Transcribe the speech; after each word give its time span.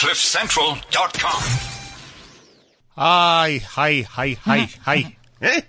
CliffCentral.com. 0.00 1.42
Hi, 2.96 3.58
hi, 3.68 4.00
hi, 4.00 4.32
hi, 4.32 4.68
hi. 4.80 5.16
Eh? 5.42 5.60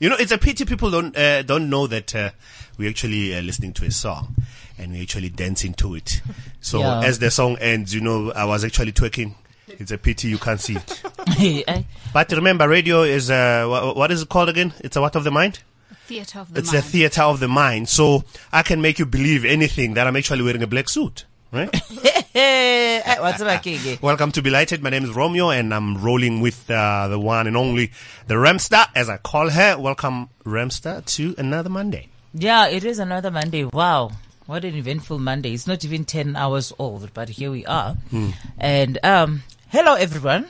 You 0.00 0.08
know, 0.08 0.16
it's 0.18 0.32
a 0.32 0.38
pity 0.38 0.64
people 0.64 0.90
don't 0.90 1.16
uh, 1.16 1.42
don't 1.42 1.70
know 1.70 1.86
that 1.86 2.12
uh, 2.16 2.30
we're 2.78 2.90
actually 2.90 3.32
uh, 3.32 3.42
listening 3.42 3.72
to 3.74 3.84
a 3.86 3.92
song 3.92 4.34
and 4.76 4.90
we're 4.90 5.02
actually 5.02 5.28
dancing 5.28 5.72
to 5.74 5.94
it. 5.94 6.20
So 6.60 6.80
Yeah. 6.80 7.02
as 7.04 7.20
the 7.20 7.30
song 7.30 7.56
ends, 7.58 7.94
you 7.94 8.00
know, 8.00 8.32
I 8.32 8.44
was 8.44 8.64
actually 8.64 8.90
twerking. 8.90 9.34
It's 9.68 9.92
a 9.92 9.98
pity 9.98 10.26
you 10.28 10.38
can't 10.38 10.60
see 10.60 10.74
it. 10.74 11.02
Eh, 11.68 11.82
But 12.12 12.32
remember, 12.32 12.68
radio 12.68 13.02
is 13.02 13.30
uh, 13.30 13.66
wha- 13.68 13.92
what 13.94 14.10
is 14.10 14.22
it 14.22 14.28
called 14.28 14.48
again? 14.48 14.72
It's 14.80 14.96
a 14.96 15.00
what 15.00 15.14
of 15.14 15.22
the 15.22 15.30
mind? 15.30 15.60
Theatre 16.06 16.40
of 16.40 16.52
the 16.52 16.58
It's 16.58 16.72
mind. 16.72 16.84
a 16.84 16.88
theater 16.88 17.22
of 17.22 17.38
the 17.38 17.48
mind. 17.48 17.88
So 17.88 18.24
I 18.52 18.62
can 18.64 18.80
make 18.82 18.98
you 18.98 19.06
believe 19.06 19.44
anything 19.44 19.94
that 19.94 20.08
I'm 20.08 20.16
actually 20.16 20.42
wearing 20.42 20.62
a 20.64 20.66
black 20.66 20.88
suit. 20.88 21.24
Right? 21.54 21.70
what's 23.20 23.40
up, 23.40 23.62
Kiki? 23.62 23.96
Welcome 24.02 24.32
to 24.32 24.42
Belighted. 24.42 24.82
My 24.82 24.90
name 24.90 25.04
is 25.04 25.10
Romeo 25.10 25.50
and 25.50 25.72
I'm 25.72 26.02
rolling 26.02 26.40
with 26.40 26.68
uh, 26.68 27.06
the 27.06 27.16
one 27.16 27.46
and 27.46 27.56
only, 27.56 27.92
the 28.26 28.34
Ramstar, 28.34 28.88
as 28.96 29.08
I 29.08 29.18
call 29.18 29.50
her. 29.50 29.78
Welcome, 29.78 30.30
Ramstar, 30.44 31.04
to 31.14 31.36
another 31.38 31.70
Monday. 31.70 32.08
Yeah, 32.32 32.66
it 32.66 32.82
is 32.82 32.98
another 32.98 33.30
Monday. 33.30 33.66
Wow. 33.66 34.10
What 34.46 34.64
an 34.64 34.74
eventful 34.74 35.20
Monday. 35.20 35.54
It's 35.54 35.68
not 35.68 35.84
even 35.84 36.04
10 36.04 36.34
hours 36.34 36.72
old, 36.76 37.14
but 37.14 37.28
here 37.28 37.52
we 37.52 37.64
are. 37.66 37.94
Hmm. 38.10 38.30
And, 38.58 38.98
um, 39.04 39.44
hello 39.68 39.94
everyone. 39.94 40.48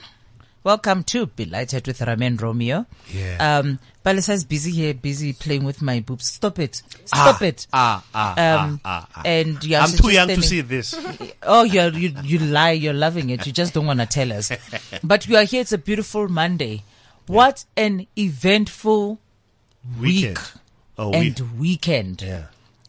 Welcome 0.65 1.03
to 1.05 1.27
Belighted 1.27 1.87
with 1.87 1.99
Ramen 1.99 2.41
Romeo. 2.41 2.87
Yeah. 3.13 3.59
Um, 3.59 3.79
Palisa's 4.03 4.45
busy 4.47 4.71
here, 4.71 4.95
busy 4.95 5.35
playing 5.35 5.65
with 5.65 5.83
my 5.83 6.01
boobs. 6.01 6.27
Stop 6.27 6.59
it. 6.59 6.81
Stop 7.05 7.43
it. 7.43 7.67
Ah, 7.71 8.03
ah, 8.15 8.31
Um, 8.65 8.81
ah, 8.83 9.07
ah. 9.15 9.23
and 9.27 9.63
yeah, 9.63 9.85
I'm 9.85 9.91
too 9.93 10.09
young 10.11 10.29
to 10.29 10.41
see 10.41 10.63
this. 10.63 10.95
Oh, 11.43 11.65
you're, 11.65 11.91
you 11.91 12.15
you 12.23 12.39
lie. 12.39 12.71
You're 12.71 12.95
loving 12.95 13.29
it. 13.29 13.47
You 13.47 13.53
just 13.53 13.75
don't 13.75 13.85
want 13.85 14.01
to 14.01 14.07
tell 14.07 14.33
us. 14.33 14.51
But 15.05 15.29
we 15.29 15.37
are 15.37 15.45
here. 15.45 15.61
It's 15.61 15.73
a 15.73 15.79
beautiful 15.79 16.29
Monday. 16.29 16.83
What 17.27 17.67
an 17.77 18.07
eventful 18.19 19.19
Weekend. 20.01 20.39
week 20.39 20.39
Oh, 20.97 21.13
and 21.13 21.39
we, 21.41 21.47
weekend 21.59 22.23
yeah, 22.23 22.45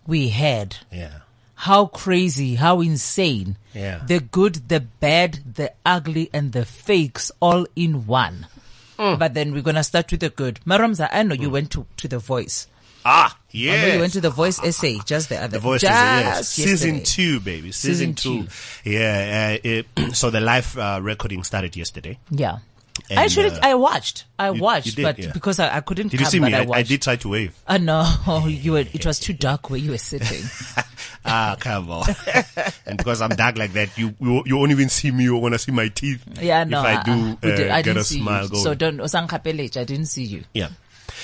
we 0.08 0.30
had. 0.30 0.78
yeah. 0.94 1.20
How 1.56 1.88
crazy, 1.88 2.56
how 2.56 2.80
insane. 2.82 3.58
Yeah. 3.76 4.02
The 4.08 4.22
good, 4.22 4.70
the 4.70 4.80
bad, 4.80 5.56
the 5.56 5.74
ugly, 5.86 6.30
and 6.34 6.54
the 6.54 6.66
fakes 6.66 7.32
all 7.42 7.68
in 7.76 8.08
one. 8.08 8.48
Mm. 8.98 9.20
But 9.20 9.34
then 9.34 9.54
we're 9.54 9.62
going 9.62 9.76
to 9.76 9.84
start 9.84 10.10
with 10.12 10.22
the 10.22 10.30
good. 10.30 10.62
Maramza, 10.66 11.10
I 11.12 11.24
know 11.24 11.36
you 11.36 11.50
went 11.50 11.72
to, 11.72 11.86
to 11.98 12.08
The 12.08 12.20
Voice. 12.20 12.68
Ah, 13.04 13.38
yeah. 13.52 13.74
I 13.74 13.82
know 13.82 13.94
you 13.96 14.00
went 14.00 14.14
to 14.14 14.22
The 14.22 14.30
Voice 14.30 14.64
essay 14.64 14.98
just 15.06 15.30
the 15.30 15.38
other 15.38 15.50
The 15.50 15.60
voice 15.60 15.82
just 15.82 15.94
yes. 15.94 16.50
season 16.50 17.04
two, 17.04 17.40
baby. 17.40 17.72
Season, 17.72 18.16
Season 18.16 18.46
two. 18.46 18.48
Yeah. 18.90 19.58
Uh, 19.58 19.62
it, 19.64 19.88
so 20.16 20.30
the 20.32 20.40
live 20.40 20.76
uh, 20.78 21.00
recording 21.04 21.44
started 21.44 21.76
yesterday. 21.76 22.18
Yeah. 22.32 22.60
And, 23.10 23.20
Actually, 23.20 23.50
uh, 23.52 23.60
I 23.62 23.76
watched. 23.76 24.26
I 24.40 24.52
you 24.52 24.62
watched, 24.62 24.96
did, 24.96 25.04
but 25.04 25.20
yeah. 25.20 25.32
because 25.34 25.60
I, 25.60 25.78
I 25.78 25.82
couldn't 25.82 26.08
Did 26.10 26.18
come, 26.18 26.26
you 26.26 26.30
see 26.32 26.40
me? 26.40 26.54
I 26.54 26.62
I, 26.64 26.68
I 26.80 26.84
did 26.84 27.02
try 27.02 27.18
to 27.18 27.30
wave. 27.30 27.54
Uh, 27.68 27.78
no, 27.78 28.04
you 28.48 28.72
were, 28.72 28.80
it 28.80 29.06
was 29.06 29.20
too 29.20 29.34
dark 29.34 29.70
where 29.70 29.78
you 29.80 29.92
were 29.92 29.98
sitting. 29.98 30.44
ah, 31.26 31.56
come 31.60 31.90
on. 31.92 32.06
and 32.86 32.98
because 32.98 33.22
I'm 33.22 33.30
dark 33.30 33.58
like 33.58 33.74
that, 33.74 33.98
you 33.98 34.16
you, 34.20 34.44
you 34.46 34.58
won't 34.58 34.72
even 34.72 34.90
see 34.90 35.12
me. 35.12 35.26
You 35.26 35.36
want 35.38 35.54
to 35.54 35.60
see 35.60 35.72
my 35.72 35.90
teeth. 35.90 36.24
Yeah, 36.42 36.64
no. 36.64 36.80
If 36.80 36.86
I 36.86 37.04
do 37.04 37.12
uh-uh. 37.12 37.36
Did- 37.42 37.70
uh, 37.70 37.74
I 37.74 37.82
get 37.82 37.84
didn't 37.84 37.98
a 37.98 38.04
see 38.06 38.20
smile 38.22 38.44
you. 38.46 38.50
going. 38.50 38.64
So 38.64 38.74
don't, 38.74 38.98
Osankapelech, 38.98 39.78
I 39.80 39.84
didn't 39.84 40.06
see 40.08 40.24
you. 40.24 40.44
Yeah. 40.54 40.70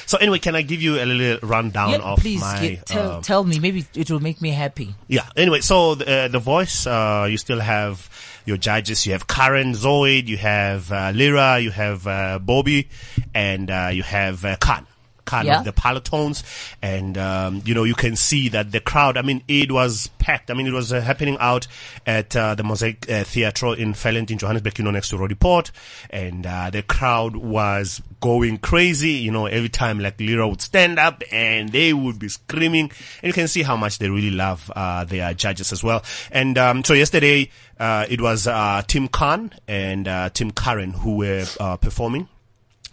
So 0.06 0.18
anyway, 0.18 0.40
can 0.40 0.56
I 0.56 0.62
give 0.62 0.82
you 0.82 1.02
a 1.02 1.06
little 1.06 1.48
rundown 1.48 1.92
Yeah, 1.92 1.98
of 2.00 2.20
please 2.20 2.42
my? 2.42 2.60
get- 2.62 2.86
tell, 2.86 3.12
um, 3.14 3.22
tell 3.22 3.44
me. 3.44 3.60
Maybe 3.60 3.86
it 3.96 4.12
will 4.12 4.20
make 4.20 4.42
me 4.42 4.50
happy. 4.50 4.94
yeah. 5.08 5.28
Anyway, 5.36 5.62
so 5.62 5.96
the, 5.96 6.10
uh, 6.10 6.28
the 6.28 6.40
voice, 6.40 6.86
uh, 6.86 7.28
you 7.30 7.38
still 7.38 7.60
have 7.60 8.10
your 8.46 8.58
judges. 8.58 9.06
You 9.06 9.14
have 9.14 9.28
Karen 9.28 9.74
Zoid, 9.74 10.28
you 10.28 10.38
have 10.38 10.92
uh, 10.92 11.12
Lira, 11.14 11.60
you 11.60 11.72
have 11.72 12.08
uh, 12.08 12.40
Bobby, 12.40 12.88
and 13.34 13.70
uh, 13.70 13.90
you 13.92 14.04
have 14.04 14.44
uh, 14.46 14.56
Kahn. 14.58 14.86
Kahn 15.32 15.46
Yeah. 15.46 15.60
of 15.60 15.66
the 15.66 15.72
Parlotones, 15.74 16.44
and 16.82 17.18
um, 17.18 17.62
you 17.66 17.74
know 17.74 17.86
you 17.92 17.96
can 17.96 18.16
see 18.16 18.50
that 18.50 18.72
the 18.72 18.82
crowd. 18.92 19.18
I 19.18 19.22
mean, 19.22 19.42
it 19.48 19.72
was 19.72 20.08
packed. 20.20 20.52
I 20.52 20.54
mean, 20.54 20.68
it 20.68 20.74
was 20.74 20.92
uh, 20.92 21.00
happening 21.02 21.38
out 21.40 21.68
at 22.06 22.36
uh, 22.36 22.56
the 22.56 22.64
Mosaic 22.64 23.10
uh, 23.10 23.24
Theatre 23.24 23.74
in 23.76 23.94
Felent 23.94 24.30
in 24.32 24.38
Johannesburg, 24.38 24.78
you 24.80 24.86
know, 24.86 24.92
next 24.92 25.10
to 25.10 25.18
Roodepoort, 25.18 25.72
and 26.10 26.46
uh, 26.46 26.70
the 26.70 26.84
crowd 26.84 27.36
was 27.36 28.02
going 28.20 28.58
crazy. 28.58 29.12
You 29.26 29.32
know, 29.32 29.46
every 29.46 29.70
time 29.70 30.00
like 30.00 30.20
Lira 30.20 30.48
would 30.48 30.62
stand 30.62 31.00
up 31.00 31.24
and 31.32 31.70
they 31.72 31.94
would 31.94 32.20
be 32.20 32.28
screaming, 32.30 32.92
and 33.22 33.28
you 33.30 33.34
can 33.34 33.48
see 33.48 33.64
how 33.64 33.78
much 33.78 34.00
they 34.00 34.10
really 34.10 34.32
love 34.32 34.70
uh, 34.76 35.06
their 35.06 35.34
judges 35.34 35.72
as 35.72 35.84
well. 35.84 36.04
And 36.32 36.58
um, 36.58 36.84
so 36.84 36.94
yesterday 36.94 37.50
uh, 37.80 38.06
it 38.10 38.20
was 38.22 38.48
uh, 38.48 38.82
Tim 38.88 39.08
Kahn 39.08 39.54
and 39.68 40.08
uh, 40.08 40.30
Tim 40.30 40.52
Karen 40.52 40.92
who 40.92 41.18
were 41.18 41.46
uh, 41.60 41.78
performing. 41.78 42.28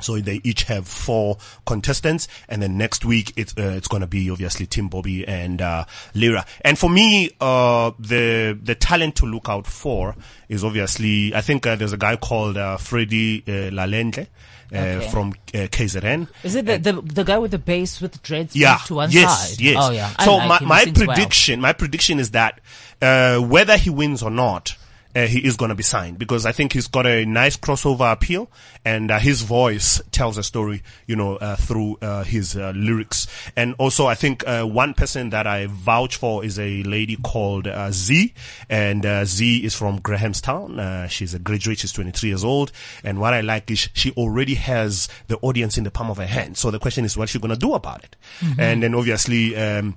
So 0.00 0.18
they 0.20 0.40
each 0.44 0.62
have 0.64 0.86
four 0.86 1.38
contestants, 1.66 2.28
and 2.48 2.62
then 2.62 2.76
next 2.78 3.04
week 3.04 3.32
it's 3.36 3.52
uh, 3.58 3.74
it's 3.76 3.88
going 3.88 4.00
to 4.02 4.06
be 4.06 4.30
obviously 4.30 4.66
Tim 4.66 4.88
Bobby 4.88 5.26
and 5.26 5.60
uh, 5.60 5.84
Lira. 6.14 6.44
And 6.62 6.78
for 6.78 6.88
me, 6.90 7.30
uh, 7.40 7.90
the 7.98 8.58
the 8.62 8.74
talent 8.74 9.16
to 9.16 9.26
look 9.26 9.48
out 9.48 9.66
for 9.66 10.14
is 10.48 10.64
obviously 10.64 11.34
I 11.34 11.40
think 11.40 11.66
uh, 11.66 11.76
there's 11.76 11.92
a 11.92 11.96
guy 11.98 12.16
called 12.16 12.56
uh, 12.56 12.76
Freddy 12.76 13.42
uh, 13.46 13.70
Lalendre 13.70 14.26
uh, 14.72 14.76
Okay. 14.76 15.08
from 15.10 15.30
uh, 15.54 15.66
KZN. 15.68 16.28
Is 16.44 16.54
it 16.54 16.66
the, 16.66 16.78
the, 16.78 17.00
the 17.00 17.24
guy 17.24 17.38
with 17.38 17.50
the 17.52 17.58
bass 17.58 18.00
with 18.00 18.22
dreads 18.22 18.54
Yeah. 18.54 18.78
to 18.86 18.94
one 18.96 19.10
yes. 19.10 19.50
side? 19.50 19.60
Yes. 19.60 19.76
Oh, 19.80 19.90
yeah. 19.90 20.12
I 20.16 20.24
So 20.26 20.36
like 20.36 20.60
my 20.62 20.66
my 20.68 20.84
sings 20.84 20.98
well. 20.98 21.06
prediction, 21.06 21.60
my 21.60 21.72
prediction 21.72 22.18
is 22.20 22.32
that 22.32 22.60
uh, 23.02 23.38
whether 23.38 23.76
he 23.76 23.90
wins 23.90 24.22
or 24.22 24.30
not. 24.30 24.76
Uh, 25.18 25.26
he 25.26 25.44
is 25.44 25.56
going 25.56 25.70
to 25.70 25.74
be 25.74 25.82
signed 25.82 26.16
because 26.16 26.46
I 26.46 26.52
think 26.52 26.72
he's 26.72 26.86
got 26.86 27.04
a 27.04 27.24
nice 27.24 27.56
crossover 27.56 28.12
appeal 28.12 28.48
and 28.84 29.10
uh, 29.10 29.18
his 29.18 29.42
voice 29.42 30.00
tells 30.12 30.38
a 30.38 30.44
story, 30.44 30.84
you 31.08 31.16
know, 31.16 31.34
uh, 31.36 31.56
through 31.56 31.98
uh, 32.00 32.22
his 32.22 32.56
uh, 32.56 32.72
lyrics. 32.76 33.26
And 33.56 33.74
also, 33.78 34.06
I 34.06 34.14
think 34.14 34.46
uh, 34.46 34.62
one 34.62 34.94
person 34.94 35.30
that 35.30 35.44
I 35.44 35.66
vouch 35.66 36.14
for 36.14 36.44
is 36.44 36.56
a 36.60 36.84
lady 36.84 37.16
called 37.16 37.66
uh, 37.66 37.90
Z, 37.90 38.32
and 38.70 39.04
uh, 39.04 39.24
Z 39.24 39.64
is 39.64 39.74
from 39.74 39.98
Grahamstown. 39.98 40.78
Uh, 40.78 41.08
she's 41.08 41.34
a 41.34 41.40
graduate. 41.40 41.80
She's 41.80 41.92
23 41.92 42.28
years 42.28 42.44
old. 42.44 42.70
And 43.02 43.18
what 43.18 43.34
I 43.34 43.40
like 43.40 43.68
is 43.72 43.88
she 43.94 44.12
already 44.12 44.54
has 44.54 45.08
the 45.26 45.38
audience 45.38 45.76
in 45.76 45.82
the 45.82 45.90
palm 45.90 46.10
of 46.10 46.18
her 46.18 46.26
hand. 46.26 46.56
So 46.56 46.70
the 46.70 46.78
question 46.78 47.04
is, 47.04 47.16
what's 47.16 47.32
she 47.32 47.40
going 47.40 47.50
to 47.50 47.56
do 47.56 47.74
about 47.74 48.04
it? 48.04 48.14
And 48.56 48.84
then 48.84 48.94
obviously. 48.94 49.56
Um, 49.56 49.96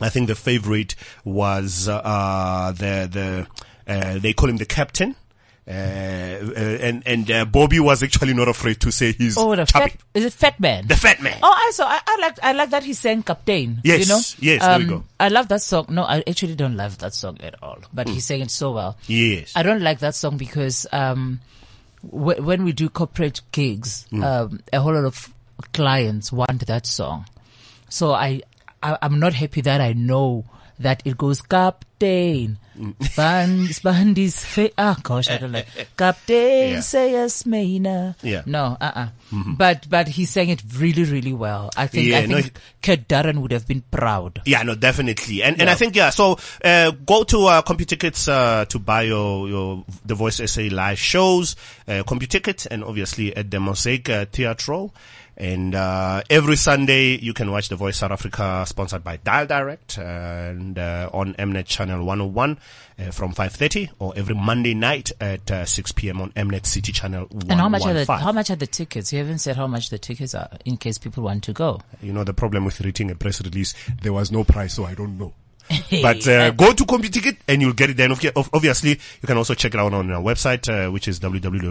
I 0.00 0.10
think 0.10 0.28
the 0.28 0.36
favorite 0.36 0.94
was 1.24 1.88
uh, 1.88 2.72
the 2.76 3.08
the 3.10 3.46
they 4.18 4.32
call 4.32 4.48
him 4.50 4.56
the 4.58 4.66
captain. 4.66 5.16
Uh, 5.66 5.70
uh, 5.70 6.78
and 6.80 7.02
and 7.06 7.30
uh, 7.30 7.44
Bobby 7.44 7.78
was 7.78 8.02
actually 8.02 8.32
not 8.32 8.48
afraid 8.48 8.80
to 8.80 8.90
say 8.90 9.12
he's 9.12 9.36
Oh, 9.36 9.54
the 9.54 9.66
chubby. 9.66 9.90
fat, 9.90 10.00
is 10.14 10.24
it 10.24 10.32
Fat 10.32 10.58
Man? 10.58 10.86
the 10.86 10.96
fat 10.96 11.20
man. 11.20 11.36
Oh, 11.42 11.52
I 11.54 11.70
saw. 11.74 11.84
I, 11.86 12.00
I 12.06 12.18
like. 12.22 12.38
I 12.42 12.52
like 12.52 12.70
that 12.70 12.84
he 12.84 12.94
sang 12.94 13.22
"Captain." 13.22 13.78
Yes, 13.84 14.00
you 14.00 14.06
know. 14.06 14.20
yes, 14.40 14.62
there 14.64 14.78
we 14.78 14.84
Um, 14.84 14.88
go. 14.90 15.04
I 15.20 15.28
love 15.28 15.48
that 15.48 15.60
song. 15.60 15.84
No, 15.90 16.04
I 16.04 16.24
actually 16.26 16.54
don't 16.54 16.74
love 16.74 16.96
that 16.98 17.12
song 17.12 17.36
at 17.42 17.62
all. 17.62 17.80
But 17.92 18.08
he 18.08 18.18
sang 18.20 18.40
it 18.40 18.50
so 18.50 18.72
well. 18.72 18.96
Yes. 19.08 19.52
I 19.54 19.62
don't 19.62 19.82
like 19.82 19.98
that 19.98 20.14
song 20.14 20.38
because 20.38 20.86
um, 20.90 21.40
w- 22.10 22.40
when 22.42 22.64
we 22.64 22.72
do 22.72 22.88
corporate 22.88 23.42
gigs, 23.52 24.06
Hmm. 24.08 24.22
um, 24.24 24.60
a 24.72 24.80
whole 24.80 24.94
lot 24.94 25.04
of 25.04 25.28
clients 25.74 26.32
want 26.32 26.66
that 26.66 26.86
song. 26.86 27.26
So 27.90 28.12
I, 28.12 28.40
I 28.82 28.96
I'm 29.02 29.20
not 29.20 29.34
happy 29.34 29.60
that 29.60 29.82
I 29.82 29.92
know 29.92 30.46
that 30.78 31.02
it 31.04 31.18
goes 31.18 31.42
Captain. 31.42 32.56
Hmm. 32.78 32.90
Band, 33.16 33.68
Bandis, 33.82 34.44
fa- 34.44 34.70
ah, 34.78 34.96
gosh, 35.02 35.28
I 35.28 35.38
don't 35.38 35.50
like 35.50 35.66
Captain, 35.96 36.70
Yeah. 36.74 36.80
say 36.80 37.10
yes, 37.10 37.44
Maina. 37.44 38.14
Yeah. 38.22 38.42
Mm-hmm. 38.42 38.50
No, 38.52 38.76
uh, 38.80 38.92
uh 38.94 39.08
But, 39.58 39.90
but 39.90 40.06
he 40.06 40.24
sang 40.26 40.48
it 40.48 40.62
really, 40.76 41.02
really 41.02 41.32
well. 41.32 41.70
I 41.76 41.88
think, 41.88 42.06
Yeah, 42.06 42.18
I 42.20 42.26
no, 42.26 42.36
think 42.40 42.56
he- 42.56 42.62
Kurt 42.80 43.08
Darren 43.08 43.38
would 43.42 43.50
have 43.50 43.66
been 43.66 43.82
proud. 43.90 44.42
Yeah, 44.46 44.62
no, 44.62 44.76
definitely. 44.76 45.42
And 45.42 45.60
and 45.60 45.68
I 45.68 45.74
think 45.74 45.96
yeah. 45.96 46.10
So 46.10 46.38
uh, 46.64 46.92
go 46.92 47.24
to 47.24 47.46
uh, 47.46 47.62
CompuTickets 47.62 48.28
uh, 48.28 48.64
to 48.66 48.78
buy 48.78 49.02
your 49.02 49.48
your 49.48 49.84
The 50.06 50.14
Voice 50.14 50.40
SA 50.50 50.68
live 50.70 50.98
shows. 50.98 51.56
Uh, 51.88 52.04
CompuTicket 52.06 52.68
and 52.70 52.84
obviously 52.84 53.34
at 53.36 53.50
the 53.50 53.58
Mosaic 53.58 54.08
uh, 54.08 54.24
Theatre. 54.26 54.86
And 55.38 55.72
uh, 55.76 56.22
every 56.28 56.56
Sunday 56.56 57.16
you 57.16 57.32
can 57.32 57.52
watch 57.52 57.68
The 57.68 57.76
Voice 57.76 57.98
South 57.98 58.10
Africa, 58.10 58.64
sponsored 58.66 59.04
by 59.04 59.18
Dial 59.18 59.46
Direct, 59.46 59.96
and 59.96 60.76
uh, 60.76 61.08
on 61.12 61.34
Mnet 61.34 61.66
Channel 61.66 62.04
101 62.04 62.58
uh, 62.98 63.10
from 63.12 63.32
5:30, 63.32 63.90
or 64.00 64.12
every 64.16 64.34
Monday 64.34 64.74
night 64.74 65.12
at 65.20 65.48
uh, 65.48 65.64
6 65.64 65.92
p.m. 65.92 66.20
on 66.20 66.32
Mnet 66.32 66.66
City 66.66 66.90
Channel 66.90 67.28
And 67.48 67.52
how 67.52 67.68
much 67.68 67.86
are 67.86 67.94
the, 67.94 68.04
how 68.16 68.32
much 68.32 68.50
are 68.50 68.56
the 68.56 68.66
tickets? 68.66 69.12
You 69.12 69.20
haven't 69.20 69.38
said 69.38 69.54
how 69.54 69.68
much 69.68 69.90
the 69.90 69.98
tickets 69.98 70.34
are 70.34 70.50
in 70.64 70.76
case 70.76 70.98
people 70.98 71.22
want 71.22 71.44
to 71.44 71.52
go. 71.52 71.80
You 72.02 72.12
know 72.12 72.24
the 72.24 72.34
problem 72.34 72.64
with 72.64 72.80
reading 72.80 73.12
a 73.12 73.14
press 73.14 73.40
release, 73.40 73.74
there 74.02 74.12
was 74.12 74.32
no 74.32 74.42
price, 74.42 74.74
so 74.74 74.86
I 74.86 74.94
don't 74.94 75.18
know. 75.18 75.34
But 76.02 76.26
uh, 76.28 76.50
go 76.52 76.72
to 76.72 76.84
CompuTicket 76.84 77.36
and 77.46 77.60
you'll 77.60 77.72
get 77.74 77.90
it 77.90 77.96
there. 77.96 78.08
Obvi- 78.08 78.48
Obviously, 78.52 78.90
you 79.20 79.26
can 79.26 79.36
also 79.36 79.54
check 79.54 79.74
it 79.74 79.80
out 79.80 79.92
on 79.92 80.10
our 80.10 80.22
website, 80.22 80.68
uh, 80.68 80.90
which 80.90 81.08
is 81.08 81.20
www.mnet.tv 81.20 81.68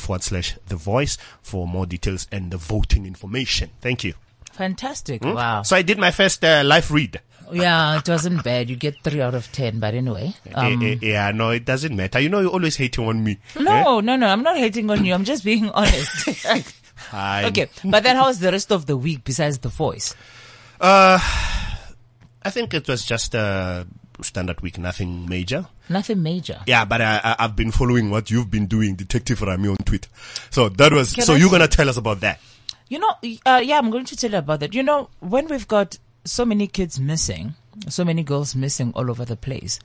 forward 0.00 0.22
slash 0.22 0.56
the 0.68 0.76
voice 0.76 1.18
for 1.42 1.66
more 1.66 1.86
details 1.86 2.26
and 2.32 2.50
the 2.50 2.56
voting 2.56 3.06
information. 3.06 3.70
Thank 3.80 4.04
you. 4.04 4.14
Fantastic. 4.52 5.22
Hmm? 5.22 5.34
Wow. 5.34 5.62
So 5.62 5.76
I 5.76 5.82
did 5.82 5.98
my 5.98 6.10
first 6.10 6.44
uh, 6.44 6.62
live 6.64 6.90
read. 6.90 7.20
Yeah, 7.52 7.98
it 7.98 8.08
wasn't 8.08 8.42
bad. 8.44 8.68
You 8.70 8.76
get 8.76 8.96
three 9.02 9.20
out 9.20 9.34
of 9.34 9.50
ten, 9.52 9.78
but 9.80 9.94
anyway. 9.94 10.34
Um, 10.54 10.82
Eh, 10.82 10.92
eh, 10.92 10.96
yeah, 11.00 11.30
no, 11.32 11.50
it 11.50 11.64
doesn't 11.64 11.94
matter. 11.96 12.20
You 12.20 12.28
know, 12.28 12.40
you're 12.40 12.50
always 12.50 12.76
hating 12.76 13.06
on 13.06 13.24
me. 13.24 13.38
Eh? 13.56 13.62
no, 13.62 14.00
no, 14.00 14.16
no. 14.16 14.26
I'm 14.28 14.42
not 14.42 14.56
hating 14.56 14.90
on 14.90 15.04
you. 15.04 15.14
I'm 15.14 15.24
just 15.24 15.44
being 15.44 15.68
honest. 15.70 16.74
Okay, 17.14 17.68
but 17.84 18.02
then 18.02 18.16
how 18.16 18.26
was 18.26 18.40
the 18.40 18.50
rest 18.50 18.72
of 18.72 18.86
the 18.86 18.96
week 18.96 19.22
besides 19.22 19.58
the 19.58 19.68
voice? 19.68 20.16
Uh, 20.80 21.18
I 22.42 22.50
think 22.50 22.74
it 22.74 22.86
was 22.88 23.04
just 23.04 23.34
a 23.34 23.86
standard 24.22 24.60
week, 24.60 24.78
nothing 24.78 25.28
major. 25.28 25.66
Nothing 25.88 26.22
major. 26.22 26.60
Yeah, 26.66 26.84
but 26.84 27.00
I, 27.00 27.20
I, 27.22 27.36
I've 27.40 27.56
been 27.56 27.70
following 27.70 28.10
what 28.10 28.30
you've 28.30 28.50
been 28.50 28.66
doing, 28.66 28.94
Detective 28.94 29.42
Rami 29.42 29.68
on 29.68 29.76
Twitter. 29.76 30.08
So 30.50 30.68
that 30.68 30.92
was, 30.92 31.14
Can 31.14 31.24
so 31.24 31.34
I 31.34 31.36
you're 31.36 31.50
gonna 31.50 31.68
tell 31.68 31.88
us 31.88 31.96
about 31.96 32.20
that. 32.20 32.40
You 32.88 32.98
know, 33.00 33.14
uh, 33.44 33.60
yeah, 33.62 33.78
I'm 33.78 33.90
going 33.90 34.06
to 34.06 34.16
tell 34.16 34.30
you 34.30 34.38
about 34.38 34.60
that. 34.60 34.74
You 34.74 34.82
know, 34.82 35.10
when 35.20 35.48
we've 35.48 35.68
got 35.68 35.98
so 36.24 36.44
many 36.44 36.66
kids 36.66 36.98
missing, 36.98 37.54
so 37.88 38.04
many 38.04 38.22
girls 38.22 38.54
missing 38.56 38.92
all 38.94 39.10
over 39.10 39.24
the 39.24 39.36
place, 39.36 39.78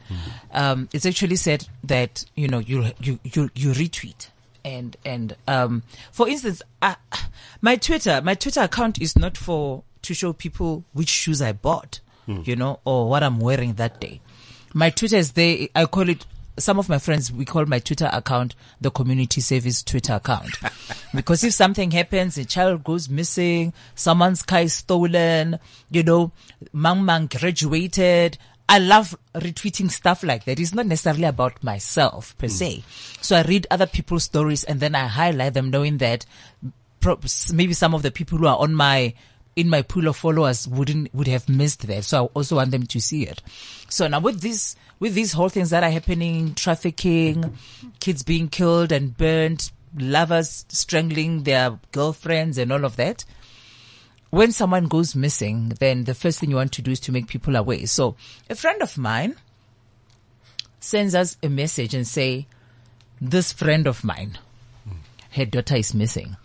um, 0.52 0.88
it's 0.94 1.06
actually 1.06 1.36
said 1.36 1.68
that 1.84 2.24
you 2.36 2.48
know 2.48 2.60
you 2.60 2.92
you 3.02 3.20
you, 3.24 3.50
you 3.56 3.72
retweet 3.72 4.30
and 4.64 4.96
and 5.06 5.36
um, 5.48 5.84
for 6.12 6.28
instance, 6.28 6.62
uh, 6.82 6.96
my 7.62 7.76
Twitter 7.76 8.22
my 8.22 8.36
Twitter 8.36 8.62
account 8.62 9.02
is 9.02 9.18
not 9.18 9.38
for 9.38 9.84
to 10.04 10.14
show 10.14 10.34
people 10.34 10.86
which 10.94 11.10
shoes 11.10 11.42
I 11.42 11.52
bought, 11.54 12.00
you 12.28 12.56
know, 12.56 12.80
or 12.86 13.10
what 13.10 13.24
I'm 13.24 13.40
wearing 13.40 13.74
that 13.74 14.00
day. 14.00 14.22
My 14.74 14.90
Twitter 14.90 15.18
is 15.18 15.34
there. 15.34 15.68
I 15.76 15.86
call 15.86 16.10
it. 16.10 16.26
Some 16.60 16.78
of 16.78 16.88
my 16.88 17.00
friends, 17.00 17.32
we 17.32 17.46
call 17.46 17.66
my 17.66 17.80
Twitter 17.80 18.08
account 18.14 18.54
the 18.80 18.92
community 18.92 19.42
service 19.42 19.82
Twitter 19.82 20.14
account. 20.14 20.52
because 21.16 21.44
if 21.44 21.52
something 21.54 21.90
happens, 21.90 22.38
a 22.38 22.46
child 22.46 22.84
goes 22.84 23.10
missing, 23.10 23.74
someone's 23.96 24.44
car 24.44 24.62
is 24.62 24.74
stolen, 24.76 25.58
you 25.90 26.04
know, 26.04 26.32
Mang 26.72 27.06
Mang 27.06 27.26
graduated. 27.26 28.38
I 28.70 28.78
love 28.78 29.18
retweeting 29.34 29.90
stuff 29.90 30.22
like 30.22 30.46
that. 30.46 30.60
It's 30.60 30.76
not 30.76 30.86
necessarily 30.86 31.24
about 31.24 31.64
myself 31.64 32.38
per 32.38 32.48
mm. 32.48 32.52
se. 32.52 32.84
So 33.22 33.36
I 33.36 33.42
read 33.42 33.66
other 33.72 33.88
people's 33.88 34.26
stories 34.26 34.64
and 34.64 34.80
then 34.80 34.94
I 34.94 35.08
highlight 35.08 35.56
them 35.56 35.72
knowing 35.72 35.98
that 35.98 36.26
maybe 37.52 37.74
some 37.74 37.94
of 37.94 38.04
the 38.04 38.12
people 38.12 38.38
who 38.38 38.48
are 38.48 38.58
on 38.58 38.74
my 38.74 39.14
in 39.56 39.70
my 39.70 39.82
pool 39.82 40.08
of 40.08 40.18
followers 40.18 40.68
wouldn't 40.68 41.14
would 41.14 41.28
have 41.28 41.48
missed 41.48 41.88
that. 41.88 42.04
So 42.04 42.26
I 42.26 42.28
also 42.28 42.56
want 42.56 42.72
them 42.72 42.86
to 42.88 43.00
see 43.00 43.24
it. 43.24 43.42
So 43.90 44.08
now 44.08 44.20
with 44.20 44.42
this 44.42 44.76
with 45.00 45.14
these 45.14 45.34
whole 45.34 45.50
things 45.50 45.70
that 45.72 45.84
are 45.84 45.90
happening, 45.90 46.56
trafficking, 46.56 47.58
kids 48.00 48.24
being 48.24 48.48
killed 48.48 48.92
and 48.92 49.18
burned, 49.18 49.72
lovers 49.98 50.66
strangling 50.70 51.44
their 51.44 51.80
girlfriends 51.92 52.58
and 52.58 52.72
all 52.72 52.86
of 52.86 52.96
that. 52.96 53.26
When 54.30 54.52
someone 54.52 54.88
goes 54.88 55.16
missing, 55.16 55.74
then 55.80 56.06
the 56.06 56.16
first 56.16 56.40
thing 56.40 56.50
you 56.50 56.56
want 56.56 56.72
to 56.74 56.82
do 56.82 56.92
is 56.92 57.00
to 57.02 57.12
make 57.12 57.28
people 57.28 57.56
aware. 57.56 57.86
So 57.86 58.16
a 58.50 58.56
friend 58.56 58.82
of 58.82 58.98
mine 58.98 59.36
sends 60.80 61.14
us 61.14 61.38
a 61.44 61.50
message 61.50 61.94
and 61.94 62.08
say, 62.08 62.48
this 63.22 63.54
friend 63.54 63.88
of 63.88 64.04
mine, 64.04 64.40
her 65.32 65.46
daughter 65.46 65.76
is 65.76 65.94
missing. 65.94 66.36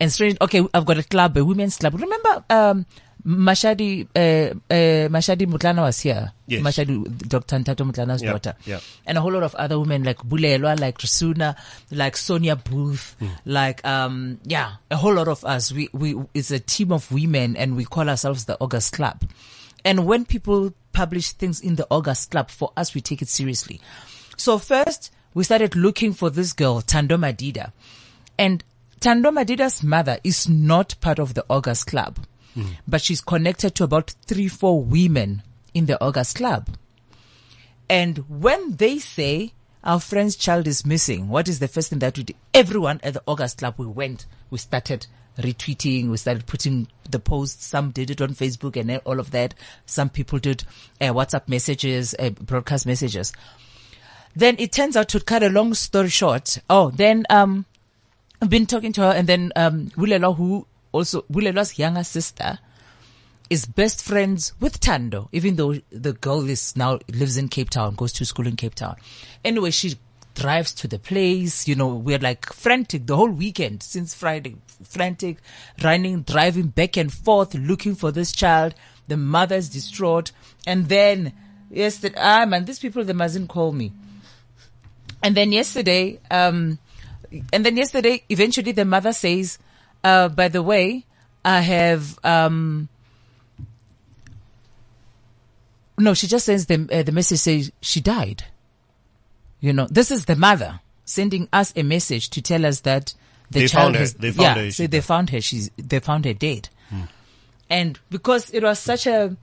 And 0.00 0.10
strange, 0.10 0.38
okay, 0.40 0.66
I've 0.72 0.86
got 0.86 0.98
a 0.98 1.02
club, 1.02 1.36
a 1.36 1.44
women's 1.44 1.76
club. 1.76 1.94
Remember, 1.94 2.42
um, 2.48 2.86
Mashadi, 3.26 4.06
uh, 4.16 4.54
uh, 4.72 5.08
Mashadi 5.10 5.46
Motlana 5.46 5.82
was 5.82 6.00
here. 6.00 6.32
Yes. 6.46 6.62
Mashadi, 6.62 7.28
Dr. 7.28 7.58
Nthato 7.58 7.90
Motlana's 7.90 8.22
Yeah, 8.22 8.30
daughter. 8.32 8.54
yeah. 8.64 8.80
And 9.06 9.18
a 9.18 9.20
whole 9.20 9.32
lot 9.32 9.42
of 9.42 9.54
other 9.56 9.78
women 9.78 10.04
like 10.04 10.16
Bulelwa, 10.18 10.80
like 10.80 10.96
Rasuna, 10.98 11.54
like 11.90 12.16
Sonia 12.16 12.56
Booth, 12.56 13.14
like, 13.44 13.84
um, 13.86 14.40
yeah, 14.44 14.76
a 14.90 14.96
whole 14.96 15.12
lot 15.12 15.28
of 15.28 15.44
us. 15.44 15.70
We, 15.70 15.90
we, 15.92 16.16
it's 16.32 16.50
a 16.50 16.58
team 16.58 16.92
of 16.92 17.12
women 17.12 17.56
and 17.56 17.76
we 17.76 17.84
call 17.84 18.08
ourselves 18.08 18.46
the 18.46 18.56
August 18.58 18.94
Club. 18.94 19.22
And 19.84 20.06
when 20.06 20.24
people 20.24 20.72
publish 20.92 21.32
things 21.32 21.60
in 21.60 21.76
the 21.76 21.86
August 21.90 22.30
Club, 22.30 22.48
for 22.50 22.72
us, 22.76 22.94
we 22.94 23.02
take 23.02 23.20
it 23.20 23.28
seriously. 23.28 23.80
So 24.38 24.56
first, 24.56 25.12
we 25.34 25.44
started 25.44 25.76
looking 25.76 26.14
for 26.14 26.30
this 26.30 26.54
girl, 26.54 26.80
Tando 26.80 27.18
Madida. 27.18 27.72
And 28.38 28.64
Tando 29.00 29.30
Madida's 29.30 29.82
mother 29.82 30.18
is 30.22 30.46
not 30.46 30.94
part 31.00 31.18
of 31.18 31.32
the 31.32 31.44
August 31.48 31.86
Club, 31.86 32.18
but 32.86 33.00
she's 33.00 33.22
connected 33.22 33.74
to 33.76 33.84
about 33.84 34.10
three, 34.26 34.46
four 34.46 34.82
women 34.82 35.42
in 35.72 35.86
the 35.86 35.98
August 36.04 36.36
Club. 36.36 36.68
And 37.88 38.18
when 38.28 38.76
they 38.76 38.98
say 38.98 39.54
our 39.82 40.00
friend's 40.00 40.36
child 40.36 40.66
is 40.66 40.84
missing, 40.84 41.28
what 41.28 41.48
is 41.48 41.60
the 41.60 41.68
first 41.68 41.88
thing 41.88 42.00
that 42.00 42.18
we 42.18 42.24
did? 42.24 42.36
Everyone 42.52 43.00
at 43.02 43.14
the 43.14 43.22
August 43.26 43.58
Club, 43.58 43.74
we 43.78 43.86
went, 43.86 44.26
we 44.50 44.58
started 44.58 45.06
retweeting, 45.38 46.10
we 46.10 46.18
started 46.18 46.46
putting 46.46 46.86
the 47.08 47.18
posts. 47.18 47.64
Some 47.64 47.92
did 47.92 48.10
it 48.10 48.20
on 48.20 48.34
Facebook 48.34 48.76
and 48.76 49.00
all 49.06 49.18
of 49.18 49.30
that. 49.30 49.54
Some 49.86 50.10
people 50.10 50.38
did 50.38 50.64
uh, 51.00 51.06
WhatsApp 51.06 51.48
messages, 51.48 52.14
uh, 52.18 52.30
broadcast 52.30 52.84
messages. 52.84 53.32
Then 54.36 54.56
it 54.58 54.72
turns 54.72 54.96
out 54.96 55.08
to 55.08 55.20
cut 55.20 55.42
a 55.42 55.48
long 55.48 55.72
story 55.74 56.10
short. 56.10 56.58
Oh, 56.68 56.90
then, 56.90 57.24
um, 57.30 57.64
I've 58.42 58.50
been 58.50 58.66
talking 58.66 58.92
to 58.94 59.02
her 59.02 59.12
and 59.12 59.28
then, 59.28 59.52
um, 59.56 59.88
Wulela, 59.90 60.36
who 60.36 60.66
also, 60.92 61.22
Wulela's 61.22 61.78
younger 61.78 62.04
sister 62.04 62.58
is 63.50 63.66
best 63.66 64.02
friends 64.02 64.52
with 64.60 64.78
Tando, 64.80 65.28
even 65.32 65.56
though 65.56 65.74
the 65.90 66.12
girl 66.12 66.48
is 66.48 66.76
now 66.76 67.00
lives 67.12 67.36
in 67.36 67.48
Cape 67.48 67.70
Town, 67.70 67.96
goes 67.96 68.12
to 68.14 68.24
school 68.24 68.46
in 68.46 68.56
Cape 68.56 68.76
Town. 68.76 68.96
Anyway, 69.44 69.70
she 69.72 69.96
drives 70.34 70.72
to 70.74 70.88
the 70.88 70.98
place. 70.98 71.66
You 71.66 71.74
know, 71.74 71.94
we're 71.94 72.18
like 72.18 72.46
frantic 72.52 73.06
the 73.06 73.16
whole 73.16 73.30
weekend 73.30 73.82
since 73.82 74.14
Friday, 74.14 74.56
frantic, 74.84 75.38
running, 75.82 76.22
driving 76.22 76.68
back 76.68 76.96
and 76.96 77.12
forth, 77.12 77.54
looking 77.54 77.94
for 77.94 78.12
this 78.12 78.32
child. 78.32 78.74
The 79.08 79.16
mother's 79.16 79.68
distraught. 79.68 80.30
And 80.66 80.88
then 80.88 81.32
yesterday, 81.70 82.14
ah 82.18 82.46
man, 82.46 82.64
these 82.64 82.78
people, 82.78 83.04
they 83.04 83.12
mustn't 83.12 83.48
call 83.48 83.72
me. 83.72 83.92
And 85.22 85.36
then 85.36 85.52
yesterday, 85.52 86.20
um, 86.30 86.78
and 87.52 87.64
then 87.64 87.76
yesterday, 87.76 88.22
eventually 88.28 88.72
the 88.72 88.84
mother 88.84 89.12
says, 89.12 89.58
uh, 90.02 90.28
by 90.28 90.48
the 90.48 90.62
way, 90.62 91.04
I 91.44 91.60
have, 91.60 92.18
um, 92.24 92.88
no, 95.98 96.14
she 96.14 96.26
just 96.26 96.46
sends 96.46 96.66
the, 96.66 96.88
uh, 96.92 97.02
the 97.02 97.12
message 97.12 97.38
says 97.40 97.72
she 97.80 98.00
died. 98.00 98.44
You 99.60 99.72
know, 99.72 99.86
this 99.90 100.10
is 100.10 100.24
the 100.24 100.36
mother 100.36 100.80
sending 101.04 101.48
us 101.52 101.72
a 101.76 101.82
message 101.82 102.30
to 102.30 102.40
tell 102.42 102.64
us 102.64 102.80
that 102.80 103.14
the 103.50 103.60
They 103.60 103.66
child 103.68 103.82
found 103.84 103.94
her. 103.96 104.00
has, 104.00 104.14
They 104.14 104.30
found 104.30 104.56
yeah, 104.56 104.64
her. 104.64 104.70
so 104.70 104.86
they 104.86 105.00
found 105.00 105.30
her. 105.30 105.40
She's, 105.40 105.70
they 105.76 106.00
found 106.00 106.24
her 106.24 106.34
dead. 106.34 106.68
And 107.68 107.98
because 108.10 108.50
it 108.52 108.62
was 108.64 108.78
such 108.80 109.06
a, 109.06 109.36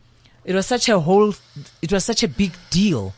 it 0.44 0.54
was 0.54 0.66
such 0.66 0.90
a 0.90 1.00
whole, 1.00 1.34
it 1.82 1.92
was 1.94 2.04
such 2.04 2.24
a 2.24 2.28
big 2.28 2.52
deal. 2.70 3.14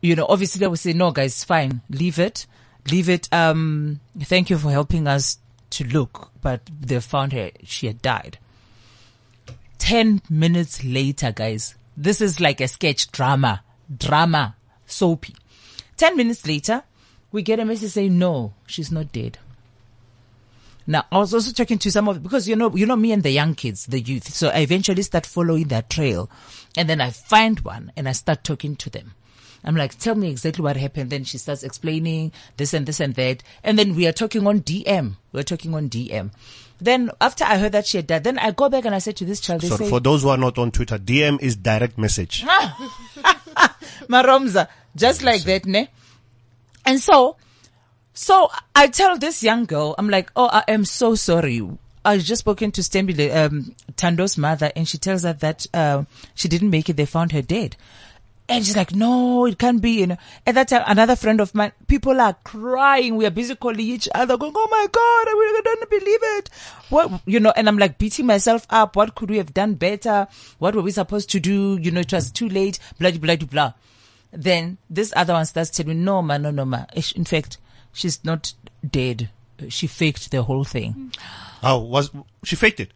You 0.00 0.16
know, 0.16 0.26
obviously 0.28 0.58
they 0.60 0.66
would 0.66 0.78
say, 0.78 0.94
no 0.94 1.10
guys, 1.12 1.44
fine, 1.44 1.80
leave 1.90 2.18
it, 2.18 2.46
leave 2.90 3.08
it. 3.08 3.28
Um, 3.32 4.00
thank 4.18 4.50
you 4.50 4.58
for 4.58 4.70
helping 4.70 5.06
us 5.06 5.38
to 5.70 5.84
look, 5.84 6.30
but 6.40 6.62
they 6.80 7.00
found 7.00 7.32
her, 7.32 7.50
she 7.64 7.86
had 7.86 8.02
died. 8.02 8.38
10 9.78 10.22
minutes 10.28 10.84
later, 10.84 11.32
guys, 11.32 11.74
this 11.96 12.20
is 12.20 12.40
like 12.40 12.60
a 12.60 12.68
sketch 12.68 13.10
drama, 13.10 13.62
drama, 13.94 14.56
soapy. 14.86 15.34
10 15.96 16.16
minutes 16.16 16.46
later, 16.46 16.82
we 17.32 17.42
get 17.42 17.60
a 17.60 17.64
message 17.64 17.92
saying, 17.92 18.18
no, 18.18 18.52
she's 18.66 18.90
not 18.90 19.12
dead. 19.12 19.38
Now, 20.86 21.04
I 21.12 21.18
was 21.18 21.32
also 21.32 21.52
talking 21.52 21.78
to 21.78 21.90
some 21.90 22.08
of, 22.08 22.22
because 22.22 22.48
you 22.48 22.56
know, 22.56 22.74
you 22.74 22.86
know 22.86 22.96
me 22.96 23.12
and 23.12 23.22
the 23.22 23.30
young 23.30 23.54
kids, 23.54 23.86
the 23.86 24.00
youth. 24.00 24.32
So 24.32 24.48
I 24.48 24.60
eventually 24.60 25.02
start 25.02 25.24
following 25.24 25.68
that 25.68 25.88
trail 25.88 26.28
and 26.76 26.88
then 26.88 27.00
I 27.00 27.10
find 27.10 27.60
one 27.60 27.92
and 27.96 28.08
I 28.08 28.12
start 28.12 28.42
talking 28.42 28.76
to 28.76 28.90
them. 28.90 29.14
I'm 29.64 29.76
like, 29.76 29.98
tell 29.98 30.14
me 30.14 30.30
exactly 30.30 30.62
what 30.62 30.76
happened. 30.76 31.10
Then 31.10 31.24
she 31.24 31.38
starts 31.38 31.62
explaining 31.62 32.32
this 32.56 32.72
and 32.72 32.86
this 32.86 33.00
and 33.00 33.14
that. 33.14 33.42
And 33.62 33.78
then 33.78 33.94
we 33.94 34.06
are 34.06 34.12
talking 34.12 34.46
on 34.46 34.60
DM. 34.60 35.16
We're 35.32 35.42
talking 35.42 35.74
on 35.74 35.88
DM. 35.90 36.30
Then 36.80 37.10
after 37.20 37.44
I 37.44 37.58
heard 37.58 37.72
that 37.72 37.86
she 37.86 37.98
had 37.98 38.06
died, 38.06 38.24
then 38.24 38.38
I 38.38 38.52
go 38.52 38.68
back 38.70 38.86
and 38.86 38.94
I 38.94 38.98
said 38.98 39.16
to 39.16 39.24
this 39.24 39.40
child, 39.40 39.60
they 39.60 39.68
So 39.68 39.76
say, 39.76 39.88
for 39.90 40.00
those 40.00 40.22
who 40.22 40.30
are 40.30 40.38
not 40.38 40.58
on 40.58 40.70
Twitter, 40.70 40.98
DM 40.98 41.40
is 41.42 41.56
direct 41.56 41.98
message. 41.98 42.42
Maromza, 44.08 44.68
just 44.96 45.22
like 45.22 45.42
that, 45.42 45.66
ne? 45.66 45.88
And 46.86 46.98
so, 46.98 47.36
so 48.14 48.50
I 48.74 48.86
tell 48.86 49.18
this 49.18 49.42
young 49.42 49.66
girl, 49.66 49.94
I'm 49.98 50.08
like, 50.08 50.30
oh, 50.36 50.48
I 50.50 50.64
am 50.68 50.86
so 50.86 51.14
sorry. 51.14 51.68
I 52.02 52.16
just 52.16 52.40
spoken 52.40 52.72
to 52.72 52.80
Stembile, 52.80 53.34
um, 53.36 53.74
Tando's 53.96 54.38
mother, 54.38 54.72
and 54.74 54.88
she 54.88 54.96
tells 54.96 55.24
her 55.24 55.34
that, 55.34 55.66
uh, 55.74 56.04
she 56.34 56.48
didn't 56.48 56.70
make 56.70 56.88
it. 56.88 56.96
They 56.96 57.04
found 57.04 57.32
her 57.32 57.42
dead. 57.42 57.76
And 58.50 58.66
she's 58.66 58.76
like, 58.76 58.94
no, 58.94 59.46
it 59.46 59.58
can't 59.58 59.80
be. 59.80 60.00
You 60.00 60.08
know, 60.08 60.16
at 60.46 60.56
that 60.56 60.68
time, 60.68 60.82
another 60.86 61.14
friend 61.14 61.40
of 61.40 61.54
mine, 61.54 61.72
people 61.86 62.20
are 62.20 62.34
crying. 62.44 63.16
We 63.16 63.24
are 63.24 63.30
busy 63.30 63.54
calling 63.54 63.78
each 63.80 64.08
other, 64.14 64.36
going, 64.36 64.52
"Oh 64.54 64.68
my 64.70 64.86
god, 64.90 65.28
I 65.28 65.60
don't 65.64 65.90
believe 65.90 66.18
it." 66.38 66.50
What 66.88 67.22
you 67.26 67.38
know? 67.38 67.52
And 67.56 67.68
I'm 67.68 67.78
like 67.78 67.98
beating 67.98 68.26
myself 68.26 68.66
up. 68.68 68.96
What 68.96 69.14
could 69.14 69.30
we 69.30 69.36
have 69.36 69.54
done 69.54 69.74
better? 69.74 70.26
What 70.58 70.74
were 70.74 70.82
we 70.82 70.90
supposed 70.90 71.30
to 71.30 71.40
do? 71.40 71.78
You 71.80 71.92
know, 71.92 72.00
it 72.00 72.12
was 72.12 72.30
too 72.30 72.48
late. 72.48 72.78
Blah 72.98 73.12
blah 73.12 73.36
blah 73.36 73.46
blah. 73.46 73.72
Then 74.32 74.78
this 74.88 75.12
other 75.14 75.34
one 75.34 75.46
starts 75.46 75.70
telling 75.70 75.96
me, 75.98 76.04
"No, 76.04 76.20
ma, 76.20 76.36
no, 76.36 76.50
no, 76.50 76.64
ma. 76.64 76.86
Eh, 76.94 77.02
in 77.14 77.24
fact, 77.24 77.58
she's 77.92 78.24
not 78.24 78.52
dead. 78.88 79.30
She 79.68 79.86
faked 79.86 80.30
the 80.30 80.42
whole 80.42 80.64
thing." 80.64 81.12
How 81.62 81.78
was 81.78 82.10
she 82.44 82.56
faked 82.56 82.80
it? 82.80 82.92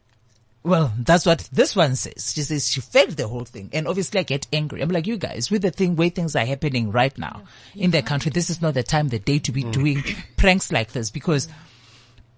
Well, 0.64 0.94
that's 0.98 1.26
what 1.26 1.46
this 1.52 1.76
one 1.76 1.94
says. 1.94 2.32
She 2.34 2.40
says 2.40 2.66
she 2.68 2.80
faked 2.80 3.18
the 3.18 3.28
whole 3.28 3.44
thing. 3.44 3.68
And 3.74 3.86
obviously 3.86 4.20
I 4.20 4.22
get 4.22 4.46
angry. 4.50 4.80
I'm 4.80 4.88
like, 4.88 5.06
you 5.06 5.18
guys, 5.18 5.50
with 5.50 5.60
the 5.60 5.70
thing, 5.70 5.94
way 5.94 6.08
things 6.08 6.34
are 6.34 6.46
happening 6.46 6.90
right 6.90 7.16
now 7.18 7.42
in 7.76 7.90
the 7.90 8.00
country, 8.00 8.30
this 8.30 8.48
is 8.48 8.62
not 8.62 8.72
the 8.72 8.82
time, 8.82 9.08
the 9.08 9.18
day 9.18 9.38
to 9.40 9.52
be 9.52 9.62
doing 9.64 10.02
pranks 10.38 10.72
like 10.72 10.92
this 10.92 11.10
because 11.10 11.48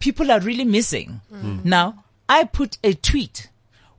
people 0.00 0.32
are 0.32 0.40
really 0.40 0.64
missing. 0.64 1.20
Now, 1.62 2.04
I 2.28 2.44
put 2.44 2.78
a 2.82 2.94
tweet 2.94 3.48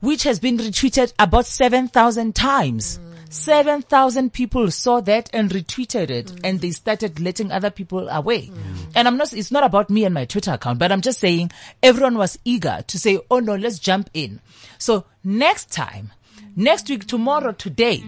which 0.02 0.24
has 0.24 0.40
been 0.40 0.58
retweeted 0.58 1.14
about 1.18 1.46
7,000 1.46 2.36
times. 2.36 3.00
7,000 3.30 4.32
people 4.32 4.72
saw 4.72 5.02
that 5.02 5.30
and 5.34 5.50
retweeted 5.50 6.10
it 6.10 6.32
and 6.44 6.62
they 6.62 6.72
started 6.72 7.20
letting 7.20 7.52
other 7.52 7.70
people 7.70 8.08
away. 8.10 8.52
And 8.96 9.08
I'm 9.08 9.18
not, 9.18 9.34
it's 9.34 9.52
not 9.52 9.64
about 9.64 9.90
me 9.90 10.06
and 10.06 10.14
my 10.14 10.26
Twitter 10.26 10.52
account, 10.52 10.80
but 10.80 10.92
I'm 10.92 11.02
just 11.02 11.20
saying 11.20 11.52
everyone 11.84 12.18
was 12.18 12.40
eager 12.46 12.84
to 12.88 13.00
say, 13.00 13.20
oh 13.30 13.40
no, 13.40 13.56
let's 13.56 13.80
jump 13.80 14.10
in. 14.14 14.40
So 14.78 15.06
next 15.24 15.72
time, 15.72 16.12
next 16.56 16.90
week, 16.90 17.06
tomorrow, 17.06 17.52
today, 17.52 18.04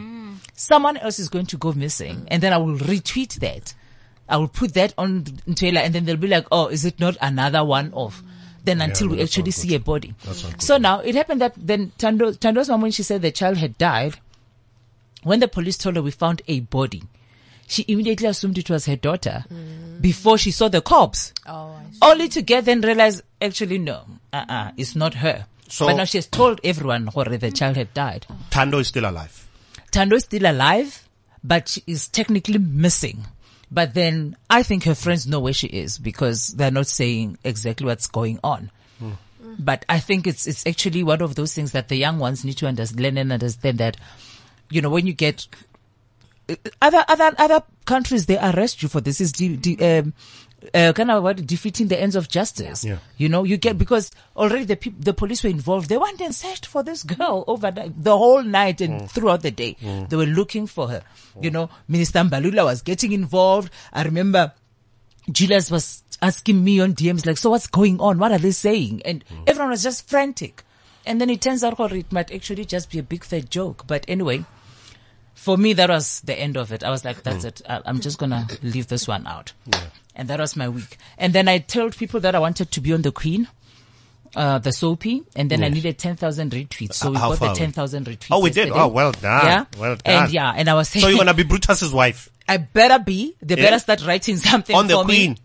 someone 0.54 0.98
else 0.98 1.20
is 1.20 1.30
going 1.30 1.46
to 1.48 1.58
go 1.58 1.74
missing 1.74 2.28
and 2.30 2.42
then 2.44 2.54
I 2.54 2.58
will 2.58 2.78
retweet 2.78 3.36
that. 3.40 3.74
I 4.28 4.38
will 4.38 4.48
put 4.48 4.76
that 4.76 4.94
on 4.98 5.24
Taylor 5.56 5.82
and 5.82 5.94
then 5.94 6.06
they'll 6.06 6.18
be 6.18 6.28
like, 6.28 6.48
oh, 6.52 6.68
is 6.68 6.86
it 6.86 7.00
not 7.00 7.18
another 7.22 7.64
one 7.64 7.92
off? 7.94 8.22
Then 8.64 8.82
until 8.82 9.10
we 9.10 9.22
actually 9.22 9.52
see 9.52 9.74
a 9.74 9.80
body. 9.80 10.14
That's 10.26 10.44
not 10.44 10.54
good. 10.54 10.62
So 10.62 10.78
now 10.78 11.00
it 11.00 11.16
happened 11.16 11.42
that 11.42 11.54
then 11.58 11.92
Tando, 11.98 12.34
Tando's 12.34 12.70
mom, 12.70 12.82
when 12.82 12.92
she 12.92 13.04
said 13.04 13.22
the 13.22 13.32
child 13.32 13.58
had 13.58 13.78
died, 13.78 14.18
when 15.24 15.40
the 15.40 15.48
police 15.48 15.78
told 15.78 15.96
her 15.96 16.02
we 16.02 16.12
found 16.12 16.42
a 16.48 16.60
body, 16.62 17.04
she 17.68 17.86
immediately 17.88 18.28
assumed 18.28 18.58
it 18.58 18.70
was 18.70 18.86
her 18.86 18.96
daughter 18.96 19.46
before 20.02 20.38
she 20.38 20.52
saw 20.52 20.68
the 20.70 20.82
corpse. 20.82 21.34
Oh, 21.46 21.76
Only 22.02 22.28
to 22.30 22.42
get 22.42 22.66
then 22.66 22.82
realize, 22.82 23.22
actually, 23.42 23.78
no, 23.78 24.06
uh-uh, 24.34 24.72
it's 24.78 24.96
not 24.96 25.16
her. 25.16 25.46
So- 25.68 25.86
but 25.86 25.98
now 25.98 26.06
she 26.06 26.18
has 26.18 26.26
told 26.28 26.60
everyone 26.64 27.08
where 27.08 27.26
the 27.26 27.52
child 27.52 27.76
had 27.78 27.94
died. 27.94 28.26
Tando 28.50 28.80
is 28.80 28.88
still 28.88 29.08
alive. 29.08 29.48
Tando 29.92 30.16
is 30.16 30.24
still 30.24 30.46
alive, 30.50 31.08
but 31.44 31.68
she 31.70 31.84
is 31.86 32.08
technically 32.08 32.58
missing. 32.58 33.26
But 33.72 33.94
then 33.94 34.36
I 34.50 34.64
think 34.64 34.84
her 34.86 34.96
friends 34.96 35.28
know 35.28 35.40
where 35.40 35.54
she 35.54 35.68
is 35.68 36.00
because 36.00 36.48
they're 36.48 36.72
not 36.72 36.88
saying 36.88 37.38
exactly 37.44 37.86
what's 37.86 38.08
going 38.08 38.40
on. 38.44 38.72
Hmm. 38.98 39.12
But 39.60 39.86
I 39.88 40.00
think 40.00 40.26
it's, 40.26 40.48
it's 40.48 40.66
actually 40.66 41.04
one 41.04 41.22
of 41.22 41.36
those 41.36 41.54
things 41.54 41.72
that 41.74 41.88
the 41.88 41.96
young 41.96 42.18
ones 42.18 42.44
need 42.44 42.58
to 42.58 42.68
understand 42.68 43.18
and 43.20 43.32
understand 43.32 43.78
that, 43.78 43.98
you 44.70 44.82
know, 44.82 44.90
when 44.90 45.08
you 45.08 45.14
get 45.14 45.48
uh, 46.50 46.56
other, 46.82 47.04
other, 47.08 47.32
other 47.38 47.64
countries, 47.86 48.26
they 48.26 48.38
arrest 48.38 48.82
you 48.84 48.90
for 48.90 49.02
this 49.02 49.22
is 49.22 49.32
de- 49.32 49.58
de- 49.58 50.00
um, 50.00 50.14
uh, 50.74 50.94
kind 50.94 51.12
of 51.12 51.24
what 51.24 51.46
defeating 51.46 51.88
the 51.88 52.00
ends 52.00 52.16
of 52.16 52.28
justice. 52.28 52.84
Yeah. 52.84 52.98
You 53.18 53.30
know, 53.30 53.44
you 53.44 53.58
get 53.58 53.78
because 53.78 54.12
already 54.36 54.66
the 54.66 54.76
peop 54.76 54.96
the 55.00 55.14
police 55.14 55.44
were 55.44 55.50
involved. 55.50 55.90
They 55.90 55.98
went 55.98 56.22
and 56.22 56.34
searched 56.36 56.66
for 56.66 56.84
this 56.84 57.04
girl 57.04 57.44
over 57.48 57.72
the, 57.72 58.18
whole 58.18 58.44
night 58.44 58.82
and 58.82 59.02
mm. 59.02 59.10
throughout 59.10 59.42
the 59.42 59.52
day. 59.52 59.78
Mm. 59.82 60.10
They 60.10 60.18
were 60.18 60.26
looking 60.26 60.68
for 60.68 60.90
her. 60.90 61.04
Mm. 61.38 61.44
You 61.44 61.52
know, 61.52 61.70
Minister 61.88 62.20
Mbalula 62.20 62.66
was 62.66 62.82
getting 62.82 63.12
involved. 63.12 63.72
I 63.94 64.04
remember 64.04 64.54
Julius 65.32 65.72
was 65.72 66.04
asking 66.22 66.64
me 66.64 66.80
on 66.82 66.94
DMs 66.94 67.26
like, 67.26 67.38
so 67.38 67.50
what's 67.52 67.68
going 67.68 68.00
on? 68.00 68.20
What 68.20 68.32
are 68.32 68.38
they 68.38 68.52
saying? 68.52 69.02
And 69.06 69.24
everyone 69.48 69.72
was 69.72 69.84
just 69.84 70.10
frantic. 70.10 70.64
And 71.06 71.22
then 71.22 71.30
it 71.30 71.42
turns 71.42 71.64
out 71.64 71.80
or 71.80 71.94
it 71.94 72.12
might 72.12 72.32
actually 72.32 72.66
just 72.66 72.92
be 72.92 73.00
a 73.00 73.04
big 73.04 73.24
fat 73.24 73.50
joke. 73.50 73.86
But 73.88 74.06
anyway, 74.08 74.46
for 75.40 75.58
me, 75.58 75.74
that 75.74 75.90
was 75.90 76.20
the 76.22 76.38
end 76.38 76.58
of 76.58 76.72
it. 76.72 76.84
I 76.84 76.90
was 76.90 77.04
like, 77.06 77.24
that's 77.24 77.46
it. 77.46 77.62
I- 77.68 77.82
I'm 77.86 78.00
just 78.02 78.18
going 78.18 78.32
to 78.32 78.46
leave 78.62 78.88
this 78.88 79.08
one 79.08 79.26
out. 79.26 79.54
And 80.16 80.28
that 80.28 80.40
was 80.40 80.56
my 80.56 80.68
week. 80.70 80.98
And 81.18 81.32
then 81.34 81.48
I 81.48 81.60
told 81.60 81.96
people 81.98 82.20
that 82.20 82.36
I 82.36 82.40
wanted 82.40 82.72
to 82.72 82.82
be 82.82 82.92
on 82.94 83.02
the 83.04 83.12
Queen, 83.12 83.48
uh, 84.36 84.60
the 84.60 84.72
soapy, 84.74 85.24
and 85.36 85.50
then 85.50 85.64
I 85.64 85.70
needed 85.70 85.98
10,000 85.98 86.52
retweets. 86.52 86.96
So 86.96 87.12
we 87.12 87.16
Uh, 87.16 87.20
how 87.20 87.30
got 87.30 87.40
the 87.40 87.50
we? 87.50 87.56
10,000 87.56 88.06
retweets. 88.06 88.28
Oh, 88.32 88.40
we 88.42 88.50
did? 88.50 88.70
Oh, 88.72 88.88
well 88.90 89.12
done. 89.14 89.46
Yeah. 89.46 89.66
Well 89.78 89.96
done. 89.96 90.02
And 90.06 90.26
done. 90.26 90.32
yeah, 90.34 90.54
and 90.56 90.70
I 90.70 90.74
was 90.74 90.90
saying, 90.90 91.02
So 91.04 91.08
you're 91.10 91.18
gonna 91.18 91.34
be 91.34 91.44
Brutus's 91.44 91.92
wife 91.94 92.30
I 92.48 92.58
better 92.58 93.00
be. 93.04 93.36
They 93.42 93.56
Yeah. 93.56 93.64
better 93.64 93.80
start 93.80 94.06
writing 94.06 94.38
something 94.38 94.76
on 94.76 94.88
the 94.88 94.96
for 94.96 95.06
Queen. 95.06 95.32
me. 95.32 95.38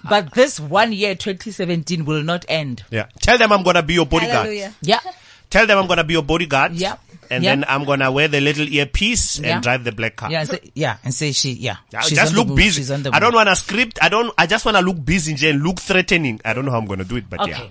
but 0.08 0.32
this 0.32 0.58
one 0.58 0.92
year, 0.92 1.14
2017, 1.14 2.04
will 2.06 2.22
not 2.22 2.44
end. 2.48 2.82
Yeah. 2.90 3.06
Tell 3.20 3.36
them 3.38 3.52
I'm 3.52 3.62
gonna 3.62 3.82
be 3.82 3.94
your 3.94 4.06
bodyguard. 4.06 4.46
Hallelujah. 4.46 4.72
Yeah. 4.80 5.00
Tell 5.54 5.66
them 5.70 5.78
I'm 5.78 5.86
gonna 5.86 6.02
be 6.02 6.14
your 6.18 6.24
bodyguard. 6.26 6.72
Yeah. 6.74 6.96
And 7.30 7.42
Yeah. 7.44 7.54
then 7.54 7.64
I'm 7.68 7.84
gonna 7.86 8.10
wear 8.10 8.26
the 8.28 8.40
little 8.40 8.66
earpiece 8.68 9.38
Yeah. 9.38 9.54
and 9.54 9.62
drive 9.62 9.84
the 9.84 9.92
black 9.92 10.16
car. 10.16 10.30
Yeah, 10.30 10.40
and 10.40 10.48
say, 10.50 10.60
yeah, 10.74 10.96
and 11.04 11.14
say 11.14 11.30
she, 11.32 11.52
yeah. 11.52 11.76
Just 12.10 12.34
look 12.34 12.48
busy. 12.54 12.82
She's 12.82 12.90
on 12.90 13.02
the 13.04 13.14
I 13.14 13.20
don't 13.20 13.32
want 13.34 13.48
a 13.48 13.54
script. 13.56 13.98
I 14.02 14.08
don't. 14.10 14.34
I 14.36 14.46
just 14.46 14.64
want 14.66 14.76
to 14.76 14.82
look 14.82 14.98
busy 15.04 15.32
and 15.48 15.62
look 15.62 15.78
threatening. 15.80 16.40
I 16.44 16.52
don't 16.52 16.64
know 16.66 16.72
how 16.72 16.78
I'm 16.78 16.86
gonna 16.86 17.04
do 17.04 17.16
it, 17.16 17.30
but 17.30 17.40
Okay. 17.40 17.52
yeah. 17.52 17.66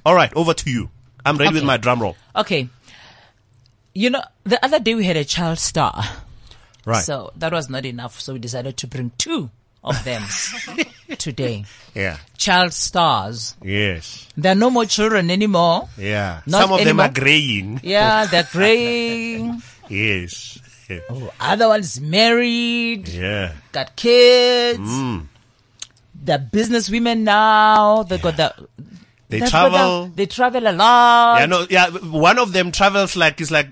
All 0.04 0.14
right, 0.14 0.32
over 0.34 0.52
to 0.54 0.70
you. 0.70 0.90
I'm 1.24 1.36
ready 1.36 1.54
with 1.54 1.64
my 1.64 1.76
drum 1.76 2.02
roll. 2.02 2.16
Okay. 2.34 2.68
You 3.94 4.10
know, 4.10 4.22
the 4.44 4.64
other 4.64 4.80
day 4.80 4.94
we 4.94 5.04
had 5.04 5.16
a 5.16 5.24
child 5.24 5.58
star. 5.58 6.02
Right. 6.84 7.04
So 7.04 7.32
that 7.36 7.52
was 7.52 7.68
not 7.68 7.84
enough. 7.84 8.20
So 8.20 8.32
we 8.32 8.38
decided 8.38 8.76
to 8.78 8.86
bring 8.86 9.12
two 9.18 9.50
of 9.82 9.96
them 10.04 10.22
today. 11.18 11.64
yeah. 11.94 12.18
Child 12.36 12.72
stars. 12.72 13.56
Yes. 13.62 14.28
There 14.36 14.52
are 14.52 14.56
no 14.58 14.70
more 14.70 14.84
children 14.86 15.30
anymore. 15.30 15.88
Yeah. 15.98 16.40
Not 16.46 16.62
Some 16.62 16.72
of 16.72 16.84
them 16.84 17.00
are 17.00 17.08
graying. 17.12 17.80
Yeah, 17.82 18.26
they're 18.26 18.48
graying. 18.52 19.62
Yes. 19.88 20.58
Yeah. 20.88 21.00
Other 21.38 21.68
ones 21.68 22.00
married, 22.00 23.08
Yeah. 23.08 23.52
got 23.72 23.94
kids. 23.96 24.80
Mm. 24.80 25.26
They're 26.14 26.38
business 26.38 26.90
women 26.90 27.24
now. 27.24 28.02
They 28.02 28.18
got 28.18 28.36
the. 28.36 28.54
They 29.28 29.40
travel. 29.40 30.06
the- 30.06 30.12
they 30.16 30.26
travel 30.26 30.66
a 30.66 30.72
lot. 30.74 31.38
Yeah, 31.40 31.46
no, 31.46 31.66
yeah. 31.70 31.88
One 31.90 32.38
of 32.38 32.52
them 32.52 32.72
travels 32.72 33.14
like, 33.14 33.40
it's 33.40 33.50
like, 33.52 33.68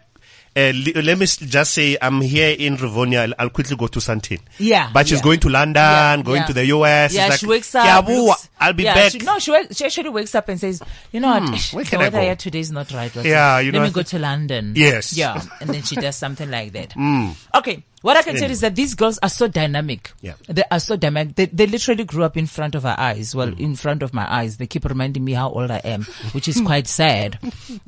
uh, 0.58 0.72
let 1.02 1.16
me 1.18 1.26
just 1.26 1.72
say, 1.72 1.96
I'm 2.02 2.20
here 2.20 2.56
in 2.58 2.76
Rivonia. 2.76 3.32
I'll, 3.38 3.50
quickly 3.50 3.76
go 3.76 3.86
to 3.86 4.00
Sandton. 4.00 4.40
Yeah, 4.58 4.90
But 4.92 5.06
she's 5.06 5.18
yeah. 5.18 5.24
going 5.24 5.40
to 5.40 5.48
London, 5.48 5.74
Yeah, 5.82 6.22
going 6.22 6.40
yeah. 6.40 6.46
to 6.46 6.52
the 6.52 6.66
US. 6.66 7.14
Yeah, 7.14 7.28
like, 7.28 7.38
she 7.38 7.46
wakes 7.46 7.74
up. 7.74 7.84
"Yeah, 7.84 7.98
looks- 8.16 8.48
I'll 8.60 8.72
be 8.72 8.82
yeah, 8.82 8.94
back. 8.94 9.12
She, 9.12 9.18
no, 9.18 9.38
she, 9.38 9.52
she 9.72 9.84
actually 9.84 10.08
wakes 10.10 10.34
up 10.34 10.48
and 10.48 10.58
says, 10.58 10.82
"You 11.12 11.20
know 11.20 11.28
what? 11.28 11.42
Hmm, 11.48 11.54
where 11.76 11.84
the 11.84 11.98
weather 11.98 12.18
go?" 12.18 12.22
here 12.24 12.36
today 12.36 12.58
is 12.60 12.72
not 12.72 12.90
right. 12.92 13.14
Yeah, 13.16 13.60
you 13.60 13.70
let 13.72 13.78
know, 13.78 13.84
me 13.84 13.90
go 13.92 14.02
to 14.02 14.18
London. 14.18 14.72
Yes. 14.76 15.16
Yeah, 15.16 15.40
and 15.60 15.70
then 15.70 15.82
she 15.82 15.94
does 15.96 16.16
something 16.16 16.50
like 16.50 16.72
that. 16.72 16.94
Okay, 17.54 17.82
what 18.02 18.16
I 18.16 18.22
can 18.22 18.36
tell 18.36 18.50
is 18.50 18.60
that 18.60 18.76
these 18.76 18.94
girls 18.94 19.18
are 19.22 19.28
so 19.28 19.48
dynamic. 19.48 20.12
Yeah. 20.20 20.34
they 20.46 20.62
are 20.70 20.78
so 20.80 20.96
dynamic. 20.96 21.34
They, 21.34 21.46
they 21.46 21.66
literally 21.66 22.04
grew 22.04 22.22
up 22.24 22.36
in 22.36 22.46
front 22.46 22.74
of 22.74 22.86
our 22.86 22.98
eyes. 22.98 23.34
Well, 23.34 23.48
Hmm. 23.50 23.60
in 23.62 23.74
front 23.76 24.02
of 24.02 24.14
my 24.14 24.26
eyes, 24.32 24.56
they 24.56 24.66
keep 24.66 24.84
reminding 24.84 25.24
me 25.24 25.32
how 25.32 25.50
old 25.50 25.70
I 25.70 25.78
am, 25.78 26.04
which 26.32 26.46
is 26.48 26.60
quite 26.60 26.86
sad 27.00 27.38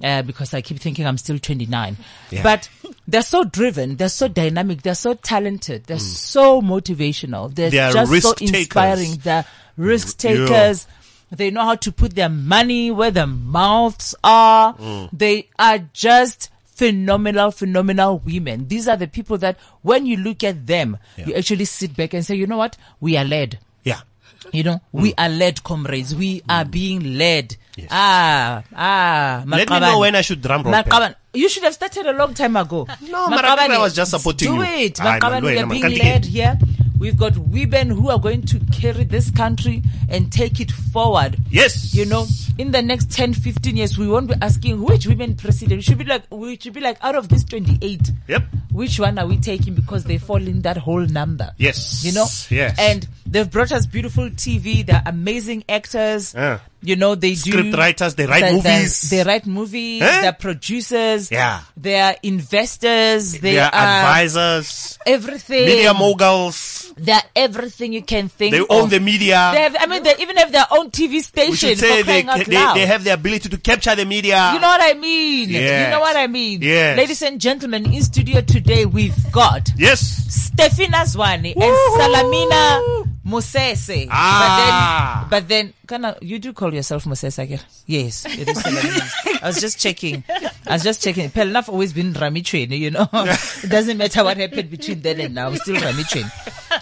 uh, 0.02 0.22
because 0.22 0.52
I 0.54 0.62
keep 0.62 0.78
thinking 0.80 1.06
I'm 1.06 1.18
still 1.18 1.38
29. 1.38 1.96
Yeah. 2.30 2.42
But 2.42 2.68
they're 3.06 3.22
so 3.22 3.44
driven. 3.44 3.96
They're 3.96 4.08
so 4.08 4.26
dynamic. 4.28 4.82
They're 4.82 4.94
so 4.94 5.14
talented. 5.14 5.84
They're 5.84 5.98
so 5.98 6.60
motivational. 6.60 7.54
They're. 7.54 7.70
They 7.70 7.76
just 7.76 7.94
so 8.08 8.12
risk 8.12 8.36
takers. 8.38 8.54
inspiring. 8.60 9.12
They're 9.22 9.44
risk 9.76 10.22
Yeah. 10.24 10.30
takers. 10.34 10.86
They 11.30 11.50
know 11.52 11.62
how 11.64 11.76
to 11.76 11.92
put 11.92 12.16
their 12.16 12.28
money 12.28 12.90
where 12.90 13.12
their 13.12 13.26
mouths 13.28 14.16
are. 14.24 14.74
Mm. 14.74 15.10
They 15.12 15.48
are 15.58 15.78
just 15.92 16.50
phenomenal, 16.80 17.50
phenomenal 17.50 18.18
women. 18.24 18.66
These 18.68 18.88
are 18.88 18.96
the 18.96 19.06
people 19.06 19.36
that 19.38 19.56
when 19.82 20.06
you 20.06 20.16
look 20.16 20.42
at 20.42 20.66
them, 20.66 20.96
you 21.16 21.34
actually 21.34 21.66
sit 21.66 21.94
back 21.94 22.14
and 22.14 22.24
say, 22.24 22.34
you 22.36 22.46
know 22.46 22.56
what? 22.56 22.76
We 23.00 23.16
are 23.18 23.24
led. 23.24 23.58
Yeah. 23.84 24.00
You 24.52 24.62
know, 24.64 24.80
Mm. 24.94 25.00
we 25.02 25.14
are 25.18 25.28
led, 25.28 25.62
comrades. 25.62 26.14
We 26.14 26.42
are 26.48 26.64
being 26.64 27.18
led. 27.18 27.56
Ah, 27.90 28.62
ah. 28.74 29.44
Let 29.46 29.68
me 29.70 29.80
know 29.80 29.98
when 30.00 30.14
I 30.16 30.22
should 30.22 30.40
drum 30.40 30.62
roll. 30.64 30.74
You 31.32 31.48
should 31.48 31.62
have 31.64 31.74
started 31.74 32.06
a 32.06 32.12
long 32.12 32.32
time 32.34 32.56
ago. 32.56 32.88
No, 33.08 33.28
Mara, 33.28 33.50
I 33.50 33.56
think 33.56 33.72
I 33.72 33.76
Maqabane, 33.76 33.80
was 33.80 33.94
just 33.94 34.10
supporting 34.10 34.48
do 34.48 34.54
you. 34.56 34.62
it. 34.62 34.94
Hayi, 34.96 35.42
we 35.42 35.58
are 35.58 35.66
being 35.66 35.98
led 35.98 36.24
here. 36.24 36.58
We've 37.00 37.16
got 37.16 37.36
women 37.36 37.88
who 37.90 38.10
are 38.10 38.18
going 38.18 38.42
to 38.42 38.60
carry 38.72 39.04
this 39.04 39.30
country 39.30 39.82
and 40.08 40.30
take 40.30 40.60
it 40.60 40.70
forward. 40.70 41.38
Yes. 41.50 41.94
You 41.94 42.04
know, 42.04 42.26
in 42.58 42.70
the 42.70 42.82
next 42.82 43.10
10, 43.10 43.32
15 43.34 43.76
years, 43.76 43.98
we 43.98 44.06
won't 44.06 44.28
be 44.28 44.34
asking 44.42 44.82
which 44.82 45.06
women 45.06 45.34
president. 45.34 45.78
We 45.78 45.82
should 45.82 45.98
be 45.98 46.04
like, 46.04 46.24
we 46.30 46.58
should 46.58 46.74
be 46.74 46.80
like, 46.80 46.98
out 47.02 47.14
of 47.14 47.28
this 47.28 47.42
28, 47.42 48.12
Yep. 48.28 48.42
which 48.70 49.00
one 49.00 49.18
are 49.18 49.26
we 49.26 49.38
taking 49.38 49.74
because 49.74 50.04
they 50.04 50.18
fall 50.18 50.36
in 50.36 50.60
that 50.62 50.76
whole 50.76 51.06
number? 51.06 51.50
Yes. 51.56 52.04
You 52.04 52.12
know? 52.12 52.26
Yes. 52.50 52.76
And 52.78 53.08
They've 53.30 53.48
brought 53.48 53.70
us 53.70 53.86
beautiful 53.86 54.28
TV. 54.28 54.84
They're 54.84 55.04
amazing 55.06 55.62
actors. 55.68 56.34
Yeah. 56.34 56.58
You 56.82 56.96
know, 56.96 57.14
they 57.14 57.34
do 57.34 57.50
Script 57.52 57.76
writers, 57.76 58.14
they 58.14 58.24
write 58.26 58.40
the- 58.40 58.60
the- 58.62 58.70
movies. 58.70 59.10
They 59.10 59.22
write 59.22 59.46
movies. 59.46 60.02
Eh? 60.02 60.20
They're 60.22 60.32
producers. 60.32 61.30
Yeah. 61.30 61.60
They're 61.76 62.16
investors. 62.22 63.32
They, 63.32 63.52
They 63.52 63.58
are 63.58 63.70
are 63.72 63.98
advisors, 64.00 64.98
everything. 65.06 65.66
media 65.66 65.92
moguls. 65.92 66.92
They're 66.96 67.22
everything 67.36 67.92
you 67.92 68.02
can 68.02 68.28
think. 68.28 68.52
They 68.52 68.60
of. 68.60 68.66
own 68.70 68.88
the 68.88 68.98
media. 69.00 69.50
They 69.54 69.60
have, 69.62 69.76
I 69.78 69.86
mean, 69.86 70.02
they 70.02 70.14
even 70.18 70.36
have 70.36 70.52
their 70.52 70.66
own 70.70 70.90
TV 70.90 71.10
we 71.12 71.20
station 71.20 71.54
should 71.54 71.78
for 71.78 71.84
say 71.86 72.02
they, 72.02 72.22
they, 72.22 72.44
they 72.74 72.86
have 72.86 73.04
the 73.04 73.12
ability 73.12 73.48
to 73.50 73.58
capture 73.58 73.94
the 73.94 74.04
media. 74.04 74.52
You 74.54 74.60
know 74.60 74.68
what 74.68 74.80
I 74.82 74.98
mean? 74.98 75.48
You 75.50 75.60
know 75.90 76.00
what 76.00 76.16
I 76.16 76.26
mean? 76.26 76.60
Yes. 76.62 76.96
Ladies 76.98 77.22
and 77.22 77.40
gentlemen, 77.40 77.92
in 77.92 78.02
studio 78.02 78.40
today 78.40 78.86
we've 78.86 79.30
got 79.32 79.68
yes. 79.76 80.00
Stefina 80.50 81.04
Zwane 81.06 81.54
and 81.54 81.76
Salamina 81.96 83.06
Mosese. 83.26 84.08
Ah. 84.10 85.26
But 85.30 85.48
then, 85.48 85.72
but 85.72 85.72
then, 85.72 85.72
Kana, 85.90 86.16
you 86.22 86.38
do 86.38 86.52
call 86.52 86.72
yourself 86.72 87.02
Mosese, 87.04 87.42
Akira? 87.42 87.58
Yes, 87.84 88.24
it 88.24 88.48
is 88.48 88.62
I 89.42 89.46
was 89.48 89.60
just 89.60 89.80
checking. 89.80 90.22
I 90.64 90.74
was 90.74 90.84
just 90.84 91.02
checking. 91.02 91.30
Pelnaf 91.30 91.68
always 91.68 91.92
been 91.92 92.12
Rami 92.12 92.42
train, 92.42 92.70
you 92.70 92.92
know. 92.92 93.08
it 93.12 93.68
doesn't 93.68 93.98
matter 93.98 94.22
what 94.22 94.36
happened 94.36 94.70
between 94.70 95.00
then 95.02 95.18
and 95.18 95.34
now. 95.34 95.52
Still 95.54 95.80
Rami 95.82 96.04
train. 96.04 96.26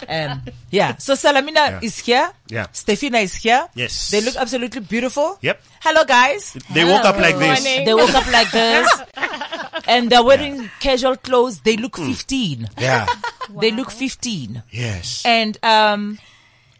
Um, 0.07 0.43
yeah. 0.69 0.95
So 0.97 1.13
Salamina 1.15 1.55
Yeah. 1.55 1.79
is 1.81 1.97
here. 1.97 2.29
Yeah. 2.49 2.67
Stefina 2.67 3.17
is 3.23 3.33
here. 3.33 3.67
Yes. 3.73 4.11
They 4.11 4.21
look 4.21 4.35
absolutely 4.35 4.81
beautiful. 4.81 5.39
Yep. 5.41 5.59
Hello, 5.81 6.03
guys. 6.05 6.53
They 6.71 6.85
woke 6.85 7.03
up 7.05 7.17
like 7.17 7.35
this. 7.39 7.63
morning. 7.65 7.85
They 7.85 7.93
woke 7.95 8.13
up 8.13 8.31
like 8.31 8.51
this. 8.51 8.87
And 9.87 10.11
they're 10.11 10.23
wearing 10.23 10.69
casual 10.79 11.15
clothes. 11.17 11.61
They 11.61 11.75
look 11.77 11.97
15. 11.97 12.69
Yeah. 12.77 13.07
They 13.59 13.71
look 13.71 13.89
15. 13.89 14.61
Yes. 14.69 15.23
And, 15.25 15.57
um, 15.63 16.19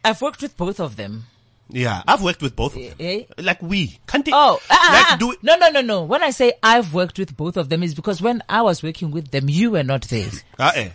I've 0.05 0.21
worked 0.21 0.43
with 0.43 0.55
both 0.55 0.79
of 0.79 0.95
them. 0.95 1.25
Yeah. 1.69 2.01
I've 2.07 2.23
worked 2.23 2.41
with 2.41 2.55
both. 2.55 2.75
of 2.75 2.81
them. 2.81 2.93
Eh? 2.99 3.23
Like 3.37 3.61
we. 3.61 3.99
Can't 4.07 4.25
they? 4.25 4.31
Oh, 4.33 4.59
ah, 4.69 4.71
ah, 4.71 4.89
like 4.93 5.05
ah. 5.13 5.17
do 5.19 5.31
it. 5.33 5.43
no, 5.43 5.55
no, 5.57 5.69
no, 5.69 5.81
no. 5.81 6.03
When 6.03 6.23
I 6.23 6.31
say 6.31 6.53
I've 6.63 6.93
worked 6.93 7.19
with 7.19 7.35
both 7.37 7.57
of 7.57 7.69
them 7.69 7.83
is 7.83 7.93
because 7.93 8.21
when 8.21 8.41
I 8.49 8.61
was 8.63 8.81
working 8.83 9.11
with 9.11 9.31
them, 9.31 9.49
you 9.49 9.71
were 9.71 9.83
not 9.83 10.01
there. 10.03 10.29
Uh, 10.57 10.71
eh. 10.75 10.89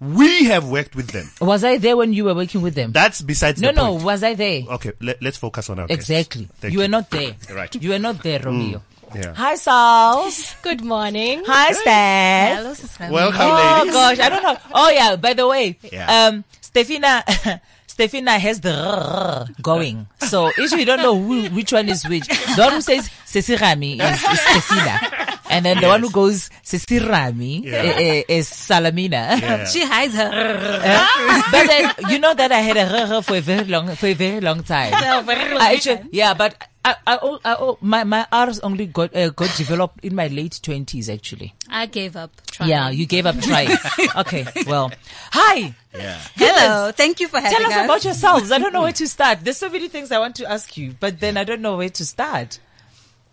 We 0.00 0.44
have 0.46 0.68
worked 0.68 0.96
with 0.96 1.08
them. 1.10 1.30
Was 1.40 1.62
I 1.64 1.78
there 1.78 1.96
when 1.96 2.12
you 2.12 2.24
were 2.24 2.34
working 2.34 2.60
with 2.62 2.74
them? 2.74 2.92
That's 2.92 3.22
besides 3.22 3.60
no, 3.60 3.68
the 3.68 3.74
no. 3.74 3.92
point. 3.92 4.04
Was 4.04 4.22
I 4.24 4.34
there? 4.34 4.62
Okay, 4.72 4.92
let, 5.00 5.22
let's 5.22 5.36
focus 5.36 5.70
on 5.70 5.78
our. 5.78 5.86
Exactly. 5.88 6.48
Thank 6.60 6.74
you 6.74 6.80
were 6.80 6.88
not 6.88 7.10
there. 7.10 7.34
Right. 7.54 7.70
Mm. 7.70 7.82
You 7.82 7.90
were 7.90 7.98
not 7.98 8.22
there, 8.22 8.40
Romeo. 8.40 8.82
yeah. 9.14 9.32
Hi, 9.34 9.54
Sauls. 9.54 10.56
Good 10.62 10.82
morning. 10.84 11.42
Hi, 11.46 11.72
Steph. 11.72 12.58
Hello, 12.58 12.74
Sister. 12.74 13.08
Welcome, 13.10 13.40
Oh 13.42 13.78
ladies. 13.78 13.94
gosh, 13.94 14.18
I 14.18 14.28
don't 14.28 14.42
know. 14.42 14.56
Oh 14.74 14.90
yeah, 14.90 15.16
by 15.16 15.32
the 15.32 15.46
way, 15.46 15.78
Yeah. 15.90 16.26
um, 16.28 16.44
Stefina, 16.60 17.22
Stefina 17.94 18.38
has 18.40 18.58
the 18.60 18.70
rrrr 18.74 19.62
going. 19.62 20.06
So 20.18 20.50
if 20.58 20.72
you 20.72 20.84
don't 20.84 20.98
know 20.98 21.14
who, 21.16 21.46
which 21.54 21.72
one 21.72 21.88
is 21.88 22.02
which, 22.08 22.26
the 22.26 22.58
one 22.58 22.72
who 22.72 22.80
says 22.80 23.08
Sesirami 23.24 24.02
is, 24.02 24.18
is 24.18 24.40
Stefina. 24.50 25.38
And 25.50 25.64
then 25.64 25.78
the 25.80 25.86
one 25.86 26.00
who 26.00 26.10
goes 26.10 26.50
Sesirami 26.64 27.64
Yeah. 27.64 27.76
eh, 27.86 28.22
eh, 28.26 28.34
is 28.34 28.48
Salamina. 28.50 29.38
Yeah. 29.40 29.64
She 29.66 29.84
hides 29.84 30.14
her. 30.14 30.26
Uh, 30.26 31.42
but 31.52 31.66
then 31.68 31.92
you 32.10 32.18
know 32.18 32.34
that 32.34 32.50
I 32.50 32.58
had 32.60 32.76
a 32.76 32.86
rrrr 32.86 33.24
for 33.24 33.36
a 33.36 33.40
very 33.40 33.64
long 33.64 33.94
for 33.94 34.06
a 34.08 34.14
very 34.14 34.40
long 34.40 34.62
time. 34.64 34.92
I 34.94 35.74
actually, 35.76 36.00
yeah, 36.10 36.34
but 36.34 36.56
I, 36.84 36.96
I, 37.06 37.18
oh, 37.22 37.40
I, 37.44 37.56
oh, 37.58 37.78
my 37.80 38.04
my 38.04 38.26
R's 38.30 38.60
only 38.60 38.86
got 38.86 39.16
uh, 39.16 39.30
got 39.30 39.56
developed 39.56 40.04
in 40.04 40.14
my 40.14 40.26
late 40.26 40.60
twenties 40.62 41.08
actually. 41.08 41.54
I 41.70 41.86
gave 41.86 42.14
up 42.14 42.30
trying. 42.50 42.68
Yeah, 42.68 42.90
you 42.90 43.06
gave 43.06 43.24
up 43.24 43.38
trying. 43.40 43.70
okay, 44.16 44.46
well, 44.66 44.92
hi. 45.32 45.74
Yeah. 45.96 46.20
Hello. 46.34 46.92
Thank 46.92 47.20
you 47.20 47.28
for 47.28 47.38
having 47.40 47.52
me. 47.52 47.64
Tell 47.64 47.72
us 47.72 47.76
us. 47.78 47.84
about 47.86 48.04
yourselves. 48.04 48.52
I 48.52 48.58
don't 48.58 48.72
know 48.72 48.82
where 48.82 48.92
to 48.92 49.08
start. 49.16 49.40
There's 49.42 49.56
so 49.56 49.70
many 49.70 49.88
things 49.88 50.12
I 50.12 50.18
want 50.18 50.36
to 50.36 50.50
ask 50.50 50.76
you, 50.76 50.94
but 51.00 51.20
then 51.20 51.36
I 51.38 51.44
don't 51.44 51.62
know 51.62 51.76
where 51.78 51.88
to 51.88 52.04
start. 52.04 52.58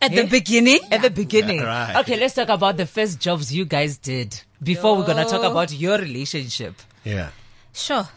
At 0.01 0.13
Eh? 0.13 0.22
the 0.24 0.27
beginning. 0.29 0.79
At 0.89 1.01
the 1.01 1.10
beginning. 1.10 1.58
Yeah, 1.58 1.93
right. 1.93 1.96
Okay, 1.98 2.17
let's 2.20 2.34
talk 2.36 2.50
about 2.50 2.77
the 2.77 2.86
first 2.86 3.20
jobs 3.20 3.53
you 3.53 3.65
guys 3.65 3.98
did 3.98 4.39
before 4.63 4.96
we're 4.98 5.05
going 5.05 5.24
to 5.24 5.29
talk 5.29 5.43
about 5.43 5.72
your 5.74 5.98
relationship. 5.98 6.75
Yeah. 7.03 7.29
Sure. 7.74 8.07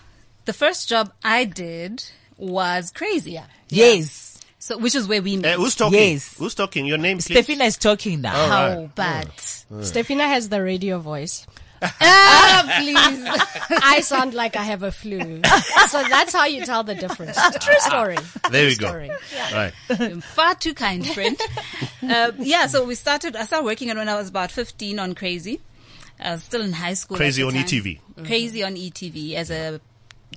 The 0.44 0.53
first 0.53 0.88
job 0.88 1.12
I 1.25 1.44
did 1.44 2.05
was 2.37 2.90
crazier. 2.90 3.47
Yes. 3.68 4.34
So, 4.64 4.79
which 4.79 4.94
is 4.94 5.07
where 5.07 5.20
we 5.20 5.35
Eh, 5.35 5.40
met. 5.40 5.57
who's 5.57 5.74
talking? 5.77 5.98
Yes. 6.12 6.35
Who's 6.38 6.55
talking? 6.55 6.87
Your 6.87 6.96
name, 6.96 7.18
please. 7.18 7.37
Stefina 7.37 7.64
is 7.66 7.77
talking 7.77 8.22
now. 8.22 8.33
Oh, 8.35 8.48
How 8.48 8.66
right. 8.79 8.94
bad? 8.94 9.29
Stefina 9.37 10.27
has 10.27 10.48
the 10.48 10.62
radio 10.62 10.98
voice. 10.98 11.46
ah, 11.83 12.81
please. 12.81 13.79
I 13.85 14.00
sound 14.00 14.33
like 14.33 14.57
I 14.57 14.62
have 14.62 14.83
a 14.83 14.90
flu. 14.90 15.18
so 15.88 16.03
that's 16.09 16.33
how 16.33 16.46
you 16.46 16.64
tell 16.64 16.83
the 16.83 16.94
difference. 16.94 17.37
True 17.61 17.79
story. 17.81 18.16
There 18.50 18.66
we 18.66 18.74
True 18.74 18.81
go. 18.87 18.88
story. 18.88 19.11
Right. 19.53 19.72
You're 20.00 20.22
far 20.22 20.55
too 20.55 20.72
kind, 20.72 21.07
friend. 21.07 21.38
uh, 22.03 22.33
yeah, 22.38 22.66
so 22.66 22.87
we 22.87 22.94
started, 22.94 23.37
I 23.37 23.44
started 23.44 23.66
working 23.66 23.90
on 23.90 23.98
when 23.98 24.09
I 24.09 24.14
was 24.14 24.31
about 24.31 24.50
15 24.50 24.98
on 24.98 25.14
Craz-e. 25.14 25.61
I 26.18 26.33
was 26.33 26.42
still 26.42 26.62
in 26.62 26.72
high 26.72 26.94
school. 26.94 27.18
Craz-e 27.18 27.42
on 27.42 27.53
the 27.53 27.59
time. 27.59 27.68
ETV. 27.68 28.00
Craz-e 28.22 28.62
on 28.62 28.77
ETV 28.77 29.35
as 29.35 29.50
a, 29.50 29.79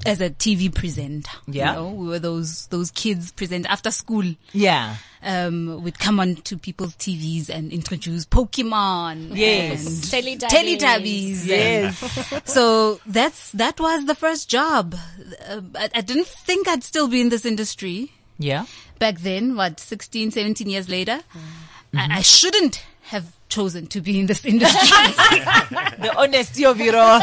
as 0.06 0.22
a 0.22 0.30
TV 0.30 0.74
presenter. 0.74 1.32
Yeah. 1.48 1.72
You 1.72 1.76
know, 1.80 1.90
we 1.92 2.08
were 2.08 2.20
those, 2.20 2.68
those 2.68 2.92
kids 2.92 3.32
present 3.32 3.66
after 3.70 3.92
school. 3.92 4.24
Yeah. 4.54 4.96
Um, 5.24 5.82
we'd 5.84 5.98
come 6.00 6.20
on 6.20 6.36
to 6.36 6.58
people's 6.58 6.96
TVs 6.96 7.50
and 7.50 7.72
introduce 7.72 8.26
Pokemon. 8.26 9.32
Yes. 9.36 10.14
And 10.14 10.26
Teletubbies. 10.40 10.78
Teletubbies. 10.80 11.46
Yes. 11.48 12.42
So 12.46 13.00
that's, 13.06 13.52
that 13.54 13.80
was 13.80 14.06
the 14.06 14.16
first 14.16 14.50
job. 14.50 14.96
Uh, 15.50 15.62
I, 15.76 15.90
I 15.96 16.02
didn't 16.02 16.28
think 16.28 16.68
I'd 16.68 16.84
still 16.84 17.08
be 17.08 17.20
in 17.22 17.30
this 17.30 17.46
industry 17.46 18.12
Yeah. 18.38 18.66
back 19.00 19.20
then, 19.20 19.56
what, 19.56 19.80
16, 19.80 20.32
17 20.32 20.70
years 20.70 20.88
later, 20.90 21.20
Mm-hmm. 21.34 21.98
I, 21.98 22.18
I 22.18 22.22
shouldn't 22.22 22.84
have 23.04 23.34
chosen 23.58 23.88
to 23.88 24.02
be 24.02 24.20
in 24.20 24.28
this 24.28 24.46
industry. 24.46 24.80
The 25.98 26.14
honesty 26.16 26.64
of 26.64 26.80
it 26.80 26.94
all. 26.94 27.22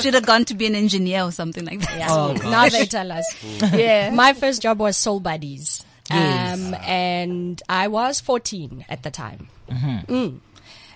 Should 0.00 0.14
have 0.14 0.26
gone 0.26 0.44
to 0.46 0.54
be 0.54 0.66
an 0.66 0.74
engineer 0.74 1.22
or 1.22 1.30
something 1.30 1.64
like 1.64 1.80
that. 1.80 2.10
Oh, 2.10 2.32
now 2.50 2.68
they 2.68 2.84
tell 2.86 3.12
us. 3.12 3.24
Yeah. 3.72 4.10
My 4.10 4.32
first 4.32 4.60
job 4.60 4.80
was 4.80 4.96
Soul 4.96 5.20
Buddyz. 5.20 5.84
Yes. 6.10 6.58
Um, 6.58 6.74
and 6.84 7.62
I 7.68 7.86
was 7.88 8.20
14 8.20 8.84
at 8.88 9.04
the 9.04 9.10
time. 9.12 9.48
Mm-hmm. 9.70 10.12
Mm. 10.12 10.40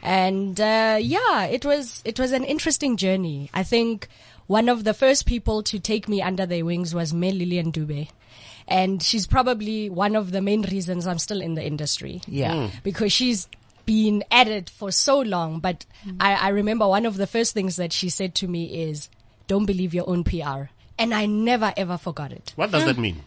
And, 0.03 0.61
uh, 0.61 0.99
yeah, 1.01 1.45
it 1.45 1.65
was, 1.65 2.03
it 2.05 2.19
was 2.19 2.33
an 2.33 2.43
interesting 2.45 2.97
journey. 2.97 3.49
I 3.55 3.63
think 3.63 4.09
one 4.49 4.69
of 4.69 4.83
the 4.83 4.95
first 4.95 5.27
people 5.27 5.63
to 5.65 5.79
take 5.79 6.09
me 6.09 6.21
under 6.23 6.45
their 6.45 6.65
wings 6.65 6.93
was 6.93 7.15
Mel 7.15 7.33
Lillian 7.35 7.71
Dube. 7.71 8.09
And 8.67 9.01
she's 9.01 9.29
probably 9.29 9.89
one 9.89 10.17
of 10.17 10.33
the 10.33 10.43
main 10.43 10.63
reasons 10.63 11.07
I'm 11.07 11.19
still 11.19 11.41
in 11.41 11.55
the 11.55 11.65
industry. 11.65 12.21
Yeah. 12.27 12.71
because 12.83 13.13
she's 13.13 13.49
been 13.87 14.25
at 14.31 14.49
it 14.49 14.69
for 14.69 14.91
so 14.91 15.21
long. 15.21 15.61
But 15.61 15.87
I, 16.21 16.35
I 16.35 16.49
remember 16.49 16.87
one 16.87 17.07
of 17.07 17.17
the 17.17 17.27
first 17.27 17.55
things 17.55 17.77
that 17.77 17.93
she 17.93 18.09
said 18.09 18.35
to 18.37 18.49
me 18.49 18.83
is, 18.83 19.09
don't 19.47 19.65
believe 19.65 19.95
your 19.95 20.09
own 20.09 20.25
PR. 20.25 20.71
And 20.99 21.15
I 21.15 21.27
never 21.27 21.73
ever 21.77 21.97
forgot 21.97 22.33
it. 22.33 22.53
What 22.57 22.71
does 22.71 22.85
that 22.85 22.99
mean? 22.99 23.23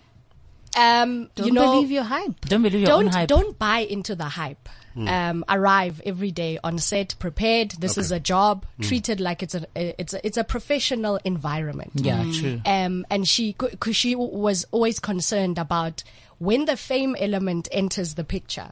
Um, 0.78 1.30
Don't 1.36 1.48
you 1.48 1.54
know, 1.54 1.74
believe 1.74 1.92
your 1.92 2.04
hype. 2.04 2.42
Don't 2.42 2.62
believe 2.62 2.82
your 2.82 2.88
don't, 2.88 3.08
hype. 3.08 3.28
don't 3.28 3.58
buy 3.58 3.80
into 3.80 4.16
the 4.16 4.26
hype. 4.26 4.70
Um, 4.96 5.46
arrive 5.48 6.02
every 6.06 6.30
day 6.30 6.60
on 6.62 6.78
set, 6.78 7.16
prepared. 7.20 7.72
This 7.72 7.98
is 7.98 8.12
a 8.12 8.20
job, 8.20 8.66
treated 8.82 9.22
like 9.22 9.42
it's 9.42 9.56
a, 9.56 9.66
it's 9.74 10.14
a, 10.14 10.26
it's 10.28 10.36
a 10.36 10.44
professional 10.44 11.20
environment. 11.24 11.92
Yeah, 11.96 12.26
true. 12.34 12.62
Um, 12.66 13.06
and 13.10 13.26
she, 13.26 13.54
cause 13.54 13.96
she 13.96 14.14
was 14.16 14.66
always 14.72 15.00
concerned 15.00 15.58
about 15.58 16.04
when 16.38 16.66
the 16.66 16.76
fame 16.76 17.16
element 17.18 17.70
enters 17.72 18.16
the 18.16 18.26
picture. 18.26 18.72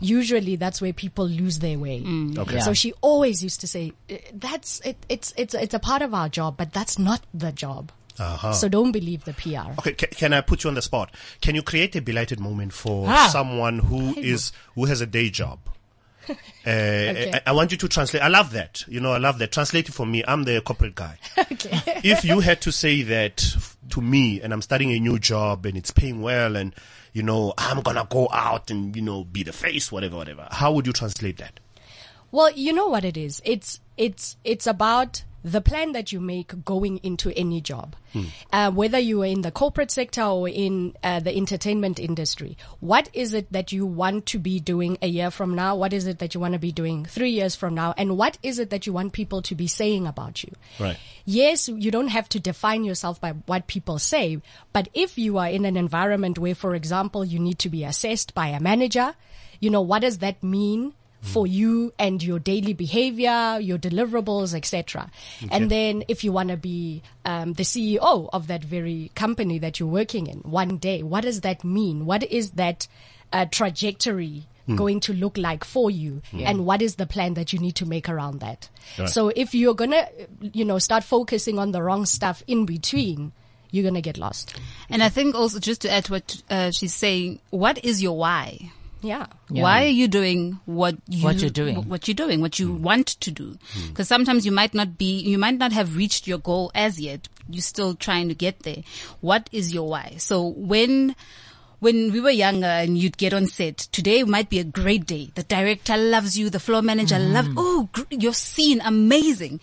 Usually 0.00 0.56
that's 0.56 0.80
where 0.80 0.92
people 0.92 1.26
lose 1.28 1.60
their 1.60 1.78
way. 1.78 2.02
Okay. 2.36 2.54
Yeah. 2.54 2.60
So 2.60 2.74
she 2.74 2.92
always 3.00 3.42
used 3.44 3.60
to 3.60 3.66
say, 3.68 3.92
"Uh, 4.10 4.16
"That's 4.34 4.80
it. 4.80 4.96
It's 5.08 5.32
it's 5.36 5.54
it's 5.54 5.74
a 5.74 5.78
part 5.78 6.02
of 6.02 6.12
our 6.14 6.28
job, 6.28 6.56
but 6.56 6.72
that's 6.72 6.98
not 6.98 7.22
the 7.32 7.52
job. 7.52 7.92
Uh-huh. 8.18 8.52
So 8.52 8.68
don't 8.68 8.90
believe 8.90 9.24
the 9.24 9.34
PR." 9.34 9.70
Okay, 9.78 9.92
ca- 9.92 10.08
can 10.16 10.32
I 10.32 10.40
put 10.40 10.64
you 10.64 10.68
on 10.68 10.74
the 10.74 10.82
spot? 10.82 11.14
Can 11.40 11.54
you 11.54 11.62
create 11.62 11.94
a 11.94 12.02
Belighted 12.02 12.40
moment 12.40 12.72
for 12.72 13.06
Ah. 13.08 13.28
someone 13.30 13.78
who 13.78 14.14
is 14.18 14.50
who 14.74 14.86
has 14.86 15.00
a 15.00 15.06
day 15.06 15.30
job? 15.30 15.58
Uh, 16.66 16.70
I, 16.70 17.40
I 17.46 17.52
want 17.52 17.70
you 17.72 17.78
to 17.78 17.88
translate. 17.88 18.22
I 18.22 18.28
love 18.28 18.52
that. 18.52 18.84
You 18.86 19.00
know, 19.00 19.12
I 19.12 19.16
love 19.16 19.38
that. 19.38 19.50
Translate 19.52 19.88
it 19.88 19.92
for 19.92 20.04
me. 20.04 20.22
I'm 20.28 20.44
the 20.44 20.60
corporate 20.60 20.94
guy. 20.94 21.18
Okay. 21.38 21.80
if 22.04 22.24
you 22.26 22.40
had 22.40 22.60
to 22.62 22.72
say 22.72 23.00
that 23.02 23.36
to 23.90 24.00
me, 24.02 24.42
and 24.42 24.52
I'm 24.52 24.60
starting 24.60 24.90
a 24.92 24.98
new 25.00 25.18
job 25.18 25.64
and 25.64 25.78
it's 25.78 25.90
paying 25.90 26.20
well, 26.20 26.56
and 26.56 26.74
you 27.18 27.24
know, 27.24 27.52
I'm 27.58 27.80
gonna 27.80 28.06
go 28.08 28.28
out 28.32 28.70
and 28.70 28.94
you 28.94 29.02
know 29.02 29.24
be 29.24 29.42
the 29.42 29.52
face, 29.52 29.90
whatever, 29.90 30.16
whatever. 30.16 30.46
How 30.52 30.70
would 30.70 30.86
you 30.86 30.92
translate 30.92 31.38
that? 31.38 31.58
Well, 32.30 32.52
you 32.52 32.72
know 32.72 32.86
what 32.86 33.04
it 33.04 33.16
is. 33.16 33.42
It's 33.44 33.80
it's 33.96 34.36
it's 34.44 34.68
about 34.68 35.24
the 35.44 35.60
plan 35.60 35.92
that 35.92 36.12
you 36.12 36.20
make 36.20 36.64
going 36.64 36.98
into 36.98 37.30
any 37.36 37.60
job, 37.60 37.94
uh, 38.52 38.70
whether 38.72 38.98
you 38.98 39.22
are 39.22 39.26
in 39.26 39.42
the 39.42 39.50
corporate 39.50 39.90
sector 39.90 40.22
or 40.22 40.48
in 40.48 40.96
uh, 41.02 41.20
the 41.20 41.36
entertainment 41.36 41.98
industry, 42.00 42.56
what 42.80 43.08
is 43.12 43.32
it 43.32 43.52
that 43.52 43.70
you 43.70 43.86
want 43.86 44.26
to 44.26 44.38
be 44.38 44.58
doing 44.58 44.98
a 45.00 45.06
year 45.06 45.30
from 45.30 45.54
now? 45.54 45.76
What 45.76 45.92
is 45.92 46.06
it 46.06 46.18
that 46.18 46.34
you 46.34 46.40
want 46.40 46.54
to 46.54 46.58
be 46.58 46.72
doing 46.72 47.04
three 47.04 47.30
years 47.30 47.54
from 47.54 47.74
now? 47.74 47.94
And 47.96 48.18
what 48.18 48.36
is 48.42 48.58
it 48.58 48.70
that 48.70 48.86
you 48.86 48.92
want 48.92 49.12
people 49.12 49.42
to 49.42 49.54
be 49.54 49.68
saying 49.68 50.06
about 50.06 50.42
you? 50.42 50.52
Right. 50.80 50.98
Yes, 51.24 51.68
you 51.68 51.90
don't 51.90 52.08
have 52.08 52.28
to 52.30 52.40
define 52.40 52.84
yourself 52.84 53.20
by 53.20 53.32
what 53.46 53.66
people 53.66 53.98
say, 53.98 54.40
but 54.72 54.88
if 54.94 55.18
you 55.18 55.38
are 55.38 55.48
in 55.48 55.64
an 55.64 55.76
environment 55.76 56.38
where, 56.38 56.54
for 56.54 56.74
example, 56.74 57.24
you 57.24 57.38
need 57.38 57.58
to 57.60 57.68
be 57.68 57.84
assessed 57.84 58.34
by 58.34 58.48
a 58.48 58.60
manager, 58.60 59.14
you 59.60 59.70
know, 59.70 59.82
what 59.82 60.02
does 60.02 60.18
that 60.18 60.42
mean? 60.42 60.94
For 61.20 61.46
you 61.48 61.92
and 61.98 62.22
your 62.22 62.38
daily 62.38 62.74
behavior, 62.74 63.58
your 63.60 63.76
deliverables, 63.76 64.54
etc. 64.54 65.10
And 65.50 65.68
then 65.70 66.04
if 66.06 66.22
you 66.22 66.30
want 66.32 66.50
to 66.50 66.56
be 66.56 67.02
um, 67.24 67.54
the 67.54 67.64
CEO 67.64 68.28
of 68.32 68.46
that 68.46 68.62
very 68.62 69.10
company 69.16 69.58
that 69.58 69.80
you're 69.80 69.88
working 69.88 70.28
in 70.28 70.38
one 70.40 70.76
day, 70.78 71.02
what 71.02 71.22
does 71.24 71.40
that 71.40 71.64
mean? 71.64 72.06
What 72.06 72.22
is 72.22 72.52
that 72.52 72.86
uh, 73.32 73.46
trajectory 73.50 74.46
going 74.76 75.00
to 75.00 75.12
look 75.14 75.36
like 75.38 75.64
for 75.64 75.90
you? 75.90 76.22
And 76.46 76.64
what 76.66 76.82
is 76.82 76.94
the 76.96 77.06
plan 77.06 77.34
that 77.34 77.52
you 77.52 77.58
need 77.58 77.74
to 77.76 77.86
make 77.86 78.08
around 78.08 78.40
that? 78.40 78.68
Right. 78.98 79.08
So 79.08 79.28
if 79.34 79.54
you're 79.54 79.74
gonna, 79.74 80.08
you 80.40 80.64
know, 80.64 80.78
start 80.78 81.02
focusing 81.04 81.58
on 81.58 81.72
the 81.72 81.82
wrong 81.82 82.06
stuff 82.06 82.42
in 82.46 82.64
between, 82.64 83.32
you're 83.70 83.84
gonna 83.84 84.00
get 84.02 84.18
lost. 84.18 84.58
And 84.88 85.02
I 85.02 85.08
think 85.08 85.34
also 85.34 85.58
just 85.58 85.80
to 85.82 85.90
add 85.90 86.04
to 86.06 86.12
what 86.12 86.42
uh, 86.48 86.70
she's 86.70 86.94
saying, 86.94 87.40
what 87.50 87.84
is 87.84 88.02
your 88.02 88.16
why? 88.16 88.70
Yeah. 89.00 89.26
Yeah. 89.48 89.62
Why 89.62 89.84
are 89.84 89.88
you 89.88 90.08
doing 90.08 90.58
what 90.64 90.96
you, 91.08 91.24
What 91.24 91.40
you're 91.40 91.50
doing. 91.50 91.88
What 91.88 92.08
you're 92.08 92.14
doing, 92.14 92.40
what 92.40 92.58
you 92.58 92.72
hmm. 92.74 92.82
want 92.82 93.06
to 93.06 93.30
do? 93.30 93.56
Hmm. 93.72 93.88
Because 93.88 94.08
sometimes 94.08 94.44
you 94.44 94.52
might 94.52 94.74
not 94.74 94.98
be, 94.98 95.20
you 95.20 95.38
might 95.38 95.56
not 95.56 95.72
have 95.72 95.96
reached 95.96 96.26
your 96.26 96.38
goal 96.38 96.70
as 96.74 97.00
yet. 97.00 97.28
You're 97.48 97.62
still 97.62 97.94
trying 97.94 98.28
to 98.28 98.34
get 98.34 98.60
there. 98.60 98.82
What 99.20 99.48
is 99.52 99.72
your 99.72 99.88
why? 99.88 100.14
So 100.18 100.42
when, 100.42 101.14
when 101.78 102.12
we 102.12 102.20
were 102.20 102.30
younger 102.30 102.66
and 102.66 102.98
you'd 102.98 103.16
get 103.16 103.32
on 103.32 103.46
set, 103.46 103.78
today 103.78 104.24
might 104.24 104.50
be 104.50 104.58
a 104.58 104.64
great 104.64 105.06
day. 105.06 105.30
The 105.34 105.44
director 105.44 105.96
loves 105.96 106.36
you. 106.36 106.50
The 106.50 106.60
floor 106.60 106.82
manager 106.82 107.18
hmm. 107.18 107.32
loves, 107.32 107.48
oh, 107.56 107.88
gr- 107.92 108.02
your 108.10 108.34
scene, 108.34 108.80
amazing. 108.84 109.60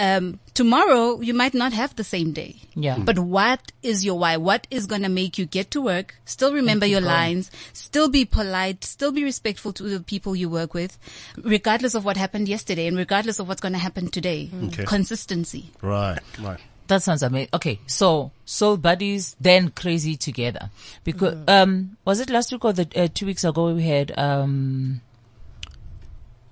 Um, 0.00 0.40
tomorrow 0.54 1.20
you 1.20 1.34
might 1.34 1.52
not 1.52 1.74
have 1.74 1.94
the 1.94 2.04
same 2.04 2.32
day. 2.32 2.56
Yeah. 2.74 2.96
But 2.98 3.18
what 3.18 3.72
is 3.82 4.02
your 4.02 4.18
why? 4.18 4.38
What 4.38 4.66
is 4.70 4.86
going 4.86 5.02
to 5.02 5.10
make 5.10 5.36
you 5.36 5.44
get 5.44 5.70
to 5.72 5.82
work, 5.82 6.14
still 6.24 6.54
remember 6.54 6.86
your 6.86 7.02
going. 7.02 7.12
lines, 7.12 7.50
still 7.74 8.08
be 8.08 8.24
polite, 8.24 8.82
still 8.82 9.12
be 9.12 9.24
respectful 9.24 9.74
to 9.74 9.82
the 9.82 10.00
people 10.00 10.34
you 10.34 10.48
work 10.48 10.72
with, 10.72 10.96
regardless 11.44 11.94
of 11.94 12.06
what 12.06 12.16
happened 12.16 12.48
yesterday 12.48 12.86
and 12.86 12.96
regardless 12.96 13.38
of 13.40 13.46
what's 13.48 13.60
going 13.60 13.74
to 13.74 13.78
happen 13.78 14.08
today. 14.08 14.48
Okay. 14.68 14.84
Consistency. 14.86 15.70
Right. 15.82 16.18
Right. 16.40 16.60
That 16.88 17.02
sounds 17.02 17.22
amazing. 17.22 17.50
Okay, 17.54 17.78
so 17.86 18.32
Soul 18.44 18.78
Buddyz, 18.78 19.36
then 19.38 19.68
Craz-e 19.70 20.16
together. 20.16 20.70
Because 21.04 21.34
Mm-hmm. 21.34 21.48
um, 21.50 21.96
was 22.04 22.18
it 22.20 22.30
last 22.30 22.50
week 22.52 22.64
or 22.64 22.72
the 22.72 22.88
uh, 22.96 23.08
two 23.12 23.26
weeks 23.26 23.44
ago 23.44 23.72
we 23.74 23.82
had 23.84 24.16
um, 24.18 25.00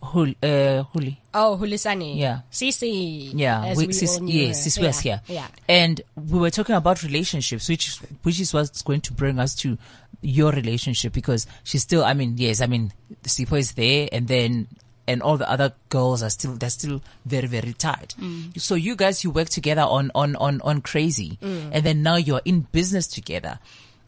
Hul, 0.03 0.29
uh, 0.43 0.85
Huli. 0.95 1.17
Oh, 1.35 1.59
Hulisani. 1.61 2.17
Yeah. 2.19 2.41
Sisi. 2.51 3.33
Yeah, 3.35 3.65
As 3.65 3.77
we, 3.79 3.89
we 3.89 3.93
sis, 3.93 4.21
yes, 4.23 4.63
sis 4.65 4.79
was 4.79 5.01
here. 5.01 5.21
Yeah. 5.27 5.49
And 5.69 6.01
we 6.15 6.39
were 6.39 6.51
talking 6.51 6.77
about 6.77 7.03
relationships, 7.03 7.69
which 7.69 7.97
which 8.23 8.41
is 8.41 8.55
what's 8.55 8.83
going 8.83 9.01
to 9.03 9.13
bring 9.13 9.39
us 9.39 9.55
to 9.57 9.77
your 10.23 10.53
relationship 10.53 11.13
because 11.13 11.47
she's 11.65 11.83
still, 11.83 12.05
I 12.05 12.15
mean, 12.15 12.35
yes, 12.37 12.61
I 12.61 12.67
mean, 12.67 12.93
Sipo 13.25 13.59
is 13.59 13.73
there 13.73 14.09
and 14.11 14.27
then, 14.27 14.67
and 15.07 15.23
all 15.23 15.37
the 15.37 15.49
other 15.49 15.73
girls 15.91 16.23
are 16.23 16.31
still, 16.31 16.55
they're 16.55 16.71
still 16.71 17.01
very, 17.25 17.47
very 17.47 17.73
tight. 17.73 18.15
So 18.57 18.75
you 18.75 18.97
guys, 18.97 19.23
you 19.23 19.31
work 19.31 19.49
together 19.49 19.83
on, 19.83 20.11
on, 20.17 20.35
on, 20.37 20.61
on 20.63 20.83
Craz-e 20.83 21.39
and 21.41 21.85
then 21.85 22.03
now 22.03 22.17
you're 22.17 22.43
in 22.45 22.63
business 22.73 23.07
together. 23.07 23.59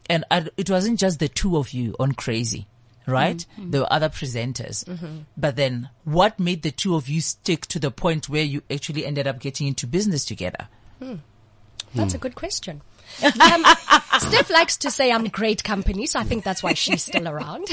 And 0.09 0.24
I, 0.31 0.48
it 0.57 0.68
wasn't 0.68 0.98
just 0.98 1.20
the 1.20 1.29
two 1.29 1.57
of 1.57 1.72
you 1.72 1.94
on 2.00 2.12
Craz-e. 2.12 2.66
Right? 3.11 3.46
Mm-hmm. 3.59 3.70
There 3.70 3.81
were 3.83 3.92
other 3.92 4.09
presenters. 4.09 4.85
Mm-hmm. 4.85 5.18
But 5.37 5.57
then 5.57 5.90
what 6.05 6.38
made 6.38 6.62
the 6.62 6.70
two 6.70 6.94
of 6.94 7.09
you 7.09 7.20
stick 7.20 7.66
to 7.66 7.79
the 7.79 7.90
point 7.90 8.29
where 8.29 8.44
you 8.44 8.62
actually 8.70 9.05
ended 9.05 9.27
up 9.27 9.40
getting 9.40 9.66
into 9.66 9.87
business 9.87 10.25
together? 10.25 10.68
Hmm. 10.99 11.16
That's 11.94 12.14
a 12.14 12.18
good 12.18 12.35
question. 12.37 12.83
Um, 13.23 13.64
Steph 14.18 14.51
likes 14.51 14.77
to 14.79 14.90
say 14.90 15.11
I'm 15.12 15.25
great 15.29 15.62
company, 15.64 16.07
so 16.07 16.18
I 16.18 16.25
think 16.25 16.44
that's 16.44 16.62
why 16.62 16.75
she's 16.75 17.03
still 17.05 17.29
around. 17.29 17.68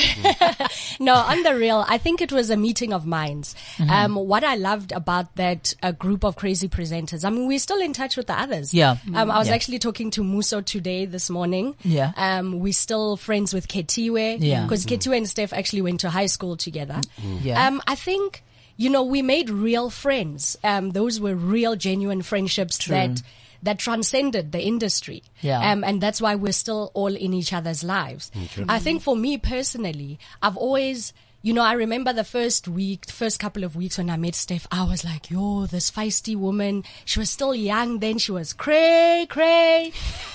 no, 0.99 1.13
on 1.15 1.43
the 1.43 1.55
real, 1.55 1.83
I 1.87 1.97
think 1.97 2.21
it 2.21 2.31
was 2.31 2.49
a 2.49 2.57
meeting 2.57 2.93
of 2.93 3.05
minds. 3.05 3.55
Um, 3.89 4.15
what 4.15 4.43
I 4.43 4.55
loved 4.55 4.91
about 4.91 5.35
that 5.35 5.73
uh, 5.81 5.91
group 5.91 6.23
of 6.23 6.35
Craz-e 6.35 6.67
presenters, 6.67 7.23
I 7.25 7.29
mean, 7.29 7.47
we're 7.47 7.59
still 7.59 7.79
in 7.81 7.93
touch 7.93 8.17
with 8.17 8.27
the 8.27 8.39
others. 8.39 8.73
Yeah. 8.73 8.97
Um, 9.13 9.31
I 9.31 9.37
was 9.39 9.47
Yeah. 9.47 9.55
actually 9.55 9.79
talking 9.79 10.11
to 10.11 10.23
Muso 10.23 10.61
today, 10.61 11.05
this 11.05 11.29
morning. 11.29 11.75
Yeah. 11.83 12.11
Um, 12.15 12.59
we're 12.59 12.73
still 12.73 13.17
friends 13.17 13.53
with 13.53 13.67
Ketiwe. 13.67 14.37
Yeah. 14.39 14.63
Because 14.63 14.85
Ketiwe 14.85 15.17
and 15.17 15.27
Steph 15.29 15.53
actually 15.53 15.81
went 15.81 16.01
to 16.01 16.09
high 16.09 16.25
school 16.27 16.57
together. 16.57 16.99
Yeah. 17.41 17.67
Um, 17.67 17.81
I 17.87 17.95
think, 17.95 18.43
you 18.77 18.89
know, 18.89 19.03
we 19.03 19.21
made 19.21 19.49
real 19.49 19.89
friends. 19.89 20.57
Um, 20.63 20.91
those 20.91 21.19
were 21.19 21.35
real, 21.35 21.75
genuine 21.75 22.21
friendships 22.21 22.77
that, 22.87 23.21
that 23.63 23.79
transcended 23.79 24.51
the 24.51 24.61
industry. 24.61 25.23
Yeah. 25.41 25.71
Um, 25.71 25.83
and 25.83 25.99
that's 26.01 26.21
why 26.21 26.35
we're 26.35 26.51
still 26.53 26.91
all 26.93 27.15
in 27.15 27.33
each 27.33 27.53
other's 27.53 27.83
lives. 27.83 28.31
I 28.67 28.79
think 28.79 29.01
for 29.01 29.15
me 29.15 29.37
personally, 29.37 30.19
I've 30.41 30.57
always, 30.57 31.13
you 31.41 31.53
know, 31.53 31.61
I 31.63 31.73
remember 31.73 32.11
the 32.13 32.23
first 32.23 32.67
week, 32.67 33.09
first 33.09 33.39
couple 33.39 33.63
of 33.63 33.75
weeks 33.75 33.97
when 33.97 34.09
I 34.09 34.17
met 34.17 34.35
Steph, 34.35 34.67
I 34.71 34.83
was 34.83 35.05
like, 35.05 35.29
yo, 35.31 35.65
this 35.65 35.89
feisty 35.91 36.35
woman. 36.35 36.83
She 37.05 37.19
was 37.19 37.29
still 37.29 37.53
young 37.55 37.99
then. 37.99 38.17
She 38.17 38.31
was 38.31 38.53
cray, 38.53 39.25
cray. 39.29 39.91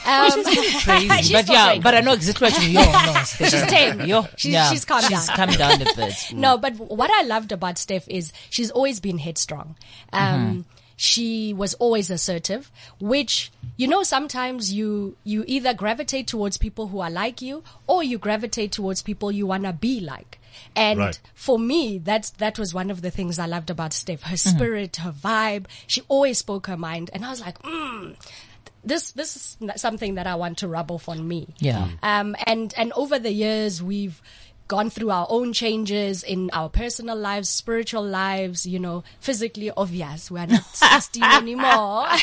Um, 0.07 0.31
crazy. 0.45 0.63
she's 1.23 1.33
but 1.33 1.49
yeah, 1.49 1.67
crazy. 1.67 1.81
but 1.83 1.95
I 1.95 2.01
know 2.01 2.13
exactly 2.15 2.49
what 2.51 2.63
you 2.63 2.75
mean. 2.79 2.93
No, 2.93 3.15
She's 3.25 3.63
tame. 3.67 4.01
Yo, 4.03 4.23
She's- 4.37 4.53
yeah, 4.55 4.71
she's 4.71 4.85
calmed 4.85 5.05
she's 5.05 5.27
down. 5.27 5.37
calmed 5.37 5.59
down 5.59 5.83
a 5.83 5.85
bit. 5.95 6.15
No, 6.35 6.57
but 6.59 6.75
what 6.79 7.11
I 7.11 7.23
loved 7.23 7.53
about 7.53 7.79
Steph 7.79 8.09
is 8.09 8.33
she's 8.51 8.71
always 8.71 9.01
been 9.01 9.19
headstrong. 9.19 9.77
Um, 10.13 10.65
she 11.03 11.53
was 11.53 11.75
always 11.75 12.11
assertive, 12.11 12.71
which, 13.01 13.51
you 13.77 13.88
know, 13.88 14.03
sometimes 14.05 14.73
you, 14.73 15.17
you 15.25 15.43
either 15.49 15.75
gravitate 15.75 16.29
towards 16.29 16.57
people 16.57 16.87
who 16.88 17.01
are 17.01 17.11
like 17.11 17.43
you 17.43 17.65
or 17.88 18.05
you 18.05 18.19
gravitate 18.19 18.71
towards 18.71 19.03
people 19.03 19.33
you 19.33 19.45
want 19.47 19.65
to 19.65 19.73
be 19.73 19.99
like. 20.01 20.38
And 20.77 20.99
Right. 21.01 21.21
for 21.35 21.59
me, 21.59 21.99
that's, 21.99 22.31
that 22.31 22.59
was 22.59 22.73
one 22.73 22.91
of 22.91 23.03
the 23.03 23.11
things 23.11 23.38
I 23.38 23.47
loved 23.47 23.69
about 23.71 23.93
Steph. 23.93 24.23
Her 24.23 24.37
spirit, 24.37 24.97
her 24.97 25.11
vibe. 25.12 25.67
She 25.88 26.03
always 26.09 26.38
spoke 26.38 26.67
her 26.69 26.77
mind. 26.77 27.11
And 27.12 27.25
I 27.25 27.31
was 27.31 27.41
like, 27.41 27.61
mm, 27.62 28.15
this, 28.85 29.12
this 29.12 29.35
is 29.37 29.59
something 29.77 30.15
that 30.15 30.27
I 30.27 30.37
want 30.37 30.59
to 30.59 30.69
rub 30.69 30.91
off 30.93 31.09
on 31.09 31.27
me. 31.27 31.49
Yeah. 31.59 31.88
Um, 32.03 32.37
and, 32.47 32.73
and 32.77 32.93
over 32.93 33.19
the 33.19 33.33
years, 33.33 33.83
we've 33.83 34.21
gone 34.68 34.88
through 34.90 35.11
our 35.11 35.27
own 35.29 35.53
changes 35.53 36.22
in 36.22 36.48
our 36.53 36.68
personal 36.68 37.16
lives, 37.16 37.48
spiritual 37.48 38.05
lives, 38.05 38.66
you 38.66 38.79
know, 38.79 39.05
physically 39.20 39.70
obvious. 39.77 40.31
We're 40.31 40.46
not 40.46 40.64
16 40.75 41.22
anymore. 41.22 42.07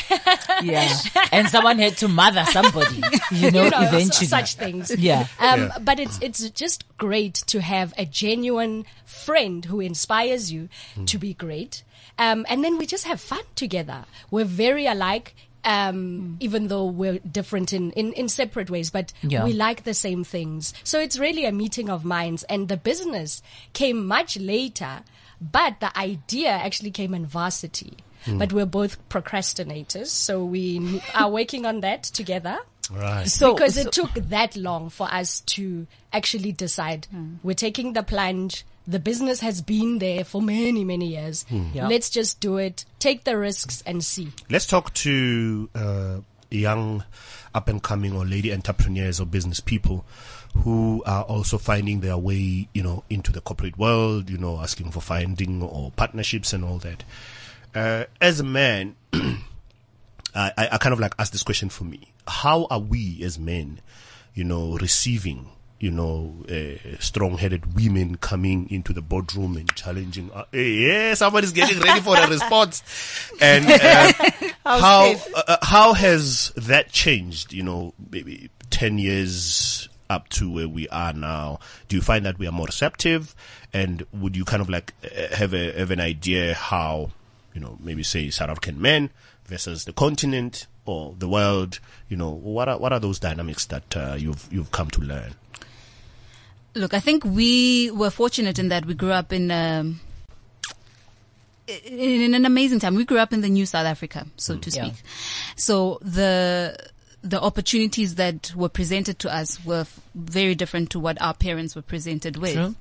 Yeah. 0.62 0.92
and 1.32 1.48
someone 1.48 1.78
had 1.78 1.96
to 1.98 2.08
mother 2.08 2.44
somebody, 2.46 3.00
you 3.32 3.50
know, 3.50 3.64
you 3.64 3.70
know, 3.70 3.80
eventually. 3.80 4.26
such 4.26 4.54
things. 4.54 4.94
Yeah. 4.96 5.26
Um, 5.38 5.60
Yeah. 5.60 5.78
but 5.80 5.98
it's, 6.00 6.18
it's 6.20 6.50
just 6.50 6.84
great 6.98 7.34
to 7.46 7.60
have 7.60 7.94
a 7.96 8.04
genuine 8.04 8.84
friend 9.04 9.64
who 9.64 9.80
inspires 9.80 10.52
you 10.52 10.68
to 11.06 11.18
be 11.18 11.34
great. 11.34 11.82
Um, 12.18 12.44
and 12.48 12.62
then 12.62 12.76
we 12.76 12.84
just 12.86 13.06
have 13.06 13.20
fun 13.20 13.40
together. 13.54 14.04
We're 14.30 14.44
very 14.44 14.86
alike. 14.86 15.34
Um, 15.64 16.36
even 16.40 16.68
though 16.68 16.86
we're 16.86 17.18
different 17.18 17.72
in, 17.72 17.90
in, 17.92 18.12
in 18.14 18.28
separate 18.28 18.70
ways, 18.70 18.88
but 18.90 19.12
Yeah. 19.22 19.44
we 19.44 19.52
like 19.52 19.84
the 19.84 19.92
same 19.94 20.24
things. 20.24 20.72
So 20.84 20.98
it's 20.98 21.18
really 21.18 21.44
a 21.44 21.52
meeting 21.52 21.90
of 21.90 22.04
minds 22.04 22.44
and 22.44 22.68
the 22.68 22.76
business 22.78 23.42
came 23.74 24.06
much 24.06 24.38
later, 24.38 25.02
but 25.40 25.80
the 25.80 25.96
idea 25.98 26.48
actually 26.50 26.90
came 26.92 27.12
in 27.14 27.26
varsity. 27.26 27.98
But 28.26 28.52
we're 28.52 28.66
both 28.66 28.98
procrastinators, 29.08 30.08
so 30.08 30.44
we 30.44 31.02
are 31.14 31.30
working 31.30 31.64
on 31.66 31.80
that 31.80 32.02
together 32.04 32.58
Right. 32.90 33.28
So, 33.28 33.54
because 33.54 33.74
so- 33.76 33.82
it 33.82 33.92
took 33.92 34.12
that 34.14 34.56
long 34.56 34.90
for 34.90 35.06
us 35.12 35.40
to 35.40 35.86
actually 36.12 36.52
decide 36.52 37.06
we're 37.42 37.54
taking 37.54 37.92
the 37.92 38.02
plunge. 38.02 38.64
The 38.86 38.98
business 38.98 39.40
has 39.40 39.62
been 39.62 39.98
there 39.98 40.24
for 40.24 40.42
many, 40.42 40.84
many 40.84 41.08
years. 41.08 41.44
Yeah. 41.72 41.86
Let's 41.86 42.10
just 42.10 42.40
do 42.40 42.56
it, 42.56 42.84
take 42.98 43.24
the 43.24 43.36
risks 43.36 43.82
and 43.86 44.02
see. 44.02 44.32
Let's 44.50 44.66
talk 44.66 44.92
to 44.94 45.68
uh, 45.74 46.16
young 46.50 47.04
up 47.54 47.68
and 47.68 47.82
coming 47.82 48.14
or 48.14 48.24
lady 48.24 48.52
entrepreneurs 48.52 49.20
or 49.20 49.26
business 49.26 49.60
people 49.60 50.04
who 50.58 51.02
are 51.06 51.22
also 51.24 51.58
finding 51.58 52.00
their 52.00 52.18
way, 52.18 52.68
you 52.72 52.82
know, 52.82 53.04
into 53.08 53.32
the 53.32 53.40
corporate 53.40 53.78
world, 53.78 54.28
you 54.30 54.38
know, 54.38 54.58
asking 54.60 54.90
for 54.90 55.00
finding 55.00 55.62
or 55.62 55.92
partnerships 55.92 56.52
and 56.52 56.64
all 56.64 56.78
that. 56.78 57.04
Uh, 57.74 58.04
as 58.20 58.40
a 58.40 58.44
man, 58.44 58.96
I, 59.12 59.40
I 60.34 60.68
I 60.72 60.78
kind 60.78 60.92
of 60.92 61.00
like 61.00 61.14
ask 61.18 61.32
this 61.32 61.42
question 61.42 61.68
for 61.68 61.84
me. 61.84 62.12
How 62.26 62.66
are 62.70 62.80
we 62.80 63.22
as 63.22 63.38
men, 63.38 63.80
you 64.34 64.44
know, 64.44 64.76
receiving 64.78 65.50
you 65.80 65.90
know, 65.90 66.44
uh, 66.48 66.96
strong-headed 67.00 67.74
women 67.74 68.16
coming 68.16 68.70
into 68.70 68.92
the 68.92 69.00
boardroom 69.00 69.56
and 69.56 69.74
challenging. 69.74 70.30
Uh, 70.32 70.44
hey, 70.52 70.72
yeah, 70.72 71.14
somebody's 71.14 71.52
getting 71.52 71.80
ready 71.80 72.00
for 72.00 72.16
a 72.16 72.28
response. 72.30 72.82
And 73.40 73.64
uh, 73.66 74.12
how 74.64 75.14
uh, 75.34 75.42
uh, 75.48 75.56
how 75.62 75.94
has 75.94 76.52
that 76.56 76.92
changed? 76.92 77.54
You 77.54 77.62
know, 77.62 77.94
maybe 78.10 78.50
ten 78.68 78.98
years 78.98 79.88
up 80.10 80.28
to 80.28 80.52
where 80.52 80.68
we 80.68 80.86
are 80.88 81.14
now. 81.14 81.60
Do 81.88 81.96
you 81.96 82.02
find 82.02 82.26
that 82.26 82.38
we 82.38 82.46
are 82.46 82.52
more 82.52 82.66
receptive? 82.66 83.34
And 83.72 84.04
would 84.12 84.36
you 84.36 84.44
kind 84.44 84.60
of 84.60 84.68
like 84.68 84.92
uh, 85.02 85.34
have 85.34 85.54
a 85.54 85.72
have 85.78 85.90
an 85.90 86.00
idea 86.00 86.52
how, 86.52 87.12
you 87.54 87.60
know, 87.60 87.78
maybe 87.80 88.02
say 88.02 88.28
South 88.28 88.50
African 88.50 88.82
men 88.82 89.08
versus 89.46 89.86
the 89.86 89.94
continent 89.94 90.66
or 90.84 91.14
the 91.18 91.28
world? 91.28 91.80
You 92.10 92.18
know, 92.18 92.30
what 92.30 92.68
are 92.68 92.78
what 92.78 92.92
are 92.92 93.00
those 93.00 93.18
dynamics 93.18 93.64
that 93.66 93.96
uh, 93.96 94.16
you've 94.18 94.46
you've 94.52 94.72
come 94.72 94.90
to 94.90 95.00
learn? 95.00 95.36
Look, 96.74 96.94
I 96.94 97.00
think 97.00 97.24
we 97.24 97.90
were 97.90 98.10
fortunate 98.10 98.58
in 98.58 98.68
that 98.68 98.86
we 98.86 98.94
grew 98.94 99.10
up 99.10 99.32
in 99.32 99.50
um, 99.50 100.00
in, 101.84 102.34
an 102.34 102.44
amazing 102.46 102.80
time. 102.80 102.94
We 102.94 103.04
grew 103.04 103.18
up 103.18 103.32
in 103.32 103.40
the 103.40 103.48
new 103.48 103.66
South 103.66 103.86
Africa, 103.86 104.26
so 104.36 104.56
to 104.56 104.70
Yeah. 104.70 104.84
speak. 104.84 104.94
So 105.56 105.98
the 106.02 106.76
the 107.22 107.40
opportunities 107.40 108.14
that 108.14 108.52
were 108.56 108.68
presented 108.70 109.18
to 109.18 109.32
us 109.34 109.62
were 109.64 109.80
f- 109.80 110.00
very 110.14 110.54
different 110.54 110.88
to 110.90 110.98
what 110.98 111.20
our 111.20 111.34
parents 111.34 111.76
were 111.76 111.82
presented 111.82 112.36
with. 112.38 112.54
True. 112.54 112.74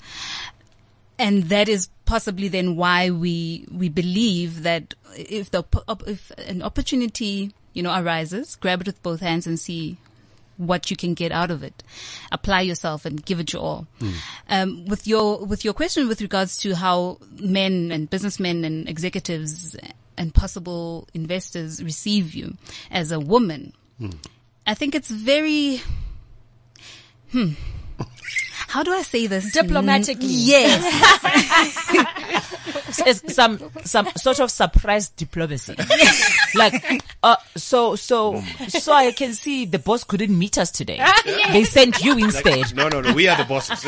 And 1.18 1.44
that 1.50 1.68
is 1.68 1.90
possibly 2.06 2.48
then 2.48 2.76
why 2.78 3.10
we 3.10 3.66
we 3.72 3.90
believe 3.90 4.64
that 4.64 4.94
if 5.18 5.52
the 5.52 5.64
if 6.08 6.32
an 6.38 6.62
opportunity 6.62 7.54
you 7.74 7.84
know 7.84 7.94
arises, 7.94 8.56
grab 8.56 8.82
it 8.82 8.88
with 8.88 9.04
both 9.04 9.20
hands 9.20 9.46
and 9.46 9.60
see 9.60 9.98
what 10.60 10.92
you 10.92 10.98
can 10.98 11.14
get 11.14 11.32
out 11.32 11.50
of 11.50 11.64
it. 11.64 11.82
Apply 12.32 12.62
yourself 12.62 13.06
and 13.06 13.26
give 13.26 13.40
it 13.40 13.54
your 13.54 13.62
all. 13.62 13.88
Um, 14.50 14.86
with 14.86 15.08
your 15.08 15.44
with 15.46 15.64
your 15.64 15.74
question 15.74 16.08
with 16.08 16.22
regards 16.22 16.58
to 16.58 16.76
how 16.76 17.18
men 17.40 17.92
and 17.92 18.10
businessmen 18.10 18.66
and 18.66 18.88
executives 18.88 19.76
and 20.18 20.34
possible 20.34 21.08
investors 21.14 21.82
receive 21.82 22.34
you 22.36 22.58
as 22.92 23.12
a 23.12 23.20
woman, 23.20 23.74
I 24.68 24.74
think 24.76 24.96
it's 24.96 25.10
very. 25.10 25.82
Hmm. 27.32 27.54
How 28.70 28.84
do 28.84 28.94
I 28.94 29.02
say 29.02 29.26
this 29.26 29.52
Diplomatically. 29.52 30.28
Mm, 30.28 30.48
yes. 30.48 31.96
It's 33.06 33.34
some 33.36 33.60
some 33.84 34.08
sort 34.18 34.40
of 34.40 34.50
surprise 34.52 35.10
diplomacy. 35.10 35.76
like, 36.56 37.04
uh, 37.24 37.36
so 37.56 37.96
so 37.96 38.42
so 38.68 38.94
I 38.94 39.12
can 39.12 39.34
see 39.34 39.66
the 39.66 39.80
boss 39.80 40.04
couldn't 40.04 40.38
meet 40.38 40.58
us 40.58 40.72
today. 40.72 41.00
They 41.52 41.64
sent 41.64 42.04
you 42.04 42.18
instead. 42.18 42.76
No, 42.76 42.90
no, 42.90 43.02
no. 43.02 43.14
We 43.14 43.28
are 43.28 43.38
the 43.38 43.44
bosses. 43.44 43.84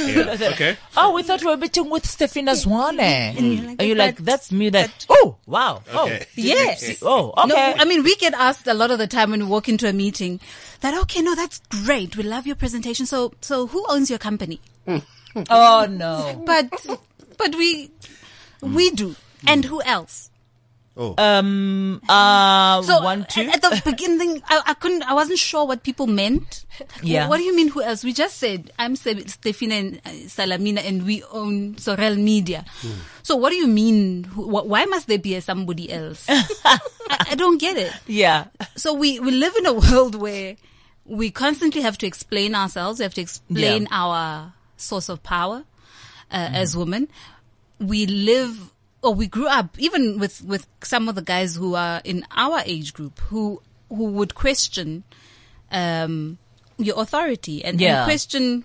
yeah. 0.00 0.50
Okay. 0.52 0.76
Oh, 0.96 1.12
we 1.12 1.22
thought 1.22 1.40
we 1.40 1.46
were 1.48 1.56
meeting 1.56 1.90
with 1.90 2.04
Stefina 2.04 2.52
Zwane. 2.52 3.34
Mm. 3.34 3.36
Mm. 3.36 3.76
And 3.78 3.82
you're 3.82 3.96
like, 3.96 4.16
that's 4.18 4.50
me. 4.52 4.70
That 4.70 5.06
oh 5.08 5.36
wow. 5.46 5.82
Oh, 5.92 6.06
okay. 6.06 6.22
Oh 6.22 6.32
Yes. 6.36 7.02
oh 7.02 7.32
No, 7.46 7.54
okay. 7.54 7.74
I 7.78 7.84
mean, 7.84 8.02
we 8.02 8.16
get 8.16 8.34
asked 8.34 8.66
a 8.66 8.74
lot 8.74 8.90
of 8.90 8.98
the 8.98 9.06
time 9.06 9.30
when 9.30 9.40
we 9.40 9.46
walk 9.46 9.68
into 9.68 9.88
a 9.88 9.92
meeting 9.92 10.40
that, 10.80 10.94
okay, 11.02 11.20
no, 11.20 11.34
that's 11.34 11.60
great. 11.84 12.16
We 12.16 12.22
love 12.22 12.46
your 12.46 12.56
presentation. 12.56 13.04
So, 13.06 13.19
so 13.40 13.66
who 13.66 13.84
owns 13.88 14.08
your 14.10 14.18
company? 14.18 14.60
oh 15.50 15.86
no. 15.88 16.42
But, 16.46 16.66
but 17.38 17.54
we, 17.54 17.90
we 18.62 18.90
do. 18.90 19.14
And 19.46 19.64
who 19.64 19.80
else? 19.82 20.28
Oh. 20.96 21.14
Um. 21.16 22.02
Uh. 22.08 22.82
So 22.82 23.00
one 23.00 23.24
two. 23.30 23.48
at 23.48 23.62
the 23.62 23.80
beginning, 23.86 24.42
I, 24.50 24.60
I 24.66 24.74
couldn't, 24.74 25.02
I 25.04 25.14
wasn't 25.14 25.38
sure 25.38 25.64
what 25.64 25.82
people 25.82 26.06
meant. 26.06 26.66
Yeah. 27.00 27.28
What 27.28 27.38
do 27.38 27.44
you 27.44 27.54
mean 27.56 27.68
who 27.68 27.80
else? 27.80 28.04
We 28.04 28.12
just 28.12 28.36
said, 28.36 28.70
I'm 28.78 28.96
Se- 28.96 29.24
Stefina 29.32 29.74
and 29.78 29.96
uh, 30.04 30.10
Salamina 30.28 30.84
and 30.84 31.06
we 31.06 31.22
own 31.32 31.76
Sorel 31.78 32.16
Media. 32.16 32.64
So 33.22 33.36
what 33.36 33.50
do 33.50 33.56
you 33.56 33.68
mean? 33.68 34.24
Wh- 34.34 34.66
why 34.66 34.84
must 34.86 35.06
there 35.06 35.18
be 35.18 35.36
a 35.36 35.40
somebody 35.40 35.90
else? 35.92 36.26
I, 36.28 36.78
I 37.08 37.34
don't 37.34 37.58
get 37.60 37.76
it. 37.78 37.92
yeah. 38.06 38.48
So 38.76 38.92
we, 38.92 39.20
we 39.20 39.30
live 39.30 39.54
in 39.56 39.66
a 39.66 39.72
world 39.72 40.16
where 40.16 40.56
we 41.10 41.30
constantly 41.30 41.82
have 41.82 41.98
to 41.98 42.06
explain 42.06 42.54
ourselves. 42.54 43.00
We 43.00 43.02
have 43.02 43.14
to 43.14 43.20
explain 43.20 43.82
Yeah. 43.82 43.88
our 43.90 44.52
source 44.76 45.08
of 45.08 45.22
power 45.22 45.64
uh, 46.30 46.50
as 46.52 46.76
women. 46.76 47.08
We 47.80 48.06
live, 48.06 48.70
or 49.02 49.12
we 49.14 49.26
grew 49.26 49.48
up, 49.48 49.76
even 49.78 50.18
with, 50.20 50.42
with 50.44 50.66
some 50.82 51.08
of 51.08 51.16
the 51.16 51.22
guys 51.22 51.56
who 51.56 51.74
are 51.74 52.00
in 52.04 52.24
our 52.30 52.62
age 52.64 52.94
group 52.94 53.18
who, 53.30 53.60
who 53.88 54.04
would 54.04 54.34
question, 54.34 55.02
um, 55.72 56.38
your 56.78 57.00
authority 57.00 57.64
and, 57.64 57.82
and 57.82 58.04
question, 58.04 58.64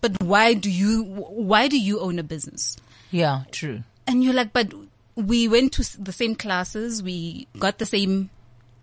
but 0.00 0.20
why 0.22 0.52
do 0.52 0.70
you, 0.70 1.04
why 1.04 1.68
do 1.68 1.78
you 1.78 2.00
own 2.00 2.18
a 2.18 2.22
business? 2.24 2.76
Yeah. 3.12 3.44
True. 3.52 3.84
And 4.06 4.24
you're 4.24 4.34
like, 4.34 4.52
but 4.52 4.72
we 5.14 5.46
went 5.48 5.72
to 5.74 6.02
the 6.02 6.12
same 6.12 6.34
classes, 6.34 7.02
we 7.02 7.46
got 7.58 7.78
the 7.78 7.86
same 7.86 8.30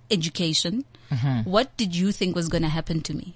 education. 0.10 0.86
Mm-hmm. 1.12 1.50
What 1.50 1.76
did 1.78 1.96
you 1.96 2.12
think 2.12 2.36
was 2.36 2.50
going 2.50 2.64
to 2.64 2.70
happen 2.70 3.02
to 3.02 3.14
me? 3.14 3.36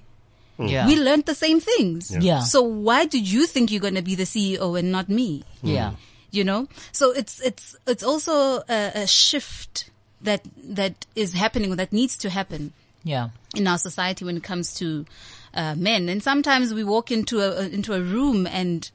Hmm. 0.58 0.66
Yeah. 0.68 0.88
We 0.88 0.96
learned 0.96 1.26
the 1.26 1.36
same 1.36 1.60
things. 1.60 2.16
Yeah. 2.16 2.40
So 2.40 2.62
why 2.64 3.06
did 3.06 3.28
you 3.30 3.46
think 3.46 3.72
you're 3.72 3.82
going 3.82 3.96
to 3.96 4.02
be 4.02 4.16
the 4.16 4.24
CEO 4.24 4.78
and 4.80 4.92
not 4.92 5.10
me? 5.10 5.44
yeah. 5.62 5.92
Hmm. 5.92 5.96
You 6.32 6.44
know? 6.44 6.68
So 6.92 7.12
it's, 7.12 7.40
it's, 7.42 7.76
it's 7.88 8.04
also 8.04 8.62
a, 8.68 8.92
a 8.96 9.08
shift 9.08 9.90
that, 10.22 10.42
that 10.64 11.06
is 11.16 11.34
happening 11.34 11.72
or 11.72 11.76
that 11.78 11.94
needs 11.94 12.18
to 12.18 12.30
happen 12.30 12.74
Yeah. 13.04 13.30
in 13.56 13.66
our 13.66 13.78
society 13.78 14.26
when 14.26 14.36
it 14.38 14.44
comes 14.44 14.74
to 14.76 15.06
uh, 15.54 15.76
men. 15.76 16.10
And 16.10 16.22
sometimes 16.22 16.74
we 16.74 16.84
walk 16.84 17.12
into 17.12 17.40
a 17.40 17.68
into 17.70 17.94
a 17.94 18.02
room 18.02 18.46
and 18.46 18.92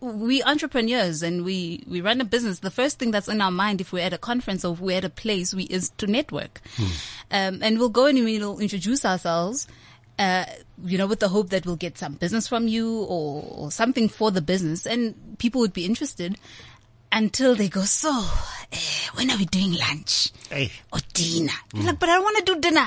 we 0.00 0.42
entrepreneurs 0.42 1.22
and 1.22 1.44
we 1.44 1.82
we 1.88 2.00
run 2.00 2.20
a 2.20 2.24
business. 2.24 2.58
The 2.60 2.70
first 2.70 2.98
thing 2.98 3.10
that's 3.10 3.28
in 3.28 3.40
our 3.40 3.50
mind 3.50 3.80
if 3.80 3.92
we're 3.92 4.04
at 4.04 4.12
a 4.12 4.18
conference 4.18 4.64
or 4.64 4.74
if 4.74 4.80
we're 4.80 4.96
at 4.98 5.04
a 5.04 5.10
place 5.10 5.54
we 5.54 5.64
is 5.64 5.90
to 5.98 6.06
network, 6.06 6.60
um, 7.30 7.60
and 7.62 7.78
we'll 7.78 7.88
go 7.88 8.06
and 8.06 8.22
we'll 8.24 8.58
introduce 8.58 9.04
ourselves. 9.04 9.66
Uh, 10.18 10.46
you 10.82 10.96
know, 10.96 11.06
with 11.06 11.20
the 11.20 11.28
hope 11.28 11.50
that 11.50 11.66
we'll 11.66 11.76
get 11.76 11.98
some 11.98 12.14
business 12.14 12.48
from 12.48 12.66
you 12.68 13.02
or, 13.02 13.44
or 13.50 13.70
something 13.70 14.08
for 14.08 14.30
the 14.30 14.40
business, 14.40 14.86
and 14.86 15.14
people 15.38 15.60
would 15.60 15.74
be 15.74 15.84
interested 15.84 16.36
until 17.12 17.54
they 17.54 17.68
go. 17.68 17.82
So, 17.82 18.08
eh, 18.72 18.78
when 19.14 19.30
are 19.30 19.36
we 19.36 19.44
doing 19.44 19.74
lunch? 19.74 20.32
Hey. 20.48 20.72
or 20.90 21.00
dinner. 21.12 21.52
You're 21.74 21.84
like, 21.84 21.98
but 21.98 22.08
I 22.08 22.18
want 22.18 22.38
to 22.46 22.54
do 22.54 22.60
dinner. 22.60 22.86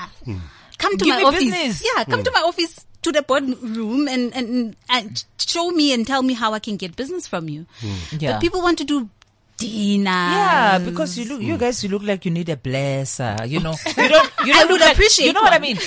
Come 0.79 0.97
to 0.97 1.05
Give 1.05 1.13
my 1.13 1.19
me 1.19 1.23
office. 1.25 1.39
business. 1.43 1.83
Yeah, 1.95 2.03
come 2.05 2.23
to 2.23 2.31
my 2.31 2.41
office 2.41 2.85
to 3.01 3.11
the 3.11 3.21
boardroom 3.21 4.07
and, 4.07 4.35
and, 4.35 4.75
and 4.89 5.23
show 5.37 5.71
me 5.71 5.93
and 5.93 6.05
tell 6.05 6.21
me 6.21 6.33
how 6.33 6.53
I 6.53 6.59
can 6.59 6.77
get 6.77 6.95
business 6.95 7.27
from 7.27 7.49
you. 7.49 7.65
Hmm. 7.79 8.17
Yeah. 8.19 8.33
But 8.33 8.41
people 8.41 8.61
want 8.61 8.77
to 8.79 8.83
do 8.83 9.09
dinner. 9.57 10.09
Yeah, 10.09 10.79
because 10.79 11.17
you 11.17 11.25
look, 11.25 11.41
you 11.41 11.53
hmm. 11.53 11.59
guys, 11.59 11.83
you 11.83 11.89
look 11.89 12.03
like 12.03 12.25
you 12.25 12.31
need 12.31 12.49
a 12.49 12.55
blesser. 12.55 13.47
You 13.47 13.59
know, 13.59 13.75
you 13.97 14.09
don't. 14.09 14.31
You 14.45 14.53
I 14.53 14.59
don't 14.59 14.71
would 14.71 14.79
look 14.79 14.81
like- 14.81 14.93
appreciate 14.93 15.27
You 15.27 15.33
know 15.33 15.41
what 15.41 15.53
I 15.53 15.59
mean? 15.59 15.77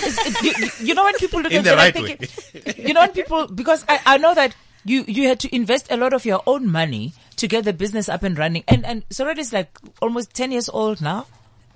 You, 0.43 0.71
you 0.81 0.95
know 0.95 1.05
when 1.05 1.15
people 1.15 1.41
look 1.41 1.53
In 1.53 1.59
at 1.59 1.65
the 1.65 1.71
you, 1.71 1.77
right 1.77 1.95
like 1.95 2.31
thinking, 2.31 2.87
you 2.87 2.95
know 2.95 3.01
when 3.01 3.13
people 3.13 3.47
because 3.49 3.85
I, 3.89 4.01
I 4.07 4.19
know 4.19 4.35
that 4.35 4.55
you 4.85 5.05
you 5.07 5.29
had 5.29 5.41
to 5.41 5.55
invest 5.55 5.91
a 5.91 5.97
lot 5.97 6.13
of 6.13 6.25
your 6.25 6.43
own 6.47 6.71
money 6.71 7.13
to 7.37 7.49
get 7.49 7.65
the 7.65 7.73
business 7.73 8.09
up 8.09 8.23
and 8.23 8.37
running, 8.39 8.65
and 8.69 8.85
and 8.85 9.05
so 9.11 9.29
is 9.29 9.53
like 9.53 9.79
almost 10.01 10.35
ten 10.35 10.53
years 10.53 10.69
old 10.69 11.01
now. 11.01 11.27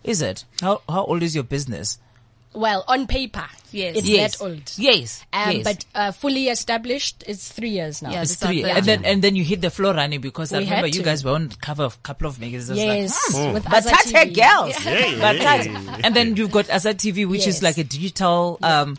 Is 0.05 0.23
it? 0.23 0.45
How 0.61 0.83
how 0.89 1.05
old 1.05 1.23
is 1.23 1.35
your 1.35 1.45
business? 1.45 1.99
Well, 2.57 2.85
on 2.89 3.07
paper, 3.07 3.45
Yes. 3.71 3.97
it's 3.97 4.09
yes. 4.09 4.39
that 4.39 4.45
old. 4.45 4.73
Yes. 4.77 5.25
Um, 5.33 5.51
yes. 5.57 5.65
But 5.65 5.85
uh, 5.95 6.13
fully 6.13 6.49
established, 6.49 7.23
it's 7.27 7.53
three 7.53 7.69
years 7.71 8.01
now. 8.01 8.11
Yeah, 8.13 8.23
it's 8.23 8.33
It's 8.33 8.41
three, 8.43 8.63
bad. 8.63 8.79
and 8.79 8.87
then 8.87 9.05
and 9.05 9.23
then 9.23 9.37
you 9.37 9.45
hit 9.45 9.61
the 9.61 9.69
floor 9.71 9.93
running 9.93 10.21
because 10.23 10.53
I 10.53 10.61
remember 10.61 10.87
you 10.89 11.03
guys 11.03 11.23
were 11.25 11.33
on 11.33 11.51
cover 11.61 11.85
of 11.85 11.95
a 11.97 11.99
couple 11.99 12.27
of 12.29 12.41
magazines. 12.41 12.79
Yes, 12.79 13.35
Like, 13.35 13.55
with 13.55 13.65
but 13.65 13.85
Azza 13.85 13.91
Batate 13.91 14.33
TV. 14.33 14.35
girls, 14.35 14.85
Yeah. 14.87 15.33
Batate. 15.35 16.01
and 16.05 16.17
then 16.17 16.35
you've 16.37 16.51
got 16.51 16.71
Asa 16.71 16.95
TV, 16.95 17.29
which 17.29 17.47
is 17.47 17.63
like 17.63 17.77
a 17.79 17.85
digital 17.85 18.59
um, 18.63 18.97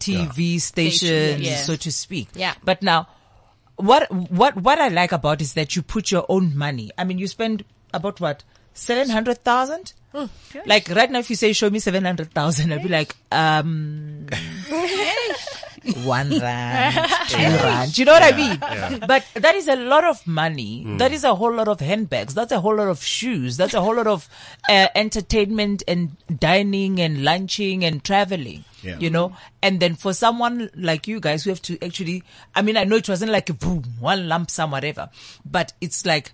TV 0.00 0.60
station, 0.60 1.40
yeah. 1.42 1.56
so 1.62 1.76
to 1.76 1.92
speak. 1.92 2.28
Yeah. 2.34 2.54
But 2.64 2.82
now, 2.82 3.08
what 3.76 4.10
what 4.10 4.56
what 4.56 4.78
I 4.80 4.88
like 4.88 5.12
about 5.12 5.40
is 5.40 5.54
that 5.54 5.76
you 5.76 5.82
put 5.82 6.10
your 6.10 6.26
own 6.28 6.56
money. 6.56 6.90
I 6.98 7.04
mean, 7.04 7.18
you 7.18 7.28
spend 7.28 7.64
about 7.94 8.20
what 8.20 8.42
seven 8.76 9.10
hundred 9.10 9.42
thousand. 9.42 9.92
Like 10.64 10.88
right 10.88 11.10
now, 11.10 11.18
if 11.18 11.28
you 11.28 11.36
say 11.36 11.52
show 11.52 11.68
me 11.68 11.78
seven 11.78 12.04
hundred 12.04 12.30
thousand, 12.32 12.72
I'll 12.72 12.82
be 12.82 12.88
like, 12.88 13.14
um, 13.30 14.26
one 16.04 16.30
rand, 16.38 17.10
two 17.28 17.36
rand. 17.36 17.98
You 17.98 18.06
know 18.06 18.12
what 18.12 18.22
I 18.22 18.36
mean? 18.36 19.00
But 19.06 19.26
that 19.34 19.54
is 19.54 19.68
a 19.68 19.76
lot 19.76 20.04
of 20.04 20.26
money. 20.26 20.84
That 20.96 21.12
is 21.12 21.22
a 21.24 21.34
whole 21.34 21.52
lot 21.52 21.68
of 21.68 21.80
handbags. 21.80 22.34
That's 22.34 22.52
a 22.52 22.60
whole 22.60 22.76
lot 22.76 22.88
of 22.88 23.02
shoes. 23.02 23.58
That's 23.58 23.74
a 23.74 23.80
whole 23.82 23.94
lot 23.94 24.06
of 24.06 24.26
uh, 24.70 24.88
entertainment 24.94 25.82
and 25.86 26.16
dining 26.40 26.98
and 27.00 27.22
lunching 27.22 27.84
and 27.84 28.02
traveling. 28.02 28.64
Yeah. 28.82 28.98
You 28.98 29.10
know, 29.10 29.36
and 29.62 29.80
then 29.80 29.96
for 29.96 30.12
someone 30.14 30.70
like 30.76 31.06
you 31.08 31.18
guys 31.20 31.44
who 31.44 31.50
have 31.50 31.60
to 31.62 31.84
actually, 31.84 32.22
I 32.54 32.62
mean, 32.62 32.76
I 32.76 32.84
know 32.84 32.96
it 32.96 33.08
wasn't 33.08 33.32
like 33.32 33.50
a 33.50 33.54
boom, 33.54 33.82
one 34.00 34.28
lump 34.28 34.50
sum, 34.50 34.70
whatever, 34.70 35.10
but 35.44 35.72
it's 35.80 36.06
like, 36.06 36.30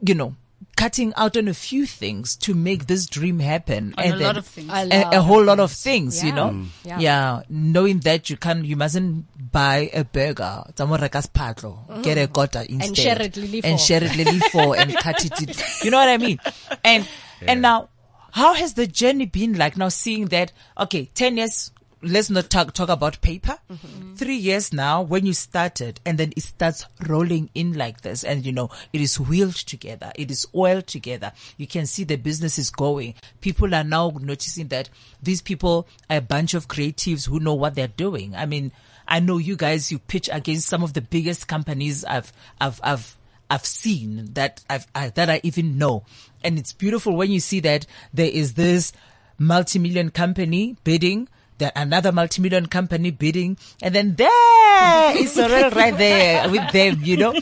you 0.00 0.14
know, 0.14 0.36
cutting 0.78 1.12
out 1.16 1.36
on 1.36 1.48
a 1.50 1.54
few 1.54 1.84
things 1.86 2.36
to 2.46 2.54
make 2.54 2.86
this 2.86 3.06
dream 3.06 3.40
happen. 3.42 3.94
On 3.98 4.04
and 4.04 4.14
a 4.14 4.16
then 4.18 4.26
lot 4.28 4.36
of 4.38 4.46
things. 4.46 4.70
A 4.70 4.86
A, 4.94 5.18
a 5.18 5.20
whole 5.20 5.42
lot 5.42 5.58
of 5.58 5.72
things. 5.72 6.20
things, 6.20 6.24
you 6.24 6.32
know? 6.32 6.50
Mm. 6.50 6.66
Yeah. 6.84 6.98
Yeah. 7.00 7.42
Knowing 7.50 7.98
that 8.06 8.30
you 8.30 8.36
can, 8.36 8.64
you 8.64 8.76
mustn't 8.76 9.26
buy 9.50 9.90
a 9.92 10.04
burger, 10.04 10.62
tamo 10.76 10.96
reka 10.96 11.18
spatlo, 11.18 12.02
get 12.06 12.16
a 12.16 12.28
quarter 12.28 12.60
instead. 12.68 12.86
And 12.88 12.96
share 12.96 13.22
it 13.22 13.36
lily 13.36 13.60
And 13.64 13.78
for. 13.80 13.84
share 13.86 14.04
it 14.04 14.14
lily 14.16 14.38
for 14.54 14.76
and 14.76 14.94
cut 15.06 15.24
it. 15.24 15.34
in- 15.42 15.54
You 15.84 15.90
know 15.90 15.98
what 15.98 16.08
I 16.08 16.18
mean? 16.18 16.38
And, 16.84 17.08
and 17.42 17.60
now, 17.60 17.88
how 18.30 18.54
has 18.54 18.74
the 18.74 18.86
journey 18.86 19.26
been 19.26 19.58
like 19.58 19.76
now 19.76 19.88
seeing 19.88 20.26
that, 20.26 20.52
okay, 20.78 21.10
10 21.14 21.38
years, 21.38 21.72
let's 22.02 22.30
not 22.30 22.50
talk, 22.50 22.72
talk 22.72 22.88
about 22.88 23.20
paper. 23.20 23.58
Mm-hmm. 23.70 24.14
Three 24.14 24.36
years 24.36 24.72
now 24.72 25.02
when 25.02 25.26
you 25.26 25.32
started 25.32 26.00
and 26.06 26.18
then 26.18 26.32
it 26.36 26.42
starts 26.42 26.86
rolling 27.06 27.50
in 27.54 27.74
like 27.74 28.02
this 28.02 28.24
and 28.24 28.44
you 28.44 28.52
know, 28.52 28.70
it 28.92 29.00
is 29.00 29.18
wheeled 29.18 29.56
together. 29.56 30.12
It 30.14 30.30
is 30.30 30.46
oiled 30.54 30.86
together. 30.86 31.32
You 31.56 31.66
can 31.66 31.86
see 31.86 32.04
the 32.04 32.16
business 32.16 32.58
is 32.58 32.70
going. 32.70 33.14
People 33.40 33.74
are 33.74 33.84
now 33.84 34.12
noticing 34.20 34.68
that 34.68 34.90
these 35.22 35.42
people 35.42 35.88
are 36.08 36.18
a 36.18 36.22
bunch 36.22 36.54
of 36.54 36.68
creatives 36.68 37.28
who 37.28 37.40
know 37.40 37.54
what 37.54 37.74
they're 37.74 37.88
doing. 37.88 38.34
I 38.34 38.46
mean, 38.46 38.72
I 39.06 39.20
know 39.20 39.38
you 39.38 39.56
guys, 39.56 39.90
you 39.90 39.98
pitch 39.98 40.28
against 40.30 40.68
some 40.68 40.82
of 40.82 40.92
the 40.92 41.00
biggest 41.00 41.48
companies 41.48 42.04
I've, 42.04 42.32
I've, 42.60 42.80
I've, 42.84 43.16
I've 43.50 43.64
seen 43.64 44.34
that 44.34 44.62
I've, 44.68 44.86
I, 44.94 45.08
that 45.10 45.30
I 45.30 45.40
even 45.42 45.78
know. 45.78 46.04
And 46.44 46.58
it's 46.58 46.74
beautiful 46.74 47.16
when 47.16 47.30
you 47.30 47.40
see 47.40 47.60
that 47.60 47.86
there 48.12 48.30
is 48.30 48.54
this 48.54 48.92
multi-million 49.38 50.10
company 50.10 50.76
bidding, 50.84 51.28
that 51.58 51.72
another 51.76 52.12
multi-million 52.12 52.66
company 52.66 53.10
bidding, 53.10 53.58
and 53.82 53.94
then 53.94 54.14
there 54.14 55.16
is 55.16 55.32
Sorel 55.32 55.70
right 55.70 55.96
there 55.96 56.48
with 56.48 56.70
them, 56.72 57.00
you 57.02 57.16
know? 57.16 57.34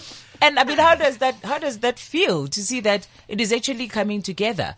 And 0.43 0.59
I 0.59 0.65
mean, 0.65 0.79
how 0.79 0.95
does 0.95 1.19
that, 1.19 1.37
how 1.43 1.59
does 1.59 1.79
that 1.79 1.99
feel 1.99 2.47
to 2.49 2.63
see 2.63 2.81
that 2.81 3.09
it 3.29 3.41
is 3.41 3.53
actually 3.53 3.89
coming 3.89 4.23
together? 4.23 4.75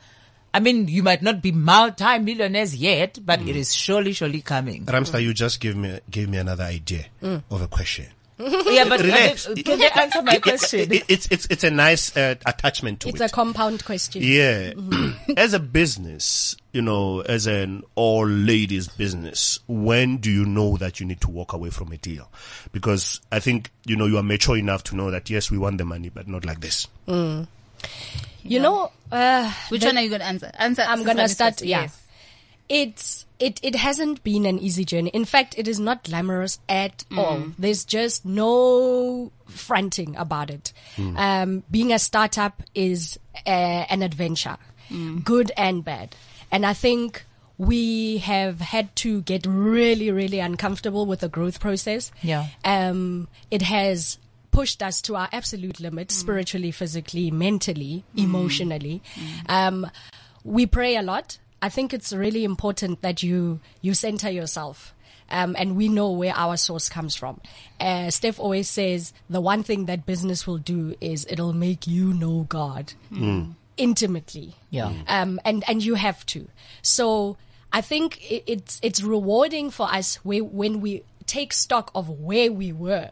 I 0.52 0.60
mean, 0.60 0.88
you 0.88 1.02
might 1.02 1.22
not 1.22 1.42
be 1.42 1.52
multi-millionaires 1.52 2.74
yet, 2.74 3.18
but 3.24 3.40
it 3.40 3.46
mm. 3.46 3.56
is 3.56 3.74
surely, 3.74 4.12
surely 4.12 4.40
coming. 4.40 4.86
Ramstar, 4.86 5.22
you 5.22 5.34
just 5.34 5.60
gave 5.60 5.76
me 5.76 6.00
gave 6.10 6.28
me 6.28 6.38
another 6.38 6.64
idea 6.64 7.06
mm. 7.22 7.42
of 7.50 7.60
a 7.60 7.68
question. 7.68 8.06
yeah, 8.66 8.84
but 8.88 9.00
Relax. 9.00 9.48
uh, 9.48 9.54
can 9.64 9.78
they 9.80 9.88
answer 9.90 10.22
my 10.22 10.32
It- 10.32 10.36
it- 10.36 10.42
question? 10.42 10.88
it's 11.08 11.28
it's 11.30 11.46
it's 11.50 11.64
a 11.64 11.70
nice 11.70 12.16
uh, 12.16 12.36
attachment 12.46 13.00
to 13.00 13.08
It's 13.08 13.20
it. 13.20 13.24
It's 13.24 13.32
a 13.32 13.34
compound 13.34 13.84
question. 13.84 14.22
Yeah. 14.22 14.74
as 15.36 15.54
a 15.54 15.58
business, 15.58 16.56
you 16.72 16.80
know, 16.82 17.20
as 17.22 17.46
an 17.48 17.82
all 17.96 18.26
ladies 18.28 18.86
business, 18.88 19.58
when 19.66 20.18
do 20.18 20.30
you 20.30 20.44
know 20.46 20.76
that 20.76 21.00
you 21.00 21.06
need 21.06 21.20
to 21.22 21.30
walk 21.30 21.52
away 21.52 21.70
from 21.70 21.90
a 21.92 21.96
deal? 21.96 22.30
Because 22.70 23.20
I 23.32 23.40
think, 23.40 23.70
you 23.86 23.96
know, 23.96 24.06
you 24.06 24.18
are 24.18 24.22
mature 24.22 24.56
enough 24.56 24.84
to 24.84 24.96
know 24.96 25.10
that 25.10 25.28
yes, 25.30 25.50
we 25.50 25.58
want 25.58 25.78
the 25.78 25.84
money, 25.84 26.08
but 26.08 26.28
not 26.28 26.44
like 26.44 26.60
this. 26.60 26.86
You 27.08 28.60
know, 28.60 28.92
uh, 29.10 29.52
Which 29.68 29.84
one 29.84 29.96
are 29.98 30.02
you 30.02 30.08
going 30.10 30.20
to 30.20 30.26
answer? 30.26 30.50
Answer. 30.58 30.82
I'm 30.86 31.02
gonna 31.04 31.28
start. 31.28 31.54
first. 31.54 31.64
Yeah, 31.64 31.82
Yes. 31.82 32.00
it's 32.68 33.26
it 33.38 33.60
it 33.62 33.74
hasn't 33.74 34.22
been 34.24 34.46
an 34.46 34.58
easy 34.58 34.84
journey. 34.84 35.10
In 35.10 35.24
fact, 35.24 35.54
it 35.56 35.68
is 35.68 35.78
not 35.78 36.04
glamorous 36.04 36.58
at 36.68 37.04
all. 37.16 37.46
There's 37.58 37.84
just 37.84 38.24
no 38.24 39.30
fronting 39.46 40.16
about 40.16 40.50
it. 40.50 40.72
Um, 41.16 41.62
being 41.70 41.92
a 41.92 41.98
startup 41.98 42.62
is 42.74 43.18
uh, 43.46 43.84
an 43.90 44.02
adventure, 44.02 44.56
good 45.24 45.52
and 45.56 45.84
bad, 45.84 46.14
and 46.50 46.66
I 46.66 46.74
think. 46.74 47.24
We 47.60 48.18
have 48.18 48.60
had 48.60 48.94
to 49.02 49.22
get 49.22 49.44
really, 49.44 50.12
really 50.12 50.38
uncomfortable 50.38 51.06
with 51.06 51.18
the 51.18 51.28
growth 51.28 51.58
process. 51.58 52.12
Yeah. 52.22 52.46
Um, 52.64 53.26
it 53.50 53.62
has 53.62 54.18
pushed 54.52 54.80
us 54.80 55.02
to 55.02 55.16
our 55.16 55.28
absolute 55.32 55.80
limit, 55.80 56.12
spiritually, 56.12 56.70
physically, 56.70 57.32
mentally, 57.32 58.04
emotionally. 58.16 59.02
Um, 59.48 59.90
we 60.44 60.66
pray 60.66 60.94
a 60.94 61.02
lot. 61.02 61.38
I 61.60 61.68
think 61.68 61.92
it's 61.92 62.12
really 62.12 62.44
important 62.44 63.02
that 63.02 63.22
you 63.22 63.60
you 63.80 63.94
center 63.94 64.30
yourself. 64.30 64.94
Um, 65.30 65.56
and 65.58 65.76
we 65.76 65.88
know 65.90 66.10
where 66.12 66.32
our 66.34 66.56
source 66.56 66.88
comes 66.88 67.14
from. 67.14 67.42
Uh, 67.78 68.08
Steph 68.10 68.40
always 68.40 68.66
says 68.66 69.12
the 69.28 69.42
one 69.42 69.62
thing 69.62 69.84
that 69.84 70.06
business 70.06 70.46
will 70.46 70.56
do 70.56 70.94
is 71.02 71.26
it'll 71.28 71.52
make 71.52 71.86
you 71.86 72.14
know 72.14 72.46
God 72.48 72.94
intimately. 73.76 74.54
Yeah. 74.70 74.92
Um, 75.06 75.38
and, 75.44 75.64
and 75.68 75.84
you 75.84 75.94
have 75.96 76.24
to. 76.26 76.48
So 76.82 77.36
I 77.72 77.82
think 77.82 78.18
it, 78.30 78.44
it's, 78.46 78.80
it's 78.82 79.02
rewarding 79.02 79.70
for 79.70 79.86
us 79.86 80.16
whe- 80.16 80.40
when 80.50 80.80
we 80.80 81.02
take 81.26 81.52
stock 81.52 81.90
of 81.94 82.08
where 82.08 82.50
we 82.50 82.72
were. 82.72 83.10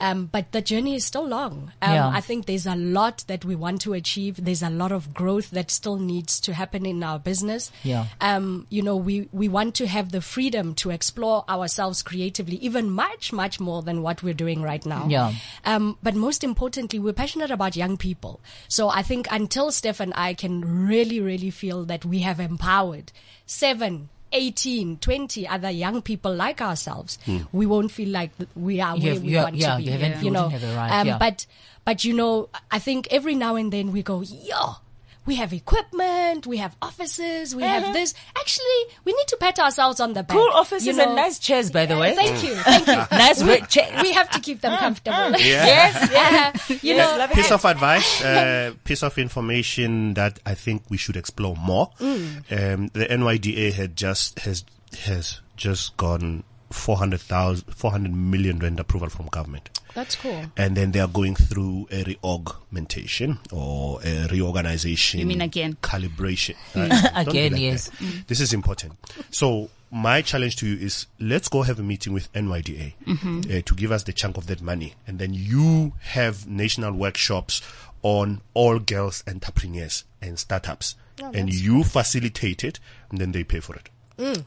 Um, 0.00 0.26
but 0.26 0.52
the 0.52 0.60
journey 0.60 0.94
is 0.94 1.04
still 1.04 1.26
long. 1.26 1.72
Um, 1.82 1.92
Yeah. 1.94 2.08
I 2.08 2.20
think 2.20 2.46
there's 2.46 2.66
a 2.66 2.76
lot 2.76 3.24
that 3.28 3.44
we 3.44 3.54
want 3.56 3.80
to 3.82 3.94
achieve. 3.94 4.44
There's 4.44 4.62
a 4.62 4.70
lot 4.70 4.92
of 4.92 5.14
growth 5.14 5.50
that 5.50 5.70
still 5.70 5.96
needs 5.96 6.40
to 6.40 6.52
happen 6.52 6.84
in 6.86 7.02
our 7.02 7.18
business. 7.18 7.70
Yeah. 7.82 8.06
Um, 8.20 8.66
you 8.68 8.82
know, 8.82 8.96
we, 8.96 9.28
we 9.32 9.48
want 9.48 9.74
to 9.76 9.86
have 9.86 10.12
the 10.12 10.20
freedom 10.20 10.74
to 10.76 10.90
explore 10.90 11.44
ourselves 11.48 12.02
creatively, 12.02 12.56
even 12.56 12.90
much, 12.90 13.32
much 13.32 13.58
more 13.60 13.82
than 13.82 14.02
what 14.02 14.22
we're 14.22 14.34
doing 14.34 14.62
right 14.62 14.84
now. 14.84 15.06
Yeah. 15.08 15.32
Um, 15.64 15.96
but 16.02 16.14
most 16.14 16.44
importantly, 16.44 16.98
we're 16.98 17.12
passionate 17.12 17.50
about 17.50 17.76
young 17.76 17.96
people. 17.96 18.40
So 18.68 18.88
I 18.88 19.02
think 19.02 19.26
until 19.30 19.70
Steph 19.70 20.00
and 20.00 20.12
I 20.14 20.34
can 20.34 20.86
really, 20.86 21.20
really 21.20 21.50
feel 21.50 21.84
that 21.86 22.04
we 22.04 22.20
have 22.20 22.40
empowered 22.40 23.12
seven, 23.46 24.08
18, 24.36 24.98
20 24.98 25.48
other 25.48 25.70
young 25.70 26.02
people 26.02 26.34
like 26.34 26.60
ourselves, 26.60 27.18
we 27.52 27.64
won't 27.66 27.90
feel 27.90 28.10
like 28.10 28.30
we 28.54 28.80
are 28.80 28.96
where 28.98 29.14
have- 29.14 29.22
we 29.22 29.34
want 29.36 29.56
yeah, 29.56 29.76
to 29.76 29.82
be. 29.82 29.84
you 29.84 29.90
you 30.26 30.30
know, 30.30 30.44
wouldn't 30.44 30.52
have 30.52 30.70
the 30.70 30.76
right, 30.76 31.00
um, 31.00 31.06
yeah. 31.06 31.18
but, 31.18 31.46
but 31.84 32.04
you 32.04 32.12
know, 32.12 32.48
I 32.70 32.78
think 32.78 33.08
every 33.10 33.34
now 33.34 33.56
and 33.56 33.72
then 33.72 33.92
we 33.92 34.02
go, 34.02 34.20
yo, 34.22 34.76
we 35.26 35.34
have 35.36 35.52
equipment, 35.52 36.46
we 36.46 36.58
have 36.58 36.76
offices, 36.80 37.54
we 37.54 37.62
have 37.64 37.92
this. 37.92 38.14
Actually, 38.38 38.64
we 39.04 39.12
need 39.12 39.26
to 39.28 39.36
pat 39.38 39.58
ourselves 39.58 40.00
on 40.00 40.12
the 40.12 40.22
back. 40.22 40.36
Uh-huh. 40.36 40.46
Cool 40.50 40.56
offices 40.60 40.86
you 40.86 40.92
know. 40.94 41.04
and 41.04 41.16
nice 41.16 41.38
chairs, 41.38 41.70
by 41.70 41.84
the 41.86 41.98
way. 41.98 42.14
Thank 42.14 42.42
you, 42.44 42.54
thank 42.54 42.86
you. 42.86 42.94
Nice 43.16 43.42
red 43.42 43.68
chairs. 43.68 44.02
we 44.02 44.12
have 44.12 44.30
to 44.30 44.40
keep 44.40 44.60
them 44.60 44.78
comfortable. 44.78 45.32
Yes, 45.38 46.10
yeah. 46.12 46.52
You 46.82 46.94
Yes, 46.94 47.10
know, 47.12 47.18
love 47.18 47.30
it. 47.30 47.34
Piece 47.34 47.50
of 47.50 47.64
advice, 47.64 48.22
uh, 48.22 48.72
piece 48.84 49.02
of 49.02 49.18
information 49.18 50.14
that 50.14 50.38
I 50.46 50.54
think 50.54 50.84
we 50.88 50.96
should 50.96 51.16
explore 51.16 51.56
more. 51.56 51.90
Um, 52.00 52.38
the 52.48 53.06
NYDA 53.10 53.72
had 53.72 53.96
just 53.96 54.38
has 54.40 54.64
has 55.06 55.40
just 55.56 55.96
gone 55.96 56.44
400,000 56.70 57.74
400 57.74 58.12
million 58.14 58.58
rand 58.58 58.78
approval 58.80 59.08
from 59.08 59.26
government. 59.26 59.70
That's 59.96 60.14
cool. 60.14 60.44
and 60.56 60.76
then 60.76 60.92
they 60.92 61.00
are 61.00 61.08
going 61.08 61.34
through 61.34 61.88
a 61.90 62.04
reaugmentation 62.04 63.38
or 63.52 63.98
a 64.04 64.28
reorganization. 64.28 65.20
You 65.20 65.26
mean 65.26 65.40
again? 65.40 65.76
Calibration. 65.82 66.54
Uh, 66.74 67.08
Again, 67.14 67.52
like 67.52 67.60
yes. 67.60 67.88
that. 67.88 68.24
This 68.28 68.40
is 68.40 68.52
important. 68.52 68.92
So 69.30 69.70
my 69.90 70.22
challenge 70.22 70.56
to 70.56 70.66
you 70.66 70.76
is 70.84 71.06
let's 71.18 71.48
go 71.48 71.62
have 71.62 71.78
a 71.78 71.82
meeting 71.82 72.12
with 72.12 72.32
NYDA 72.32 72.92
uh, 73.08 73.62
to 73.64 73.74
give 73.74 73.90
us 73.92 74.02
the 74.04 74.12
chunk 74.12 74.36
of 74.36 74.46
that 74.46 74.60
money, 74.62 74.94
and 75.06 75.18
then 75.18 75.32
you 75.34 75.92
have 76.00 76.46
national 76.46 76.92
workshops 76.92 77.62
on 78.02 78.40
all 78.54 78.78
girls 78.78 79.24
entrepreneurs 79.26 80.04
and 80.20 80.38
startups, 80.38 80.94
and 81.22 81.52
you 81.52 81.82
facilitate 81.82 82.62
it, 82.62 82.78
and 83.10 83.20
then 83.20 83.32
they 83.32 83.42
pay 83.44 83.60
for 83.60 83.74
it. 83.76 83.88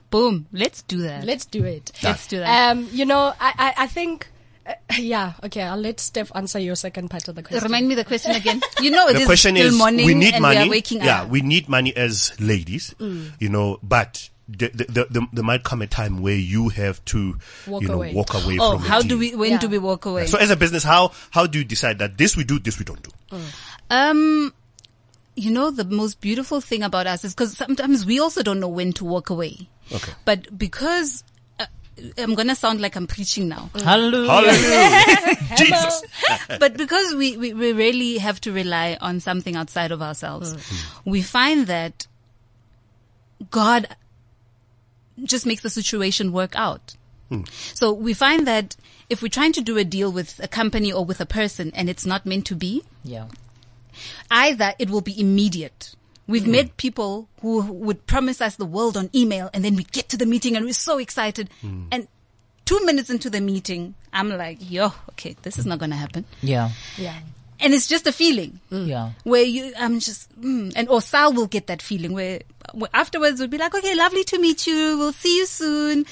Boom. 0.10 0.48
Let's 0.52 0.82
do 0.84 1.00
that. 1.04 1.24
Let's 1.26 1.46
do 1.46 1.64
it. 1.64 1.92
Let's 2.04 2.28
do 2.28 2.40
that. 2.40 2.72
Um, 2.72 2.88
you 2.92 3.06
know, 3.06 3.34
I, 3.40 3.54
I, 3.78 3.84
I 3.84 3.88
think, 3.88 4.28
uh, 4.70 4.74
yeah, 4.98 5.34
okay, 5.44 5.62
I'll 5.64 5.78
let 5.78 6.00
Steph 6.00 6.32
answer 6.36 6.60
your 6.60 6.76
second 6.76 7.10
part 7.10 7.28
of 7.28 7.36
the 7.36 7.44
question. 7.44 7.64
Remind 7.64 7.88
me 7.88 7.96
the 7.96 8.06
question 8.06 8.32
again. 8.36 8.62
You 8.82 8.92
know, 8.92 9.08
it 9.08 9.14
the 9.18 9.26
question 9.26 9.56
still 9.56 9.68
is 9.68 9.78
morning 9.78 10.06
we 10.06 10.14
need 10.14 10.36
and 10.36 10.42
money 10.44 10.60
we 10.60 10.66
are 10.68 10.70
waking 10.70 11.02
yeah 11.04 11.24
up. 11.24 11.30
we 11.30 11.42
need 11.42 11.68
money 11.68 11.96
as 11.96 12.40
ladies 12.40 12.94
Mm. 13.00 13.32
you 13.40 13.50
know 13.50 13.80
but 13.84 14.30
the, 14.48 14.70
the, 14.74 14.84
the, 14.86 15.06
the, 15.10 15.28
there 15.34 15.44
might 15.44 15.64
come 15.64 15.82
a 15.82 15.88
time 15.88 16.22
where 16.22 16.36
you 16.36 16.70
have 16.70 17.04
to 17.06 17.36
Walk 17.68 17.82
you 17.84 17.88
know 17.88 17.96
away. 17.96 18.14
walk 18.14 18.34
away 18.34 18.58
oh, 18.60 18.78
from 18.80 18.88
how 18.88 19.02
do 19.02 19.18
we? 19.18 19.36
When 19.36 19.52
Yeah. 19.52 19.58
do 19.60 19.70
we 19.70 19.78
walk 19.78 20.06
away? 20.06 20.26
so 20.28 20.38
as 20.40 20.50
a 20.50 20.56
business 20.56 20.84
how 20.84 21.12
how 21.32 21.46
do 21.48 21.60
you 21.60 21.66
decide 21.66 22.00
that 22.00 22.18
this 22.18 22.36
we 22.38 22.44
do 22.44 22.58
this 22.60 22.80
we 22.80 22.86
don't 22.86 23.02
do 23.04 23.38
Um, 23.92 24.54
you 25.36 25.52
know, 25.52 25.72
the 25.72 25.86
most 25.86 26.20
beautiful 26.22 26.62
thing 26.62 26.84
about 26.84 27.08
us 27.08 27.24
is 27.24 27.34
because 27.34 27.56
sometimes 27.58 28.06
we 28.06 28.20
also 28.20 28.44
don't 28.44 28.60
know 28.60 28.68
when 28.68 28.92
to 28.94 29.06
walk 29.06 29.30
away. 29.30 29.70
Okay. 29.92 30.12
But 30.26 30.58
because 30.58 31.24
I'm 32.18 32.36
gonna 32.36 32.56
sound 32.56 32.82
like 32.82 32.96
I'm 32.96 33.08
preaching 33.08 33.48
now, 33.48 33.70
Hallelujah. 33.74 34.30
hallelujah 34.32 35.36
jesus 35.56 36.04
but 36.60 36.78
because 36.78 37.16
we, 37.16 37.38
we, 37.38 37.54
we 37.54 37.74
really 37.74 38.18
have 38.18 38.42
to 38.42 38.52
rely 38.52 38.98
on 39.00 39.20
something 39.20 39.56
outside 39.56 39.92
of 39.92 40.02
ourselves, 40.02 40.54
hmm. 40.54 41.10
we 41.10 41.22
find 41.22 41.68
that 41.68 42.08
God 43.52 43.88
just 45.24 45.46
makes 45.46 45.62
the 45.62 45.70
situation 45.70 46.32
work 46.32 46.54
out. 46.56 46.96
Hmm. 47.30 47.44
So 47.74 47.94
we 47.94 48.14
find 48.14 48.48
that 48.48 48.76
if 49.10 49.22
we're 49.22 49.30
trying 49.30 49.54
to 49.54 49.62
do 49.62 49.78
a 49.78 49.84
deal 49.84 50.12
with 50.12 50.40
a 50.44 50.48
company 50.48 50.92
or 50.92 51.06
with 51.06 51.22
a 51.22 51.26
person 51.26 51.72
and 51.76 51.90
it's 51.90 52.06
not 52.06 52.26
meant 52.26 52.46
to 52.48 52.56
be, 52.56 52.84
Yeah. 53.04 53.28
either 54.32 54.74
it 54.80 54.90
will 54.90 55.02
be 55.02 55.20
immediate. 55.20 55.96
We've 56.30 56.46
hmm. 56.46 56.52
met 56.52 56.78
people 56.78 57.28
who 57.42 57.62
would 57.62 58.06
promise 58.06 58.40
us 58.40 58.56
the 58.56 58.66
world 58.66 58.96
on 58.96 59.10
email 59.16 59.50
and 59.54 59.66
then 59.66 59.76
we 59.76 59.84
get 59.84 60.10
to 60.10 60.18
the 60.18 60.28
meeting 60.28 60.56
and 60.56 60.64
we're 60.64 60.74
so 60.74 61.00
excited. 61.00 61.50
Hmm. 61.62 61.86
And 61.92 62.08
two 62.66 62.86
minutes 62.86 63.10
into 63.10 63.32
the 63.32 63.42
meeting, 63.42 63.96
I'm 64.14 64.30
like, 64.30 64.60
yo, 64.62 64.94
okay, 65.12 65.36
this 65.42 65.58
is 65.58 65.66
not 65.66 65.80
going 65.80 65.90
to 65.90 65.98
happen. 65.98 66.26
Yeah. 66.42 66.70
Yeah. 66.98 67.18
and 67.60 67.74
it's 67.74 67.88
just 67.88 68.08
a 68.08 68.12
feeling 68.12 68.60
hmm. 68.70 68.86
Yeah. 68.86 69.12
where 69.24 69.44
you, 69.44 69.74
I'm 69.78 70.00
just, 70.00 70.30
mm, 70.40 70.72
and 70.76 70.88
or 70.88 71.02
Sal 71.02 71.34
will 71.34 71.48
get 71.48 71.68
that 71.68 71.82
feeling 71.82 72.14
where, 72.14 72.42
where 72.74 72.90
afterwards 72.94 73.40
we'll 73.40 73.50
be 73.50 73.58
like, 73.58 73.74
okay, 73.74 73.96
lovely 73.96 74.24
to 74.26 74.40
meet 74.40 74.68
you. 74.68 74.98
We'll 75.00 75.14
see 75.14 75.36
you 75.38 75.46
soon. 75.48 76.06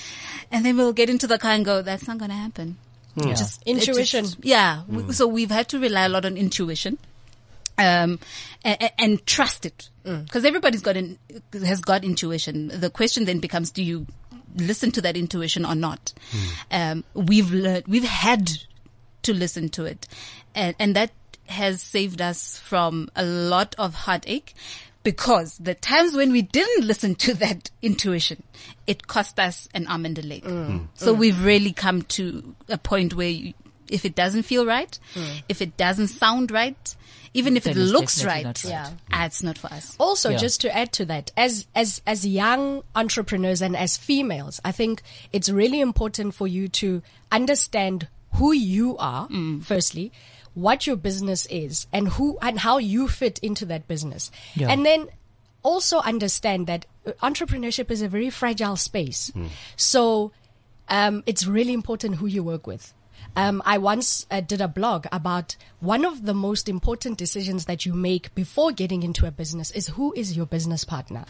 And 0.51 0.65
then 0.65 0.77
we'll 0.77 0.93
get 0.93 1.09
into 1.09 1.27
the 1.27 1.37
car 1.37 1.51
and 1.51 1.63
go, 1.63 1.83
that's 1.83 2.07
not 2.07 2.17
going 2.17 2.31
to 2.31 2.35
happen. 2.37 2.77
Yeah. 3.15 3.33
Just 3.33 3.61
it 3.65 3.75
just- 3.75 3.87
Intuition. 3.87 4.25
yeah. 4.41 4.81
We- 4.87 5.13
So 5.13 5.27
we've 5.27 5.51
had 5.51 5.69
to 5.69 5.79
rely 5.79 6.05
a 6.05 6.09
lot 6.09 6.25
on 6.25 6.37
intuition. 6.37 6.97
Um, 7.78 8.19
and, 8.63 8.91
and 8.97 9.25
trust 9.25 9.65
it. 9.65 9.89
Mm. 10.03 10.30
Cause 10.32 10.45
everybody's 10.45 10.82
got 10.82 10.97
in, 10.97 11.19
has 11.53 11.82
got 11.82 12.03
intuition. 12.03 12.69
The 12.69 12.89
question 12.89 13.25
then 13.25 13.39
becomes, 13.39 13.71
do 13.71 13.84
you 13.84 14.07
listen 14.55 14.91
to 14.91 15.01
that 15.01 15.15
intuition 15.15 15.65
or 15.65 15.75
not? 15.75 16.13
Hmm. 16.32 16.47
Um, 16.71 17.03
we've 17.13 17.51
learned, 17.51 17.88
we've 17.88 18.03
had 18.03 18.49
to 19.23 19.34
listen 19.34 19.69
to 19.69 19.86
it. 19.86 20.07
And, 20.55 20.75
and 20.80 20.95
that 20.95 21.11
has 21.47 21.82
saved 21.82 22.21
us 22.21 22.57
from 22.57 23.09
a 23.15 23.23
lot 23.23 23.75
of 23.78 23.93
heartache 23.93 24.53
because 25.03 25.57
the 25.57 25.73
times 25.73 26.15
when 26.15 26.32
we 26.32 26.41
didn't 26.41 26.86
listen 26.86 27.15
to 27.15 27.34
that 27.36 27.69
intuition, 27.82 28.43
it 28.86 29.07
cost 29.07 29.39
us 29.39 29.69
an 29.73 29.88
arm 29.88 30.05
and 30.05 30.19
a 30.19 30.21
leg. 30.21 30.43
Mm. 30.43 30.49
Hmm. 30.65 30.78
Mm. 30.78 30.88
So 30.95 31.13
we've 31.13 31.43
really 31.43 31.73
come 31.73 32.01
to 32.03 32.55
a 32.69 32.78
point 32.78 33.13
where 33.13 33.30
you, 33.30 33.53
if 33.89 34.03
it 34.03 34.15
doesn't 34.15 34.43
feel 34.43 34.65
right, 34.65 34.99
if 35.47 35.61
it 35.61 35.78
doesn't 35.78 36.07
sound 36.07 36.51
right, 36.51 36.95
even 37.38 37.55
if 37.55 37.65
it 37.67 37.73
Then 37.75 37.83
it's 37.83 37.91
looks 37.91 38.23
right, 38.25 38.45
right. 38.45 38.63
Yeah. 38.65 38.91
ah, 39.13 39.25
it's 39.25 39.41
not 39.43 39.57
for 39.57 39.67
us. 39.71 39.95
Also, 39.99 40.29
Yeah. 40.31 40.38
just 40.38 40.61
to 40.61 40.75
add 40.75 40.91
to 40.93 41.05
that, 41.05 41.31
as 41.38 41.67
as 41.75 42.01
as 42.05 42.25
young 42.25 42.83
entrepreneurs 42.95 43.61
and 43.61 43.75
as 43.77 43.95
females, 43.97 44.59
I 44.65 44.71
think 44.71 45.01
it's 45.31 45.49
really 45.49 45.79
important 45.79 46.33
for 46.33 46.47
you 46.47 46.67
to 46.81 47.01
understand 47.31 48.07
who 48.33 48.51
you 48.53 48.97
are. 48.97 49.27
Firstly, 49.61 50.11
what 50.53 50.88
your 50.88 50.95
business 50.97 51.45
is, 51.49 51.85
and 51.93 52.07
who 52.17 52.38
and 52.41 52.59
how 52.59 52.77
you 52.79 53.07
fit 53.07 53.39
into 53.39 53.65
that 53.67 53.88
business, 53.88 54.31
Yeah. 54.55 54.69
and 54.71 54.85
then 54.85 55.07
also 55.63 55.99
understand 55.99 56.65
that 56.67 56.85
uh, 57.05 57.11
entrepreneurship 57.21 57.91
is 57.91 58.01
a 58.01 58.07
very 58.07 58.29
fragile 58.29 58.75
space. 58.77 59.31
So, 59.75 60.31
um, 60.89 61.23
it's 61.25 61.45
really 61.45 61.73
important 61.73 62.15
who 62.15 62.27
you 62.27 62.43
work 62.43 62.65
with. 62.67 62.93
Um, 63.38 63.61
I 63.65 63.77
once 63.77 64.25
uh, 64.31 64.41
did 64.41 64.61
a 64.61 64.67
blog 64.67 65.05
about 65.11 65.55
one 65.79 66.05
of 66.05 66.25
the 66.25 66.33
most 66.33 66.67
important 66.67 67.19
decisions 67.19 67.65
that 67.65 67.85
you 67.85 67.93
make 67.93 68.33
before 68.33 68.71
getting 68.71 69.03
into 69.03 69.27
a 69.27 69.31
business 69.31 69.69
is 69.71 69.89
who 69.89 70.11
is 70.15 70.35
your 70.35 70.47
business 70.47 70.83
partner. 70.83 71.25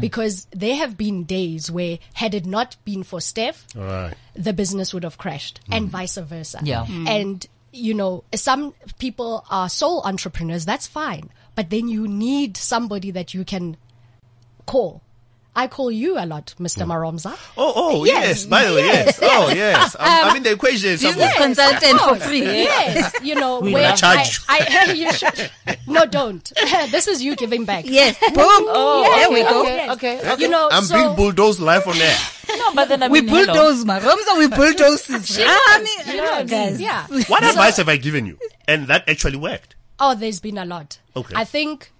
Because 0.00 0.46
there 0.52 0.76
have 0.76 0.96
been 0.96 1.24
days 1.24 1.68
where 1.70 1.98
had 2.14 2.32
it 2.32 2.46
not 2.46 2.76
been 2.84 3.02
for 3.02 3.20
Steph, 3.20 3.66
Right. 3.74 4.14
the 4.34 4.52
business 4.52 4.94
would 4.94 5.02
have 5.02 5.18
crashed 5.18 5.60
and 5.70 5.90
vice 5.90 6.16
versa. 6.16 6.60
Yeah. 6.62 6.86
And, 6.88 7.44
you 7.72 7.92
know, 7.92 8.22
some 8.34 8.72
people 9.00 9.44
are 9.50 9.68
sole 9.68 10.00
entrepreneurs. 10.04 10.64
That's 10.64 10.86
fine. 10.86 11.28
But 11.56 11.70
then 11.70 11.88
you 11.88 12.06
need 12.06 12.56
somebody 12.56 13.10
that 13.10 13.34
you 13.34 13.44
can 13.44 13.76
call. 14.64 15.02
I 15.58 15.66
call 15.66 15.90
you 15.90 16.16
a 16.16 16.24
lot, 16.24 16.54
Mr. 16.60 16.84
Hmm. 16.84 16.92
Maromza. 16.92 17.32
Oh, 17.56 17.72
oh, 17.74 18.04
Yes, 18.04 18.24
yes. 18.26 18.46
By 18.46 18.62
the 18.64 18.74
way, 18.74 18.86
yes. 18.86 19.18
yes, 19.20 19.20
Oh, 19.22 19.50
yes. 19.52 19.96
I'm, 19.98 20.30
I'm 20.30 20.36
in 20.36 20.42
the 20.44 20.52
equation 20.52 20.92
um, 20.92 20.96
somewhere. 20.98 21.28
Business 21.36 21.44
consultant 21.46 22.00
for 22.00 22.16
free. 22.28 22.42
Eh? 22.46 22.62
Yes, 22.62 23.12
you 23.24 23.34
know, 23.34 23.58
We 23.58 23.72
where 23.74 23.92
charge 23.96 24.38
I, 24.48 24.86
I, 24.88 24.92
you 25.02 25.12
should, 25.12 25.50
no, 25.88 26.06
don't. 26.06 26.44
this 26.94 27.08
is 27.08 27.24
you 27.24 27.34
giving 27.34 27.64
back. 27.64 27.84
Yes. 27.86 28.16
Oh, 28.22 28.30
Boom. 28.30 28.68
Oh, 28.70 29.02
there 29.16 29.30
we 29.30 29.42
go. 29.42 29.62
Yes. 29.64 29.90
Okay. 29.96 30.36
You 30.38 30.48
know, 30.48 30.68
I'm 30.70 30.84
so, 30.84 30.94
being 30.94 31.16
bulldozed 31.16 31.58
live 31.58 31.88
on 31.88 31.96
air. 31.96 32.16
No, 32.56 32.72
but 32.74 32.88
then 32.88 33.02
I 33.02 33.08
We 33.08 33.20
mean, 33.20 33.30
hello. 33.34 33.46
bulldoze, 33.46 33.84
Maromza. 33.84 34.38
We 34.38 34.46
bulldoze. 34.46 35.02
Ah, 35.40 35.74
I 35.74 35.82
mean, 35.82 36.14
you 36.14 36.22
know, 36.22 36.44
guys. 36.44 36.80
yeah. 36.80 37.06
What 37.26 37.42
advice 37.42 37.78
have 37.78 37.88
I 37.88 37.96
given 37.96 38.26
you? 38.26 38.38
And 38.68 38.86
that 38.86 39.08
actually 39.08 39.38
worked. 39.38 39.74
Oh, 39.98 40.14
there's 40.14 40.38
been 40.38 40.56
a 40.58 40.64
lot. 40.64 41.00
Okay. 41.16 41.34
I 41.36 41.44
think. 41.44 41.90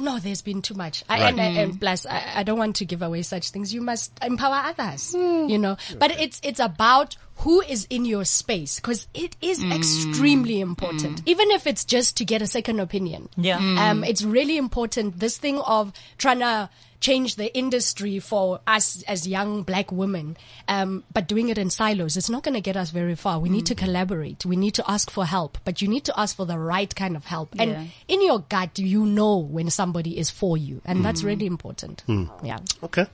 No, 0.00 0.18
there's 0.18 0.42
been 0.42 0.62
too 0.62 0.74
much. 0.74 1.04
I, 1.08 1.20
Right. 1.20 1.28
and, 1.30 1.40
and 1.40 1.72
mm. 1.74 1.80
plus, 1.80 2.06
I, 2.06 2.32
I 2.36 2.42
don't 2.42 2.58
want 2.58 2.76
to 2.76 2.84
give 2.84 3.02
away 3.02 3.22
such 3.22 3.50
things. 3.50 3.72
You 3.72 3.80
must 3.80 4.12
empower 4.22 4.54
others, 4.54 5.12
mm. 5.14 5.48
you 5.48 5.58
know. 5.58 5.76
But 5.98 6.12
it's 6.20 6.40
it's 6.42 6.60
about 6.60 7.16
who 7.36 7.60
is 7.62 7.86
in 7.90 8.04
your 8.04 8.24
space 8.24 8.80
because 8.80 9.06
it 9.14 9.36
is 9.40 9.60
mm. 9.60 9.74
extremely 9.74 10.60
important. 10.60 11.22
Even 11.26 11.50
if 11.50 11.66
it's 11.66 11.84
just 11.84 12.16
to 12.16 12.24
get 12.24 12.42
a 12.42 12.46
second 12.46 12.80
opinion. 12.80 13.28
Yeah. 13.36 13.58
Um, 13.58 14.04
it's 14.04 14.22
really 14.22 14.56
important. 14.56 15.20
This 15.20 15.36
thing 15.36 15.58
of 15.60 15.92
trying 16.18 16.40
to 16.40 16.70
change 17.00 17.36
the 17.36 17.54
industry 17.56 18.18
for 18.18 18.60
us 18.66 19.02
as 19.04 19.26
young 19.26 19.62
black 19.62 19.92
women, 19.92 20.36
um, 20.68 21.04
but 21.12 21.28
doing 21.28 21.48
it 21.48 21.58
in 21.58 21.70
silos, 21.70 22.16
it's 22.16 22.30
not 22.30 22.42
going 22.42 22.54
to 22.54 22.60
get 22.60 22.76
us 22.76 22.90
very 22.90 23.14
far. 23.14 23.38
We 23.38 23.48
need 23.48 23.66
to 23.66 23.74
mm. 23.74 23.78
collaborate. 23.78 24.44
We 24.44 24.56
need 24.56 24.74
to 24.74 24.90
ask 24.90 25.10
for 25.10 25.24
help, 25.24 25.58
but 25.64 25.82
you 25.82 25.88
need 25.88 26.04
to 26.04 26.18
ask 26.18 26.36
for 26.36 26.46
the 26.46 26.58
right 26.58 26.92
kind 26.94 27.16
of 27.16 27.24
help. 27.24 27.54
And 27.58 27.90
in 28.08 28.24
your 28.24 28.40
gut, 28.40 28.78
you 28.78 29.04
know 29.04 29.38
when 29.38 29.70
somebody 29.70 30.18
is 30.18 30.30
for 30.30 30.56
you, 30.56 30.80
and 30.84 31.04
that's 31.04 31.22
mm. 31.22 31.26
really 31.26 31.46
important. 31.46 32.02
Hmm. 32.06 32.24
Yeah. 32.42 32.58
Okay. 32.82 33.06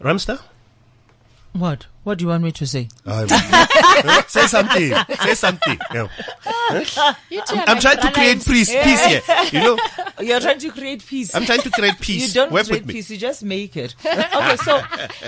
Ramster? 0.00 0.38
What? 1.52 1.86
What 2.04 2.18
do 2.18 2.24
you 2.24 2.28
want 2.28 2.44
me 2.44 2.52
to 2.52 2.66
say? 2.66 2.88
say 4.28 4.46
something. 4.46 4.94
Say 5.20 5.34
something. 5.34 5.78
Yeah. 5.92 6.08
You 7.30 7.42
two 7.46 7.56
are 7.56 7.64
I'm 7.66 7.76
like 7.76 7.80
trying 7.80 7.96
to 7.98 8.10
create 8.12 8.32
and 8.32 8.44
peace, 8.46 8.70
peace 8.70 9.04
here. 9.06 9.22
You 9.52 9.60
know, 9.60 9.78
You're 10.20 10.40
trying 10.40 10.58
to 10.60 10.70
create 10.70 11.04
peace. 11.06 11.34
I'm 11.34 11.44
trying 11.44 11.60
to 11.62 11.70
create 11.70 11.98
peace. 12.00 12.28
you 12.28 12.34
don't 12.34 12.52
Work 12.52 12.66
create 12.66 12.82
with 12.82 12.88
me. 12.88 12.94
peace, 12.94 13.10
you 13.10 13.16
just 13.16 13.42
make 13.42 13.76
it. 13.76 13.94
okay, 14.04 14.56
so 14.56 14.80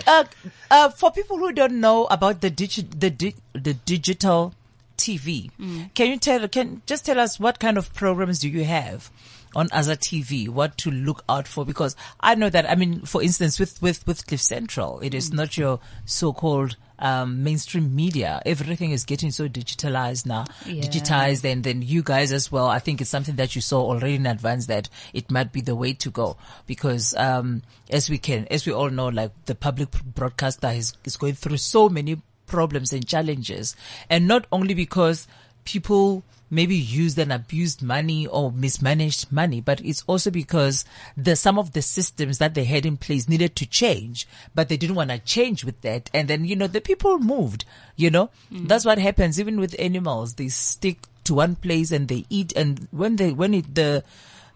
uh, 0.06 0.24
uh, 0.70 0.88
for 0.90 1.10
people 1.10 1.38
who 1.38 1.52
don't 1.52 1.80
know 1.80 2.04
about 2.06 2.40
the 2.42 2.50
digi- 2.50 2.88
the 2.98 3.10
di- 3.10 3.34
the 3.54 3.74
digital 3.74 4.54
TV, 4.96 5.50
can 5.94 6.08
you 6.08 6.18
tell 6.18 6.46
can 6.48 6.82
just 6.86 7.06
tell 7.06 7.18
us 7.18 7.40
what 7.40 7.58
kind 7.58 7.76
of 7.78 7.92
programs 7.94 8.38
do 8.40 8.48
you 8.48 8.64
have 8.64 9.10
on 9.54 9.68
Azza 9.70 9.96
TV? 9.96 10.48
What 10.48 10.76
to 10.78 10.90
look 10.90 11.24
out 11.28 11.46
for? 11.48 11.64
Because 11.64 11.96
I 12.20 12.34
know 12.34 12.50
that 12.50 12.68
I 12.70 12.74
mean, 12.74 13.00
for 13.02 13.22
instance, 13.22 13.58
with 13.58 13.80
with 13.82 14.06
with 14.06 14.26
Cliff 14.26 14.40
Central, 14.40 15.00
it 15.00 15.14
is 15.14 15.32
not 15.32 15.56
your 15.58 15.80
so-called 16.04 16.76
um, 16.98 17.42
mainstream 17.42 17.94
media. 17.96 18.42
Everything 18.44 18.90
is 18.90 19.04
getting 19.04 19.30
so 19.30 19.48
digitalized 19.48 20.26
now, 20.26 20.44
Yeah. 20.66 20.82
digitized, 20.82 21.50
and 21.50 21.64
then 21.64 21.80
you 21.80 22.02
guys 22.02 22.30
as 22.30 22.52
well. 22.52 22.66
I 22.66 22.78
think 22.78 23.00
it's 23.00 23.08
something 23.08 23.36
that 23.36 23.54
you 23.54 23.62
saw 23.62 23.80
already 23.80 24.16
in 24.16 24.26
advance 24.26 24.66
that 24.66 24.90
it 25.14 25.30
might 25.30 25.50
be 25.50 25.62
the 25.62 25.74
way 25.74 25.94
to 25.94 26.10
go 26.10 26.36
because, 26.66 27.14
um, 27.14 27.62
as 27.88 28.10
we 28.10 28.18
can, 28.18 28.46
as 28.50 28.66
we 28.66 28.72
all 28.74 28.90
know, 28.90 29.08
like 29.08 29.32
the 29.46 29.54
public 29.54 29.88
broadcaster 30.04 30.68
is, 30.68 30.92
is 31.04 31.16
going 31.16 31.34
through 31.34 31.56
so 31.56 31.88
many 31.88 32.20
problems 32.46 32.92
and 32.92 33.06
challenges, 33.06 33.74
and 34.10 34.28
not 34.28 34.46
only 34.52 34.74
because 34.74 35.26
people 35.64 36.22
maybe 36.50 36.76
used 36.76 37.18
and 37.18 37.32
abused 37.32 37.82
money 37.82 38.26
or 38.26 38.50
mismanaged 38.50 39.30
money, 39.30 39.60
but 39.60 39.80
it's 39.80 40.02
also 40.06 40.30
because 40.30 40.84
the 41.16 41.36
some 41.36 41.58
of 41.58 41.72
the 41.72 41.82
systems 41.82 42.38
that 42.38 42.54
they 42.54 42.64
had 42.64 42.84
in 42.84 42.96
place 42.96 43.28
needed 43.28 43.54
to 43.56 43.66
change, 43.66 44.26
but 44.54 44.68
they 44.68 44.76
didn't 44.76 44.96
want 44.96 45.10
to 45.10 45.18
change 45.20 45.64
with 45.64 45.80
that. 45.82 46.10
And 46.12 46.28
then, 46.28 46.44
you 46.44 46.56
know, 46.56 46.66
the 46.66 46.80
people 46.80 47.18
moved, 47.18 47.64
you 47.96 48.10
know, 48.10 48.30
mm. 48.52 48.66
that's 48.66 48.84
what 48.84 48.98
happens 48.98 49.38
even 49.38 49.60
with 49.60 49.78
animals. 49.78 50.34
They 50.34 50.48
stick 50.48 50.98
to 51.24 51.34
one 51.34 51.54
place 51.54 51.92
and 51.92 52.08
they 52.08 52.24
eat. 52.28 52.52
And 52.56 52.88
when 52.90 53.16
they, 53.16 53.32
when 53.32 53.54
it, 53.54 53.74
the, 53.74 54.02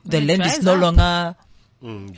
the 0.05 0.19
When 0.19 0.27
land 0.27 0.43
is 0.43 0.63
no 0.63 0.75
up. 0.75 0.81
longer 0.81 1.37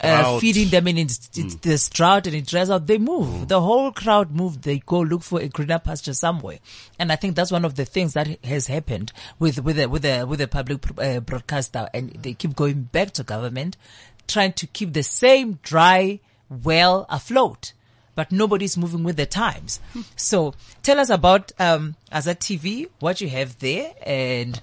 uh, 0.00 0.38
feeding 0.38 0.68
them 0.68 0.86
and 0.86 0.98
it's, 0.98 1.30
it's 1.34 1.54
there's 1.56 1.88
drought 1.88 2.26
and 2.26 2.36
it 2.36 2.46
dries 2.46 2.70
out, 2.70 2.86
they 2.86 2.98
move. 2.98 3.48
The 3.48 3.60
whole 3.60 3.90
crowd 3.92 4.30
move. 4.30 4.62
They 4.62 4.78
go 4.78 5.00
look 5.00 5.22
for 5.22 5.40
a 5.40 5.48
greener 5.48 5.78
pasture 5.78 6.14
somewhere. 6.14 6.58
And 6.98 7.10
I 7.10 7.16
think 7.16 7.34
that's 7.34 7.50
one 7.50 7.64
of 7.64 7.74
the 7.74 7.84
things 7.84 8.12
that 8.14 8.44
has 8.44 8.66
happened 8.68 9.12
with, 9.38 9.62
with 9.62 9.78
a, 9.78 9.88
with 9.88 10.04
a, 10.04 10.24
with 10.24 10.40
a 10.40 10.46
public 10.48 10.80
uh, 10.98 11.20
broadcaster 11.20 11.88
and 11.92 12.10
they 12.22 12.34
keep 12.34 12.54
going 12.54 12.82
back 12.82 13.10
to 13.12 13.22
government 13.24 13.76
trying 14.28 14.52
to 14.54 14.66
keep 14.66 14.92
the 14.92 15.02
same 15.02 15.58
dry 15.62 16.20
well 16.48 17.06
afloat. 17.08 17.72
But 18.14 18.32
nobody's 18.32 18.78
moving 18.78 19.02
with 19.04 19.16
the 19.16 19.26
times. 19.26 19.78
So 20.16 20.54
tell 20.82 20.98
us 20.98 21.10
about, 21.10 21.52
um, 21.58 21.96
Azza 22.10 22.34
TV, 22.34 22.88
what 23.00 23.20
you 23.20 23.28
have 23.28 23.58
there 23.58 23.92
and 24.06 24.58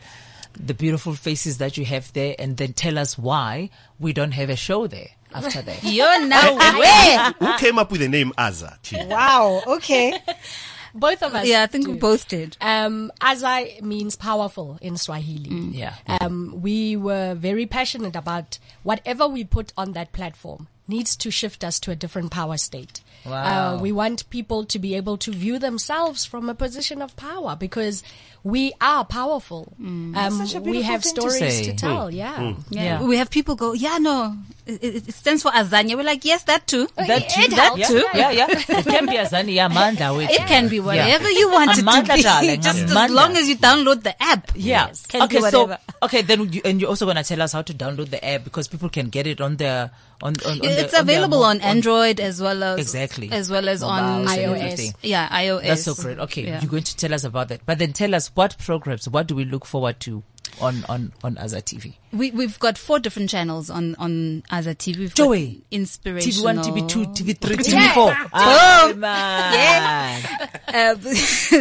the 0.54 0.74
beautiful 0.74 1.14
faces 1.14 1.58
that 1.58 1.78
you 1.78 1.86
have 1.86 2.12
there 2.14 2.36
and 2.40 2.58
then 2.58 2.74
tell 2.74 2.98
us 2.98 3.18
why 3.18 3.70
we 4.00 4.14
don't 4.14 4.32
have 4.32 4.50
a 4.50 4.56
show 4.56 4.88
there 4.88 5.10
after 5.34 5.62
that. 5.62 5.84
You're 5.84 6.26
now 6.26 6.56
where? 6.56 7.32
Who 7.40 7.58
came 7.58 7.80
up 7.80 7.92
with 7.92 8.02
the 8.02 8.10
name 8.10 8.32
Azza? 8.38 8.80
TV? 8.82 9.08
Wow. 9.08 9.62
Okay. 9.68 10.18
Both 10.96 11.24
of 11.24 11.34
us. 11.34 11.48
Yeah, 11.48 11.64
I 11.64 11.66
think 11.66 11.88
we 11.88 11.96
both 11.96 12.28
did. 12.28 12.56
Um, 12.62 13.12
Azai 13.20 13.82
means 13.82 14.16
powerful 14.16 14.78
in 14.80 14.96
Swahili. 14.96 15.50
Yeah. 15.76 15.96
Um, 16.08 16.62
we 16.62 16.96
were 16.96 17.34
very 17.34 17.66
passionate 17.66 18.16
about 18.16 18.60
whatever 18.84 19.28
we 19.28 19.44
put 19.44 19.74
on 19.76 19.94
that 19.94 20.12
platform 20.14 20.68
needs 20.88 21.16
to 21.16 21.32
shift 21.32 21.64
us 21.64 21.80
to 21.80 21.92
a 21.92 21.96
different 21.96 22.30
power 22.30 22.58
state. 22.58 23.02
Wow. 23.26 23.76
Uh, 23.76 23.82
we 23.82 23.92
want 23.92 24.30
people 24.30 24.66
to 24.66 24.80
be 24.80 24.96
able 24.96 25.18
to 25.18 25.32
view 25.32 25.60
themselves 25.60 26.26
from 26.26 26.50
a 26.50 26.54
position 26.56 27.02
of 27.02 27.16
power 27.16 27.56
because 27.56 28.04
we 28.44 28.74
are 28.82 29.06
powerful. 29.06 29.74
Um, 29.80 30.32
such 30.46 30.56
a 30.56 30.60
we 30.60 30.82
have 30.82 31.04
thing 31.04 31.16
to 31.16 31.22
stories 31.22 31.40
say. 31.40 31.64
to, 31.66 31.74
tell. 31.74 32.12
Yeah. 32.12 32.56
Yeah. 32.70 32.84
Yeah. 32.84 33.04
We 33.04 33.18
have 33.18 33.30
people 33.30 33.56
go, 33.56 33.74
yeah, 33.74 33.98
no, 34.00 34.38
it, 34.66 34.84
it 34.84 35.08
it 35.10 35.14
stands 35.14 35.44
for 35.44 35.52
Azania. 35.52 35.96
We're 35.98 36.04
like, 36.04 36.24
yes, 36.26 36.44
that 36.44 36.68
too. 36.68 36.88
That 36.96 37.30
too. 37.30 37.42
it 37.42 37.52
that 37.52 37.76
helps. 37.78 37.88
too. 37.88 38.06
Yeah, 38.14 38.32
yeah. 38.32 38.48
It 38.50 38.86
can 38.86 39.06
be 39.06 39.14
azania, 39.18 39.66
amanda. 39.66 40.12
Manda. 40.14 40.34
It 40.34 40.48
can 40.48 40.70
be 40.70 40.80
whatever 40.80 41.30
you 41.30 41.52
want 41.52 41.72
it 41.72 41.76
to 41.76 41.82
Amanda, 41.82 42.14
be. 42.16 42.22
darling, 42.24 42.62
Just 42.68 42.80
as 42.80 43.12
long 43.12 43.36
as 43.36 43.50
you 43.50 43.58
download 43.58 44.04
the 44.04 44.16
app. 44.22 44.52
Yeah. 44.56 44.88
Yes, 44.88 45.06
can 45.06 45.24
okay. 45.24 45.38
be 45.42 45.50
So 45.50 45.76
okay, 46.04 46.22
then 46.22 46.52
you, 46.54 46.62
and 46.66 46.80
you're 46.80 46.90
also 46.90 47.06
gonna 47.06 47.24
tell 47.24 47.42
us 47.42 47.52
how 47.54 47.62
to 47.62 47.74
download 47.74 48.10
the 48.10 48.24
app 48.26 48.44
because 48.44 48.68
people 48.68 48.90
can 48.90 49.10
get 49.10 49.28
it 49.28 49.42
on 49.42 49.58
their 49.58 49.92
on 50.22 50.34
on. 50.46 50.52
on 50.54 50.60
their- 50.60 50.86
it's 50.86 50.94
on 50.94 51.06
their 51.06 51.18
available 51.18 51.40
mo- 51.40 51.46
on 51.46 51.62
Android 51.62 52.20
as 52.20 52.42
well 52.42 52.64
as 52.64 52.80
Exactly. 52.80 53.32
as 53.32 53.50
well 53.52 53.68
as 53.68 53.84
on 53.84 54.24
Mobiles 54.24 54.38
and 54.38 54.56
iOS. 54.80 54.94
Yeah, 55.02 55.28
iOS. 55.30 55.68
That's 55.68 55.84
so 55.84 55.94
great. 55.96 56.20
Okay, 56.20 56.44
Yeah. 56.46 56.62
you're 56.62 56.72
going 56.72 56.84
to 56.84 56.96
tell 56.96 57.14
us 57.14 57.24
about 57.24 57.50
that, 57.50 57.66
but 57.66 57.80
then 57.80 57.92
tell 57.94 58.16
us 58.16 58.32
what 58.34 58.58
programs, 58.58 59.08
what 59.10 59.28
do 59.28 59.36
we 59.36 59.44
look 59.46 59.66
forward 59.66 60.00
to 60.02 60.24
on 60.62 60.84
on 60.90 61.12
on 61.24 61.36
Azza 61.36 61.62
TV? 61.62 61.94
We 62.12 62.32
we've 62.32 62.58
got 62.60 62.78
four 62.78 63.00
different 63.00 63.30
channels 63.30 63.70
on 63.70 63.96
on 63.96 64.44
Azza 64.52 64.76
TV. 64.76 64.98
We've 65.00 65.14
Joey, 65.16 65.48
got 65.48 65.62
inspirational 65.72 66.44
TV 66.44 66.44
one, 66.44 66.58
TV 66.58 66.90
two, 66.90 67.06
TV 67.08 67.38
three, 67.38 67.56
TV 67.58 67.74
Yeah. 67.74 67.94
four. 67.94 68.10
Boom. 68.14 68.30
Ah, 68.34 68.94
man. 68.96 70.24
Uh, 70.68 70.96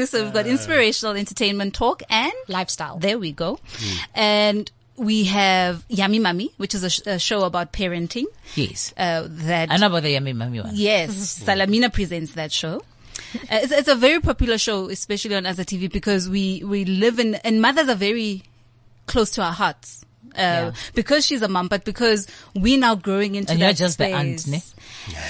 so 0.06 0.24
we've 0.24 0.32
got 0.32 0.46
inspirational 0.46 1.16
entertainment 1.16 1.74
talk 1.74 2.02
and 2.10 2.32
Lifestyle. 2.48 2.98
There 2.98 3.18
we 3.18 3.32
go. 3.32 3.58
And 4.14 4.70
we 4.96 5.24
have 5.24 5.84
Yummy 5.88 6.18
Mummy, 6.18 6.52
which 6.58 6.74
is 6.74 6.82
a, 6.84 6.90
sh- 6.90 7.00
a 7.06 7.18
show 7.18 7.44
about 7.44 7.72
parenting. 7.72 8.24
Yes. 8.54 8.92
Uh, 8.96 9.26
that 9.28 9.70
I 9.72 9.76
know 9.78 9.86
about 9.86 10.02
the 10.02 10.10
yummy 10.10 10.32
mummy 10.32 10.60
one. 10.60 10.70
Yes, 10.74 11.42
Salamina 11.42 11.92
presents 11.92 12.32
that 12.34 12.52
show. 12.52 12.82
Uh, 13.34 13.38
it's, 13.62 13.72
it's 13.72 13.88
a 13.88 13.94
very 13.94 14.20
popular 14.20 14.58
show, 14.58 14.88
especially 14.90 15.34
on 15.34 15.44
Azza 15.44 15.64
TV, 15.64 15.90
because 15.90 16.28
we, 16.28 16.62
we 16.64 16.84
live 16.84 17.18
in, 17.18 17.34
and 17.36 17.60
mothers 17.62 17.88
are 17.88 17.94
very 17.94 18.42
close 19.06 19.30
to 19.32 19.42
our 19.42 19.52
hearts. 19.52 20.04
Uh, 20.34 20.38
Yeah. 20.38 20.72
because 20.94 21.26
she's 21.26 21.42
a 21.42 21.48
mom, 21.48 21.68
but 21.68 21.84
because 21.84 22.26
we're 22.54 22.78
now 22.78 22.94
growing 22.94 23.34
into 23.34 23.52
And 23.52 23.60
that 23.60 23.66
you're 23.78 23.86
just 23.86 23.98
the 23.98 24.06
aunt, 24.06 24.46
ne? 24.46 24.62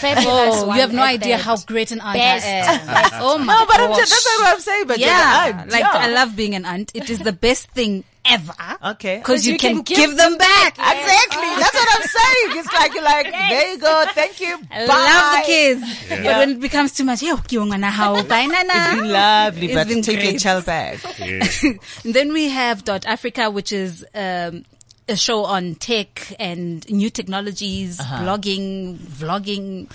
Fabulous 0.00 0.26
Oh, 0.62 0.66
one 0.66 0.76
you 0.76 0.80
have 0.82 0.92
no 0.92 1.02
idea 1.02 1.36
that. 1.38 1.42
how 1.44 1.56
great 1.56 1.90
an 1.90 2.00
aunt 2.00 2.16
Best. 2.18 2.46
I 2.46 2.50
am. 2.50 3.10
oh 3.14 3.38
my 3.38 3.46
god. 3.46 3.60
No, 3.60 3.66
but 3.66 3.80
I'm 3.80 3.96
just, 3.98 4.10
that's 4.12 4.38
what 4.38 4.54
I'm 4.54 4.60
saying. 4.60 4.86
But 4.86 4.98
yeah, 4.98 5.44
you're 5.46 5.52
the 5.54 5.58
aunt, 5.60 5.70
like 5.72 5.80
yeah. 5.80 5.90
I 5.94 6.08
love 6.08 6.36
being 6.36 6.54
an 6.54 6.64
aunt. 6.64 6.92
It 6.94 7.10
is 7.10 7.18
the 7.18 7.32
best 7.32 7.68
thing 7.70 8.04
ever. 8.24 8.52
Okay. 8.92 9.18
Because 9.18 9.46
you, 9.46 9.54
you 9.54 9.58
can, 9.58 9.76
can 9.76 9.82
give, 9.82 9.96
give 9.98 10.16
them 10.16 10.36
back. 10.38 10.72
Exactly. 10.78 11.48
That's 11.58 11.74
what 11.74 11.88
I'm 11.96 12.02
saying. 12.02 12.58
It's 12.58 12.72
like 12.78 12.94
you're 12.94 13.02
like, 13.04 13.30
there 13.30 13.72
you 13.72 13.78
go. 13.78 14.04
Thank 14.14 14.40
you. 14.40 14.58
I 14.70 14.86
Bye. 14.86 14.94
love 14.94 15.36
the 15.36 15.46
kids. 15.46 16.08
But 16.08 16.36
when 16.38 16.50
it 16.50 16.60
becomes 16.60 16.92
too 16.92 17.04
much, 17.04 17.22
yo, 17.22 17.36
ke 17.36 17.54
o 17.54 17.64
ngwana 17.66 17.90
hao, 17.90 18.22
bye, 18.22 18.46
nana. 18.46 18.72
It's 18.74 18.94
been 19.00 19.10
lovely, 19.12 19.66
It's 19.66 19.74
but 19.74 19.88
been 19.88 20.02
take 20.02 20.22
your 20.22 20.32
great. 20.32 20.40
child 20.40 20.64
back. 20.66 20.98
And 22.04 22.14
then 22.14 22.32
we 22.32 22.48
have 22.48 22.84
Dot 22.84 23.06
Africa, 23.06 23.50
which 23.50 23.72
is 23.72 24.04
um, 24.14 24.64
a 25.08 25.16
show 25.16 25.44
on 25.44 25.74
tech 25.74 26.34
and 26.38 26.88
new 26.90 27.10
technologies, 27.10 27.98
Uh-huh. 28.00 28.22
blogging, 28.22 28.96
vlogging. 28.98 29.90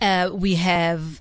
Uh, 0.00 0.30
we 0.32 0.54
have 0.56 1.20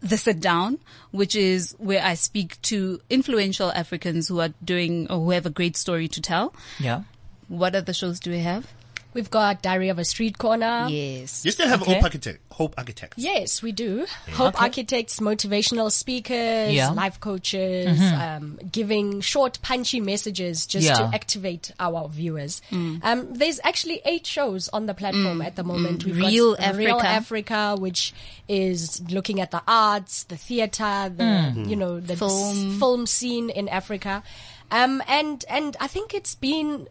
the 0.00 0.16
sit 0.16 0.40
down, 0.40 0.78
which 1.10 1.34
is 1.34 1.74
where 1.78 2.02
I 2.04 2.14
speak 2.14 2.60
to 2.62 3.00
influential 3.10 3.72
Africans 3.72 4.28
who 4.28 4.40
are 4.40 4.50
doing 4.64 5.10
or 5.10 5.18
who 5.18 5.30
have 5.30 5.46
a 5.46 5.50
great 5.50 5.76
story 5.76 6.08
to 6.08 6.20
tell. 6.20 6.54
Yeah. 6.78 7.02
What 7.48 7.74
other 7.74 7.92
shows 7.92 8.20
do 8.20 8.30
we 8.30 8.40
have? 8.40 8.72
We've 9.14 9.30
got 9.30 9.62
Diary 9.62 9.88
of 9.88 9.98
a 9.98 10.04
Street 10.04 10.38
Corner. 10.38 10.86
Yes. 10.90 11.44
You 11.44 11.50
still 11.50 11.66
have 11.66 11.82
Okay. 11.82 11.94
Hope 11.94 12.04
Architect. 12.04 12.40
Hope 12.52 12.74
Architects. 12.76 13.16
Yes, 13.18 13.62
we 13.62 13.72
do. 13.72 14.06
Hope 14.32 14.60
Architects, 14.60 15.18
motivational 15.18 15.90
speakers, 15.90 16.72
Yeah. 16.74 16.90
life 16.90 17.18
coaches, 17.18 17.98
um, 18.12 18.58
giving 18.70 19.20
short, 19.20 19.58
punchy 19.62 20.00
messages 20.00 20.66
just 20.66 20.86
Yeah. 20.86 20.94
to 20.94 21.04
activate 21.14 21.72
our 21.80 22.08
viewers. 22.08 22.60
Um, 22.70 23.32
there's 23.32 23.60
actually 23.64 24.02
eight 24.04 24.26
shows 24.26 24.68
on 24.72 24.86
the 24.86 24.94
platform 24.94 25.40
at 25.42 25.56
the 25.56 25.64
moment. 25.64 26.04
We've 26.04 26.16
Real 26.16 26.54
got 26.56 26.76
Real 26.76 26.96
Africa. 26.98 27.08
Africa, 27.08 27.76
which 27.78 28.12
is 28.46 29.00
looking 29.10 29.40
at 29.40 29.50
the 29.50 29.62
arts, 29.66 30.24
the 30.24 30.36
theater, 30.36 31.10
the 31.14 31.54
you 31.66 31.76
know 31.76 31.98
the 32.00 32.16
Film. 32.16 32.72
s- 32.72 32.78
film 32.78 33.06
scene 33.06 33.50
in 33.50 33.68
Africa, 33.68 34.22
um, 34.70 35.02
and 35.08 35.44
and 35.48 35.76
I 35.80 35.86
think 35.86 36.14
it's 36.14 36.34
been 36.34 36.88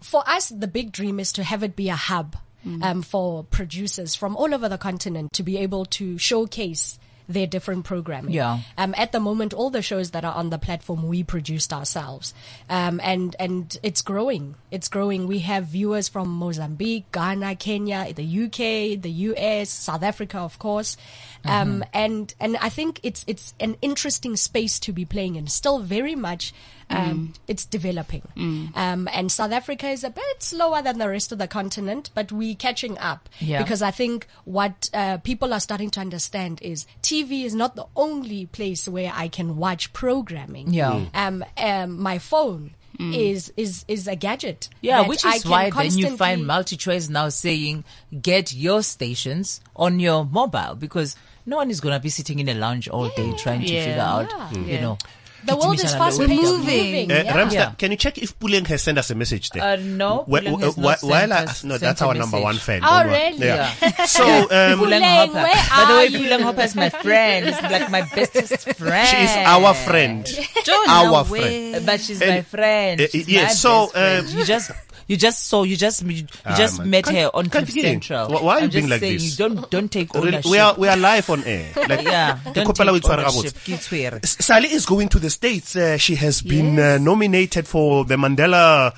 for 0.00 0.28
us, 0.28 0.48
the 0.48 0.68
big 0.68 0.92
dream 0.92 1.20
is 1.20 1.32
to 1.32 1.42
have 1.42 1.62
it 1.62 1.76
be 1.76 1.88
a 1.88 1.96
hub 1.96 2.36
um, 2.82 3.02
for 3.02 3.44
producers 3.44 4.14
from 4.14 4.36
all 4.36 4.54
over 4.54 4.68
the 4.68 4.78
continent 4.78 5.32
to 5.34 5.42
be 5.42 5.58
able 5.58 5.84
to 5.86 6.18
showcase 6.18 6.98
their 7.28 7.46
different 7.46 7.84
programming. 7.84 8.32
Yeah. 8.32 8.60
Um, 8.78 8.94
at 8.96 9.12
the 9.12 9.20
moment, 9.20 9.52
all 9.52 9.68
the 9.68 9.82
shows 9.82 10.12
that 10.12 10.24
are 10.24 10.34
on 10.34 10.48
the 10.48 10.58
platform 10.58 11.06
we 11.06 11.22
produced 11.22 11.74
ourselves, 11.74 12.32
um, 12.70 13.00
and 13.04 13.36
and 13.38 13.78
it's 13.82 14.00
growing. 14.00 14.54
It's 14.70 14.88
growing. 14.88 15.26
We 15.26 15.40
have 15.40 15.66
viewers 15.66 16.08
from 16.08 16.28
Mozambique, 16.28 17.12
Ghana, 17.12 17.56
Kenya, 17.56 18.12
the 18.14 18.44
UK, 18.44 19.00
the 19.00 19.10
US, 19.10 19.68
South 19.68 20.02
Africa, 20.02 20.38
of 20.38 20.58
course. 20.58 20.96
Um, 21.44 21.84
and 21.92 22.34
and 22.40 22.56
I 22.56 22.70
think 22.70 23.00
it's 23.02 23.24
it's 23.26 23.54
an 23.60 23.76
interesting 23.82 24.36
space 24.36 24.78
to 24.80 24.92
be 24.92 25.04
playing 25.04 25.36
in. 25.36 25.46
Still 25.48 25.80
very 25.80 26.14
much. 26.14 26.54
Um, 26.90 27.34
It's 27.46 27.64
developing, 27.66 28.22
um, 28.74 29.08
and 29.12 29.30
South 29.30 29.52
Africa 29.52 29.88
is 29.90 30.04
a 30.04 30.10
bit 30.10 30.42
slower 30.42 30.80
than 30.82 30.98
the 30.98 31.08
rest 31.08 31.32
of 31.32 31.38
the 31.38 31.46
continent, 31.46 32.10
but 32.14 32.32
we're 32.32 32.54
catching 32.54 32.96
up 32.98 33.28
Yeah. 33.40 33.62
because 33.62 33.82
I 33.82 33.90
think 33.90 34.26
what 34.44 34.88
uh, 34.94 35.18
people 35.18 35.52
are 35.52 35.60
starting 35.60 35.90
to 35.90 36.00
understand 36.00 36.60
is 36.62 36.86
TV 37.02 37.44
is 37.44 37.54
not 37.54 37.76
the 37.76 37.86
only 37.94 38.46
place 38.46 38.88
where 38.88 39.12
I 39.14 39.28
can 39.28 39.56
watch 39.58 39.92
programming. 39.92 40.72
Yeah. 40.72 41.04
Um, 41.14 41.44
um, 41.58 42.00
my 42.00 42.18
phone 42.18 42.74
is 43.00 43.52
is 43.56 43.84
is 43.86 44.08
a 44.08 44.16
gadget. 44.16 44.68
Yeah, 44.80 45.06
which 45.06 45.24
is 45.24 45.46
why 45.46 45.64
then 45.64 45.66
you 45.66 45.72
constantly- 45.72 46.16
find 46.16 46.42
MultiChoice 46.42 47.08
now 47.10 47.28
saying 47.28 47.84
get 48.22 48.52
your 48.52 48.82
stations 48.82 49.60
on 49.76 50.00
your 50.00 50.24
mobile 50.24 50.74
because 50.74 51.14
no 51.46 51.58
one 51.58 51.70
is 51.70 51.80
going 51.80 51.94
to 51.94 52.00
be 52.00 52.08
sitting 52.10 52.40
in 52.40 52.48
a 52.48 52.54
lounge 52.54 52.88
all 52.88 53.08
day 53.10 53.32
trying 53.38 53.60
to 53.60 53.72
Yeah. 53.72 53.84
figure 53.84 54.02
out, 54.02 54.30
Yeah. 54.52 54.58
you 54.74 54.80
know. 54.80 54.98
The 55.48 55.56
world 55.56 55.80
is 55.80 55.92
fast 55.94 56.18
paced, 56.18 56.30
moving. 56.30 56.42
moving. 56.42 57.10
Uh, 57.12 57.14
yeah. 57.24 57.32
Ramstar, 57.36 57.52
Yeah. 57.52 57.70
can 57.78 57.90
you 57.90 57.96
check 57.96 58.18
if 58.18 58.38
Puleng 58.38 58.66
has 58.68 58.82
sent 58.82 58.98
us 58.98 59.10
a 59.10 59.14
message 59.14 59.50
there? 59.50 59.62
Uh, 59.62 59.76
no, 59.76 60.24
Wh- 60.28 60.38
Puleng 60.44 60.56
wh- 60.58 60.60
has 60.62 60.74
wh- 60.74 60.78
not 60.78 61.02
while 61.02 61.20
sent 61.20 61.32
I, 61.32 61.42
us- 61.44 61.64
no, 61.64 61.70
sent 61.74 61.80
that's 61.82 62.02
our 62.02 62.14
number 62.14 62.36
message. 62.36 62.44
one 62.44 62.56
fan. 62.56 62.80
Oh, 62.84 63.04
really? 63.04 63.38
Yeah. 63.46 63.72
Yeah. 63.82 64.04
So, 64.06 64.24
um, 64.42 64.46
Puleng 64.48 65.00
Puleng, 65.00 65.02
Hopper. 65.02 65.32
where 65.34 65.54
By 65.54 65.84
the 65.88 65.94
way, 65.98 66.06
are 66.06 66.38
Puleng? 66.38 66.42
Hopper 66.42 66.62
is 66.62 66.74
my 66.74 66.88
friend. 66.90 67.46
He's 67.46 67.62
like 67.62 67.90
my 67.90 68.02
bestest 68.14 68.68
friend. 68.78 69.08
she 69.08 69.16
is 69.24 69.30
our 69.46 69.74
friend. 69.74 70.24
Don't 70.64 70.88
Our 70.88 71.04
know 71.04 71.24
friend. 71.24 71.72
where- 71.72 71.80
But 71.80 72.00
she's 72.00 72.20
And- 72.22 72.30
my 72.30 72.42
friend. 72.42 73.00
Uh, 73.00 73.06
She's 73.10 73.28
yes, 73.28 73.50
my 73.50 73.54
so, 73.54 73.80
best 73.80 73.92
friend. 73.92 74.26
um, 74.28 74.38
you 74.38 74.44
just 74.44 74.70
you 75.08 75.16
just 75.16 75.46
saw 75.46 75.62
you 75.64 75.76
just 75.76 76.02
you 76.04 76.26
Ah, 76.46 76.54
just 76.56 76.78
man. 76.78 76.90
met 76.90 77.04
Can't- 77.06 77.16
her 77.16 77.30
on 77.34 77.44
can't 77.48 77.52
Cliff 77.52 77.66
be 77.68 77.72
kidding. 77.80 78.00
Central. 78.02 78.28
Why- 78.28 78.42
why 78.42 78.54
are 78.54 78.58
you 78.60 78.64
I'm 78.66 78.70
being 78.70 78.88
like 78.88 79.00
saying, 79.00 79.14
this? 79.14 79.30
You 79.38 79.48
don't 79.48 79.70
don't 79.70 79.90
take 79.90 80.14
Really, 80.14 80.28
ownership. 80.28 80.50
we 80.50 80.58
are 80.58 80.74
we 80.78 80.86
are 80.88 80.96
live 80.96 81.28
on 81.30 81.42
air. 81.44 81.72
Like, 81.88 82.02
yeah. 82.02 82.38
Don't 82.52 82.66
kopela 82.68 82.90
o 82.90 82.98
take 82.98 83.02
itshware 83.02 83.18
ownership. 83.24 83.54
gabotse. 83.54 83.64
Ke 83.64 83.74
itshwere. 83.80 84.20
S- 84.22 84.36
Sally 84.44 84.68
is 84.72 84.86
going 84.86 85.08
to 85.08 85.18
the 85.18 85.30
States. 85.30 85.74
Uh, 85.74 85.96
she 85.96 86.14
has 86.16 86.42
been 86.42 86.78
uh, 86.78 86.98
nominated 86.98 87.66
for 87.66 88.04
the 88.04 88.16
Mandela 88.16 88.92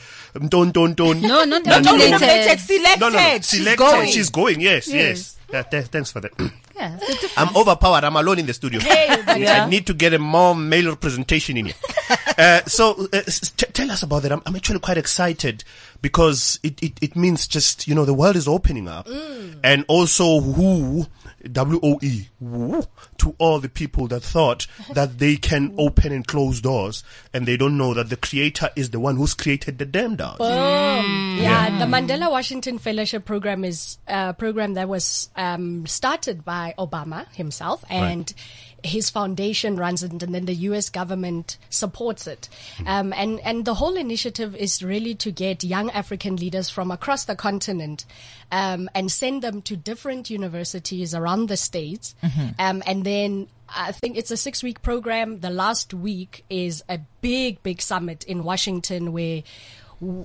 Don 0.48 0.70
Don 0.72 0.94
Don. 0.94 1.20
No, 1.22 1.44
not 1.44 1.64
Not 1.64 1.86
only 1.86 2.10
nominated. 2.10 2.20
nominated, 2.20 2.60
selected. 2.60 3.00
No, 3.00 3.08
no, 3.08 3.18
no. 3.18 3.38
She's 3.40 3.76
going. 3.76 4.10
She's 4.10 4.30
going. 4.30 4.60
Yes, 4.60 4.88
yes. 4.88 4.96
Yes. 4.96 5.36
Yeah, 5.52 5.62
th- 5.62 5.86
thanks 5.86 6.12
for 6.12 6.20
that. 6.20 6.32
Yeah, 6.74 6.96
it's 6.96 7.02
a 7.04 7.20
different- 7.20 7.50
I'm 7.50 7.56
overpowered. 7.56 8.04
I'm 8.04 8.16
alone 8.16 8.38
in 8.38 8.46
the 8.46 8.54
studio. 8.54 8.80
Yeah. 9.36 9.64
I 9.64 9.68
need 9.70 9.86
to 9.86 9.94
get 9.94 10.14
a 10.14 10.18
more 10.18 10.54
male 10.54 10.88
representation 10.90 11.56
in 11.56 11.66
here. 11.66 11.74
uh, 12.38 12.60
so 12.66 13.06
uh, 13.12 13.16
s- 13.26 13.50
t- 13.50 13.66
tell 13.72 13.90
us 13.90 14.02
about 14.02 14.22
that. 14.22 14.32
I'm, 14.32 14.42
I'm 14.46 14.56
actually 14.56 14.78
quite 14.80 14.96
excited 14.98 15.64
because 16.02 16.58
it, 16.62 16.82
it, 16.82 16.92
it 17.02 17.16
means 17.16 17.46
just, 17.46 17.86
you 17.86 17.94
know, 17.94 18.04
the 18.04 18.14
world 18.14 18.36
is 18.36 18.48
opening 18.48 18.88
up. 18.88 19.08
And 19.62 19.84
also 19.88 20.40
who, 20.40 21.06
W-O-E, 21.50 22.28
woo, 22.40 22.82
to 23.18 23.34
all 23.38 23.60
the 23.60 23.68
people 23.68 24.06
that 24.08 24.22
thought 24.22 24.66
that 24.92 25.18
they 25.18 25.36
can 25.36 25.74
open 25.78 26.12
and 26.12 26.26
close 26.26 26.60
doors 26.60 27.02
and 27.32 27.46
they 27.46 27.56
don't 27.56 27.76
know 27.76 27.94
that 27.94 28.08
the 28.08 28.16
creator 28.16 28.70
is 28.76 28.90
the 28.90 29.00
one 29.00 29.16
who's 29.16 29.34
created 29.34 29.78
the 29.78 29.86
damn 29.86 30.16
doors. 30.16 30.38
Boom. 30.38 31.38
Yeah, 31.38 31.78
the 31.78 31.86
Mandela 31.86 32.30
Washington 32.30 32.78
Fellowship 32.78 33.24
Program 33.24 33.64
is 33.64 33.98
a 34.06 34.34
program 34.34 34.74
that 34.74 34.88
was 34.88 35.30
um, 35.36 35.86
started 35.86 36.44
by 36.44 36.74
Obama 36.78 37.30
himself, 37.32 37.84
and 37.88 38.32
his 38.82 39.10
foundation 39.10 39.76
runs 39.76 40.02
it, 40.02 40.10
and 40.10 40.34
then 40.34 40.46
the 40.46 40.54
U.S. 40.54 40.88
government 40.88 41.58
supports 41.68 42.26
it. 42.26 42.48
Um, 42.86 43.12
and 43.12 43.40
and 43.40 43.64
the 43.64 43.74
whole 43.74 43.96
initiative 43.96 44.54
is 44.56 44.82
really 44.82 45.14
to 45.16 45.30
get 45.30 45.64
young 45.64 45.90
African 45.90 46.36
leaders 46.36 46.70
from 46.70 46.90
across 46.90 47.24
the 47.24 47.36
continent 47.36 48.04
um, 48.52 48.88
and 48.94 49.10
send 49.10 49.42
them 49.42 49.62
to 49.62 49.76
different 49.76 50.30
universities 50.30 51.14
around 51.14 51.48
the 51.48 51.56
states, 51.56 52.14
um, 52.58 52.82
and 52.86 53.04
then. 53.04 53.48
I 53.72 53.92
think 53.92 54.16
it's 54.16 54.32
a 54.32 54.36
six 54.36 54.64
week 54.64 54.82
program. 54.82 55.38
The 55.38 55.50
last 55.50 55.94
week 55.94 56.44
is 56.50 56.82
a 56.88 56.98
big, 57.20 57.62
big 57.62 57.80
summit 57.80 58.24
in 58.24 58.42
Washington 58.42 59.12
where 59.12 59.44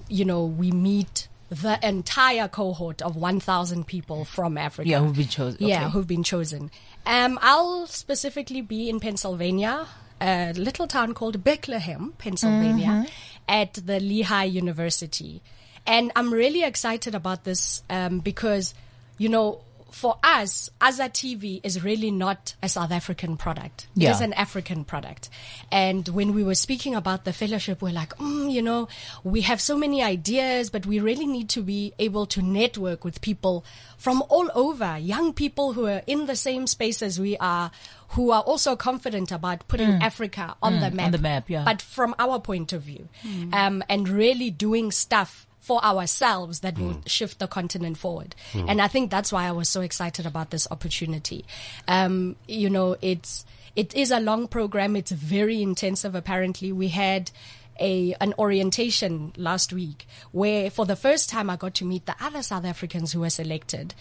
you 0.08 0.26
know, 0.26 0.45
we 0.45 0.72
meet 0.72 1.28
the 1.50 1.78
entire 1.88 2.48
cohort 2.48 3.02
of 3.02 3.16
1,000 3.16 3.86
people 3.86 4.26
from 4.26 4.58
Africa. 4.58 4.89
Yeah, 4.89 5.00
who've 5.00 5.16
been 5.16 5.28
chosen. 5.28 5.58
Yeah, 5.68 5.89
who've 5.89 6.08
been 6.08 6.24
chosen. 6.24 6.72
Um, 7.06 7.38
I'll 7.41 7.86
specifically 7.88 8.62
be 8.62 8.89
in 8.89 9.00
Pennsylvania, 9.00 9.86
a 10.20 10.54
little 10.54 10.88
town 10.88 11.14
called 11.14 11.43
Bethlehem, 11.43 12.14
Pennsylvania, 12.18 12.88
Mm-hmm. 12.88 13.06
at 13.48 13.74
the 13.76 14.00
Lehigh 14.00 14.46
University. 14.46 15.41
And 15.86 16.12
I'm 16.16 16.34
really 16.34 16.64
excited 16.64 17.14
about 17.14 17.43
this 17.43 17.84
um, 17.91 18.20
because, 18.20 18.74
you 19.20 19.30
know, 19.30 19.62
for 19.92 20.18
us, 20.24 20.70
Azza 20.82 21.10
TV 21.10 21.62
is 21.64 21.84
really 21.84 22.12
not 22.12 22.56
a 22.62 22.68
South 22.68 22.92
African 22.92 23.38
product. 23.38 23.88
Yeah. 23.96 24.10
It 24.10 24.16
is 24.16 24.22
an 24.22 24.34
African 24.34 24.84
product. 24.84 25.30
And 25.72 26.08
when 26.10 26.34
we 26.34 26.44
were 26.44 26.56
speaking 26.56 26.96
about 26.96 27.24
the 27.24 27.32
fellowship, 27.32 27.82
we're 27.82 27.94
like, 27.94 28.18
mm, 28.18 28.52
you 28.52 28.62
know, 28.62 28.88
we 29.24 29.42
have 29.42 29.62
so 29.62 29.78
many 29.78 30.04
ideas, 30.04 30.70
but 30.70 30.86
we 30.86 31.00
really 31.00 31.26
need 31.26 31.50
to 31.50 31.62
be 31.62 31.94
able 31.98 32.26
to 32.28 32.42
network 32.42 33.06
with 33.06 33.22
people 33.22 33.64
from 33.98 34.22
all 34.30 34.50
over, 34.54 34.98
young 34.98 35.34
people 35.34 35.74
who 35.74 35.88
are 35.88 36.02
in 36.08 36.26
the 36.26 36.36
same 36.36 36.68
space 36.68 37.02
as 37.02 37.20
we 37.20 37.38
are, 37.38 37.72
who 38.10 38.32
are 38.32 38.42
also 38.42 38.76
confident 38.76 39.32
about 39.32 39.68
putting 39.68 39.90
Africa 40.02 40.56
on 40.62 40.80
the 40.80 40.92
map. 40.92 41.06
On 41.06 41.12
the 41.12 41.18
map, 41.18 41.50
yeah. 41.50 41.64
But 41.64 41.82
from 41.82 42.16
our 42.20 42.40
point 42.40 42.74
of 42.74 42.82
view, 42.82 43.08
um, 43.54 43.84
and 43.88 44.10
really 44.10 44.50
doing 44.52 44.92
stuff 44.92 45.45
for 45.66 45.84
ourselves 45.84 46.59
that 46.59 46.78
will 46.78 47.01
shift 47.07 47.39
the 47.39 47.47
continent 47.47 47.97
forward. 47.97 48.36
And 48.53 48.80
I 48.80 48.88
think 48.88 49.09
that's 49.09 49.32
why 49.34 49.47
I 49.47 49.51
was 49.51 49.68
so 49.68 49.82
excited 49.82 50.26
about 50.28 50.51
this 50.51 50.68
opportunity. 50.70 51.43
Um, 51.88 52.36
you 52.47 52.70
know, 52.70 52.97
it's, 53.01 53.45
it 53.76 53.95
is 53.95 54.11
a 54.11 54.20
long 54.20 54.47
program. 54.47 54.95
It's 54.95 55.09
very 55.11 55.63
intensive. 55.63 56.13
Apparently 56.13 56.72
we 56.72 56.89
had 56.89 57.32
a, 57.80 58.16
an 58.22 58.36
orientation 58.38 59.34
last 59.38 59.74
week 59.74 60.07
where 60.32 60.70
for 60.70 60.86
the 60.86 60.95
first 60.95 61.30
time 61.30 61.49
I 61.49 61.55
got 61.55 61.74
to 61.76 61.86
meet 61.86 62.05
the 62.05 62.16
other 62.22 62.43
South 62.43 62.63
Africans 62.63 63.11
who 63.11 63.22
were 63.22 63.32
selected. 63.32 63.95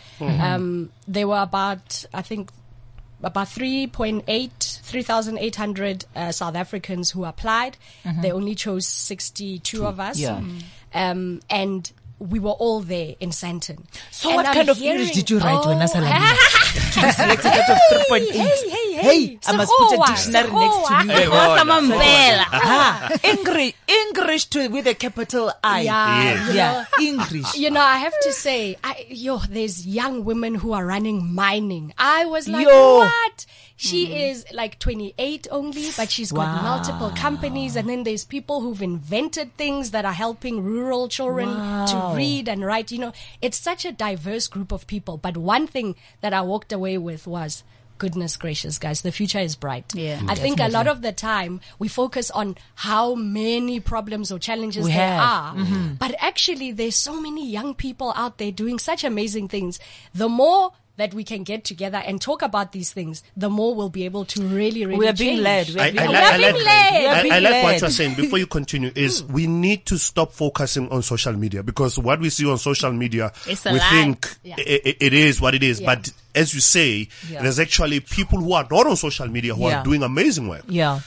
Um, 0.54 0.90
there 1.08 1.26
were 1.26 1.40
about, 1.40 2.04
I 2.12 2.20
think, 2.20 2.50
about 3.22 3.46
3.8, 3.46 4.73
3,800 4.84 6.04
uh, 6.14 6.32
South 6.32 6.54
Africans 6.56 7.10
who 7.10 7.24
applied. 7.24 7.76
They 8.22 8.30
only 8.32 8.54
chose 8.54 8.86
62 8.86 9.86
of 9.86 9.98
us. 10.00 10.18
Yeah. 10.18 10.42
Um, 10.94 11.40
and 11.50 11.90
we 12.20 12.38
were 12.38 12.52
all 12.52 12.80
there 12.80 13.16
in 13.18 13.30
Sandton. 13.30 13.84
So 14.12 14.28
And 14.30 14.36
what 14.36 14.46
I'm 14.46 14.54
kind 14.54 14.68
of 14.68 14.76
hearing- 14.78 15.00
English 15.00 15.16
did 15.16 15.30
you 15.30 15.38
write 15.40 15.66
when 15.66 15.78
I 15.82 15.86
said 15.86 16.04
Oh, 16.06 16.90
to 16.94 17.00
be 17.02 17.10
selected 17.12 17.46
out 17.46 17.70
of 17.70 17.78
3.8? 18.08 18.30
Hey, 18.30 18.38
hey, 18.38 18.92
hey. 18.94 18.94
Hey, 19.26 19.38
I 19.46 19.56
must 19.56 19.72
put 19.76 19.92
a 19.92 19.96
Sekgowa, 19.98 20.06
dictionary 20.06 20.50
next 20.52 20.76
to 20.76 20.92
Sekgowa. 20.94 21.06
me. 21.06 21.14
Hey, 21.14 21.24
Wona. 21.26 22.44
Ah, 22.52 23.10
English, 23.24 23.74
English 23.88 24.44
to, 24.46 24.68
with 24.68 24.86
a 24.86 24.94
capital 24.94 25.52
I. 25.62 25.80
Yeah, 25.80 26.22
Yes. 26.22 26.48
you 26.48 26.54
Yeah, 26.54 26.72
know, 26.72 26.84
English. 27.04 27.54
You 27.56 27.70
know, 27.72 27.82
I 27.82 27.96
have 27.98 28.14
to 28.22 28.32
say, 28.32 28.76
I, 28.84 29.06
yo, 29.08 29.38
there's 29.50 29.84
young 29.86 30.24
women 30.24 30.54
who 30.54 30.72
are 30.72 30.86
running 30.86 31.34
mining. 31.34 31.92
I 31.98 32.26
was 32.26 32.48
like, 32.48 32.66
Yo. 32.66 32.98
what? 32.98 33.46
She 33.76 34.06
mm-hmm. 34.06 34.14
is 34.14 34.44
like 34.52 34.78
28 34.78 35.48
only, 35.50 35.90
but 35.96 36.10
she's 36.10 36.30
got 36.30 36.62
Wow. 36.62 36.76
multiple 36.76 37.10
companies. 37.10 37.74
And 37.74 37.88
then 37.88 38.04
there's 38.04 38.24
people 38.24 38.60
who've 38.60 38.80
invented 38.80 39.56
things 39.56 39.90
that 39.90 40.04
are 40.04 40.12
helping 40.12 40.62
rural 40.62 41.08
children 41.08 41.48
to 41.48 42.12
read 42.14 42.48
and 42.48 42.64
write. 42.64 42.92
You 42.92 42.98
know, 42.98 43.12
it's 43.42 43.58
such 43.58 43.84
a 43.84 43.92
diverse 43.92 44.46
group 44.46 44.70
of 44.70 44.86
people. 44.86 45.16
But 45.16 45.36
one 45.36 45.66
thing 45.66 45.96
that 46.20 46.32
I 46.32 46.42
walked 46.42 46.72
away 46.72 46.98
with 46.98 47.26
was, 47.26 47.64
goodness 47.98 48.36
gracious, 48.36 48.78
guys, 48.78 49.02
the 49.02 49.12
future 49.12 49.38
is 49.38 49.56
bright. 49.56 49.92
Yeah. 49.94 50.20
I 50.28 50.34
think 50.34 50.60
a 50.60 50.68
lot 50.68 50.86
of 50.86 51.02
the 51.02 51.12
time 51.12 51.60
we 51.78 51.88
focus 51.88 52.30
on 52.30 52.56
how 52.74 53.14
many 53.14 53.80
problems 53.80 54.30
or 54.30 54.38
challenges 54.38 54.84
We 54.84 54.92
there 54.92 55.08
have. 55.08 55.20
are. 55.20 55.54
Mm-hmm. 55.56 55.94
But 55.94 56.14
actually, 56.20 56.72
there's 56.72 56.96
so 56.96 57.20
many 57.20 57.48
young 57.48 57.74
people 57.74 58.12
out 58.16 58.38
there 58.38 58.52
doing 58.52 58.78
such 58.78 59.02
amazing 59.04 59.48
things. 59.48 59.80
The 60.14 60.28
more 60.28 60.72
that 60.96 61.12
we 61.12 61.24
can 61.24 61.42
get 61.42 61.64
together 61.64 61.98
and 61.98 62.20
talk 62.20 62.42
about 62.42 62.70
these 62.72 62.92
things, 62.92 63.22
the 63.36 63.50
more 63.50 63.74
we'll 63.74 63.88
be 63.88 64.04
able 64.04 64.24
to 64.26 64.42
really, 64.42 64.86
really 64.86 64.98
We 64.98 65.08
are 65.08 65.12
being 65.12 65.42
led. 65.42 65.68
We 65.70 65.80
are 65.80 65.82
I, 65.82 65.90
being 65.90 65.98
I, 66.04 66.06
We 66.08 66.14
like, 66.14 66.24
are 66.34 66.38
being 66.52 66.64
led. 66.64 67.04
I, 67.32 67.36
I 67.36 67.38
like 67.40 67.62
what 67.64 67.80
you're 67.80 67.90
saying. 67.90 68.14
Before 68.14 68.38
you 68.38 68.46
continue, 68.58 68.92
is 68.94 69.24
we 69.24 69.46
need 69.48 69.86
to 69.86 69.98
stop 69.98 70.32
focusing 70.32 70.88
on 70.90 71.02
social 71.02 71.32
media 71.32 71.62
because 71.64 71.98
what 71.98 72.20
we 72.20 72.30
see 72.30 72.48
on 72.48 72.58
social 72.58 72.92
media, 72.92 73.32
we 73.46 73.54
lie. 73.54 73.78
think 73.90 74.36
Yeah. 74.44 74.54
i- 74.58 74.80
i- 74.86 74.96
it 75.00 75.12
is 75.12 75.40
what 75.40 75.54
it 75.54 75.62
is. 75.64 75.80
Yeah. 75.80 75.94
But 75.94 76.12
as 76.34 76.54
you 76.54 76.60
say, 76.60 77.08
Yeah. 77.28 77.42
there's 77.42 77.58
actually 77.58 78.00
people 78.00 78.38
who 78.38 78.52
are 78.52 78.66
not 78.70 78.86
on 78.86 78.96
social 78.96 79.26
media 79.28 79.54
who 79.54 79.68
Yeah. 79.68 79.80
are 79.80 79.84
doing 79.84 80.02
amazing 80.02 80.46
work. 80.48 80.62
Yeah. 80.68 81.00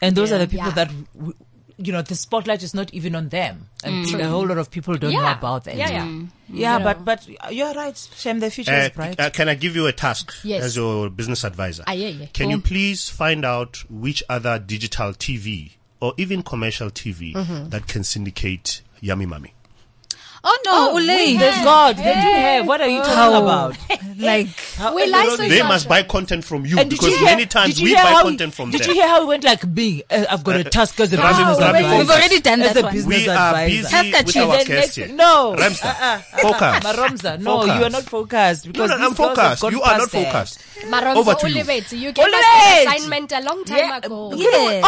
And 0.00 0.14
those 0.16 0.30
Yeah. 0.30 0.36
are 0.36 0.38
the 0.40 0.46
people 0.48 0.66
Yeah. 0.68 0.74
that, 0.74 0.90
w- 1.16 1.34
you 1.78 1.92
know, 1.92 2.02
the 2.02 2.14
spotlight 2.14 2.62
is 2.62 2.74
not 2.74 2.92
even 2.94 3.14
on 3.14 3.28
them. 3.30 3.68
And 3.84 4.06
a 4.20 4.28
whole 4.28 4.46
lot 4.46 4.58
of 4.58 4.70
people 4.70 4.96
don't 4.96 5.12
know 5.12 5.30
about 5.32 5.64
that. 5.64 5.76
Yeah, 5.76 5.90
yeah. 5.90 6.04
Yeah, 6.48 6.78
Yeah. 6.78 6.84
but, 6.84 7.04
but 7.04 7.26
you're 7.52 7.72
right, 7.72 7.96
Shem, 8.16 8.40
the 8.40 8.50
future 8.50 8.72
Uh, 8.72 8.76
is 8.84 8.90
bright. 8.90 9.18
uh, 9.20 9.30
can 9.30 9.48
I 9.48 9.54
give 9.54 9.74
you 9.76 9.86
a 9.86 9.92
task 9.92 10.32
Yes. 10.44 10.62
as 10.64 10.76
your 10.76 11.08
business 11.10 11.44
advisor? 11.44 11.84
Ah, 11.86 11.92
yeah, 11.92 12.08
yeah. 12.08 12.26
Can 12.32 12.50
you 12.50 12.58
Mm. 12.58 12.64
please 12.64 13.08
find 13.08 13.44
out 13.44 13.82
which 13.90 14.22
other 14.28 14.58
digital 14.58 15.12
TV 15.14 15.72
or 16.00 16.14
even 16.16 16.42
commercial 16.42 16.90
TV 16.90 17.32
Mm-hmm. 17.34 17.68
that 17.70 17.86
can 17.86 18.04
syndicate 18.04 18.82
Yummy 19.00 19.26
Mummy? 19.26 19.54
Oh 20.44 20.58
no, 20.64 20.72
oh, 20.90 20.98
Ule. 20.98 21.38
There's 21.38 21.54
God. 21.62 21.96
They 21.96 22.02
do 22.02 22.10
have. 22.10 22.66
What 22.66 22.80
are 22.80 22.88
you 22.88 22.98
talking 22.98 23.14
How? 23.14 23.42
about? 23.42 23.76
like 24.18 24.48
We 24.94 25.06
license 25.06 25.48
They 25.48 25.60
our 25.60 25.68
must 25.68 25.88
buy 25.88 26.02
content 26.02 26.44
from 26.44 26.66
you 26.66 26.78
And 26.78 26.90
because 26.90 27.10
you 27.10 27.16
hear, 27.18 27.26
many 27.26 27.46
times 27.46 27.80
we 27.80 27.94
buy 27.94 28.00
how, 28.00 28.22
content 28.22 28.52
from 28.52 28.70
Did 28.70 28.80
them. 28.80 28.86
Did 28.88 28.94
you 28.96 29.00
hear 29.00 29.08
how 29.08 29.22
it 29.22 29.26
went 29.26 29.44
like 29.44 29.64
me? 29.66 30.02
Uh, 30.10 30.24
I've 30.28 30.42
got 30.42 30.56
a 30.56 30.66
uh, 30.66 30.70
task 30.70 30.98
as 30.98 31.12
a 31.12 31.16
Rami, 31.16 31.28
business 31.38 31.58
Rami, 31.60 31.78
advisor. 31.78 31.98
We've 31.98 32.10
already 32.10 32.40
done 32.40 32.60
As 32.62 32.72
that 32.74 32.80
a 32.80 32.82
one. 32.82 32.92
business 32.92 33.18
we 33.18 33.28
are 33.28 33.66
busy 33.66 33.82
with 33.82 34.36
our 34.36 34.56
Then 34.56 34.66
guest 34.66 34.68
next- 34.68 34.94
here. 34.96 35.08
No. 35.08 35.54
Ramstar, 35.56 35.94
Uh-uh. 36.00 36.18
focus. 36.18 36.84
Maromza, 36.84 37.40
no, 37.40 37.60
Focus. 37.60 37.76
you 37.78 37.84
are 37.84 37.90
not 37.90 38.02
focused. 38.02 38.66
Because 38.66 38.90
no, 38.90 38.96
these 38.98 39.06
I'm 39.06 39.14
girls 39.14 39.36
focused. 39.36 39.62
You 39.72 39.82
are 39.82 39.98
not 39.98 40.10
focused. 40.10 40.58
Maromzo 40.90 41.16
Over 41.16 41.34
to 41.34 41.50
you. 41.50 41.62
Ulibetsi, 41.62 41.98
you 42.00 42.12
gave 42.12 42.26
us 42.26 42.34
an 42.34 42.88
assignment 42.88 43.30
a 43.32 43.40
long 43.42 43.64
time 43.64 43.78
Yeah, 43.78 43.98
ago. 43.98 44.34
you 44.34 44.50
know, 44.50 44.70
Yes. 44.70 44.84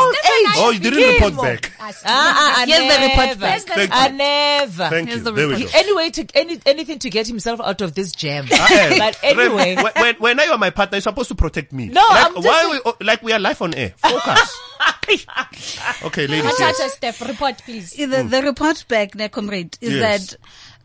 Oh, 0.58 0.70
you 0.70 0.80
didn't 0.80 0.98
Begin. 0.98 1.22
report 1.28 1.42
back. 1.44 1.72
Us. 1.80 2.02
Ah, 2.04 2.34
ah, 2.56 2.62
I 2.62 2.66
Here's 2.66 2.78
the 2.92 3.00
report 3.06 3.26
never. 3.26 3.40
back. 3.40 3.70
I 3.70 3.88
ah, 3.92 4.08
never. 4.12 4.88
Thank 4.90 5.10
you. 5.10 5.43
The 5.48 5.54
There 5.54 5.56
we 5.56 5.62
go. 5.62 5.66
report. 5.66 5.84
Anyway, 5.84 6.10
to 6.10 6.26
any, 6.34 6.60
anything 6.66 6.98
to 7.00 7.10
get 7.10 7.26
himself 7.26 7.60
out 7.60 7.80
of 7.80 7.94
this 7.94 8.12
jam. 8.12 8.46
Eh, 8.50 8.98
but 8.98 9.18
anyway, 9.22 9.76
when, 9.76 9.92
when, 9.96 10.14
when 10.16 10.38
you 10.38 10.52
are 10.52 10.58
my 10.58 10.70
partner, 10.70 10.96
you're 10.96 11.02
supposed 11.02 11.28
to 11.28 11.34
protect 11.34 11.72
me. 11.72 11.86
No, 11.88 12.00
like, 12.10 12.26
I'm 12.26 12.34
just 12.34 12.46
why 12.46 12.60
saying- 12.62 12.70
we, 12.72 12.80
oh, 12.92 12.96
like 13.00 13.22
we 13.22 13.32
are 13.32 13.38
live 13.38 13.60
on 13.62 13.74
air. 13.74 13.94
Focus. 13.98 14.60
okay, 16.04 16.26
ladies. 16.26 16.44
Matata 16.50 16.58
Yes. 16.78 16.94
Steph, 16.94 17.20
report 17.28 17.58
please. 17.64 17.92
the, 17.92 18.06
the 18.06 18.42
report 18.42 18.84
back, 18.88 19.14
ne, 19.14 19.28
comrade, 19.28 19.76
is 19.80 19.94
Yes. 19.94 20.30
that 20.30 20.36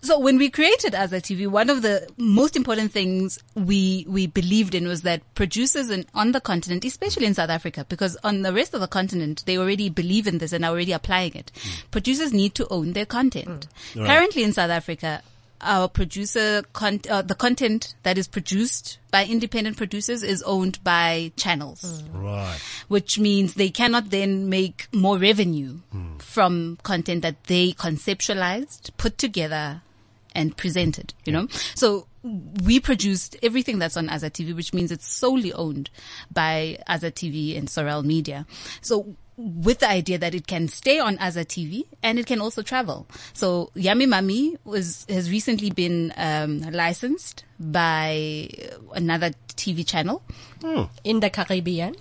so 0.01 0.19
when 0.19 0.37
we 0.37 0.49
created 0.49 0.93
Azza 0.93 1.21
TV, 1.21 1.47
one 1.47 1.69
of 1.69 1.81
the 1.81 2.07
most 2.17 2.55
important 2.55 2.91
things 2.91 3.39
we 3.55 4.05
we 4.07 4.27
believed 4.27 4.75
in 4.75 4.87
was 4.87 5.01
that 5.01 5.21
producers 5.35 5.89
in, 5.89 6.05
on 6.13 6.31
the 6.31 6.41
continent, 6.41 6.85
especially 6.85 7.25
in 7.25 7.33
South 7.33 7.49
Africa, 7.49 7.85
because 7.89 8.17
on 8.23 8.41
the 8.41 8.53
rest 8.53 8.73
of 8.73 8.81
the 8.81 8.87
continent 8.87 9.43
they 9.45 9.57
already 9.57 9.89
believe 9.89 10.27
in 10.27 10.37
this 10.37 10.53
and 10.53 10.63
are 10.63 10.71
already 10.71 10.91
applying 10.91 11.35
it. 11.35 11.51
Mm. 11.53 11.91
Producers 11.91 12.31
need 12.33 12.55
to 12.55 12.67
own 12.69 12.93
their 12.93 13.05
content. 13.05 13.67
Mm. 13.93 14.01
Right. 14.01 14.07
Currently 14.07 14.43
in 14.43 14.53
South 14.53 14.71
Africa, 14.71 15.21
our 15.61 15.89
producer 15.89 16.63
con- 16.71 17.01
uh, 17.09 17.21
the 17.21 17.35
content 17.35 17.95
that 18.03 18.17
is 18.17 18.27
produced 18.27 18.97
by 19.11 19.25
independent 19.25 19.75
producers 19.75 20.23
is 20.23 20.41
owned 20.43 20.81
by 20.85 21.33
channels 21.35 22.03
mm. 22.03 22.23
Right. 22.23 22.57
which 22.87 23.19
means 23.19 23.55
they 23.55 23.69
cannot 23.69 24.09
then 24.09 24.47
make 24.47 24.87
more 24.93 25.17
revenue 25.17 25.79
from 26.29 26.77
content 26.83 27.23
that 27.23 27.43
they 27.45 27.73
conceptualized, 27.73 28.91
put 28.97 29.17
together, 29.17 29.81
and 30.36 30.55
presented, 30.57 31.13
you 31.25 31.32
know? 31.34 31.47
So 31.75 32.07
we 32.23 32.80
produced 32.80 33.38
everything 33.41 33.80
that's 33.80 33.95
on 33.97 34.07
Azza 34.09 34.30
TV, 34.30 34.55
which 34.55 34.73
means 34.73 34.91
it's 34.91 35.07
solely 35.07 35.53
owned 35.53 35.89
by 36.32 36.77
Azza 36.88 37.11
TV 37.11 37.57
and 37.57 37.69
Sorel 37.69 38.03
Media. 38.03 38.45
So 38.82 39.15
with 39.38 39.80
the 39.80 39.89
idea 39.89 40.17
that 40.17 40.36
it 40.36 40.47
can 40.47 40.67
stay 40.67 40.99
on 40.99 41.17
Azza 41.17 41.45
TV 41.45 41.86
and 42.03 42.19
it 42.19 42.25
can 42.25 42.41
also 42.41 42.61
travel. 42.61 43.07
So 43.34 43.71
Yummy 43.73 44.05
Mummy 44.05 44.57
was, 44.65 45.05
has 45.09 45.32
recently 45.32 45.71
been, 45.71 46.13
um, 46.17 46.59
licensed 46.71 47.45
by 47.57 48.49
another 48.93 49.32
TV 49.55 49.88
channel 49.88 50.21
In 51.05 51.21
the 51.21 51.30
Caribbean. 51.30 51.95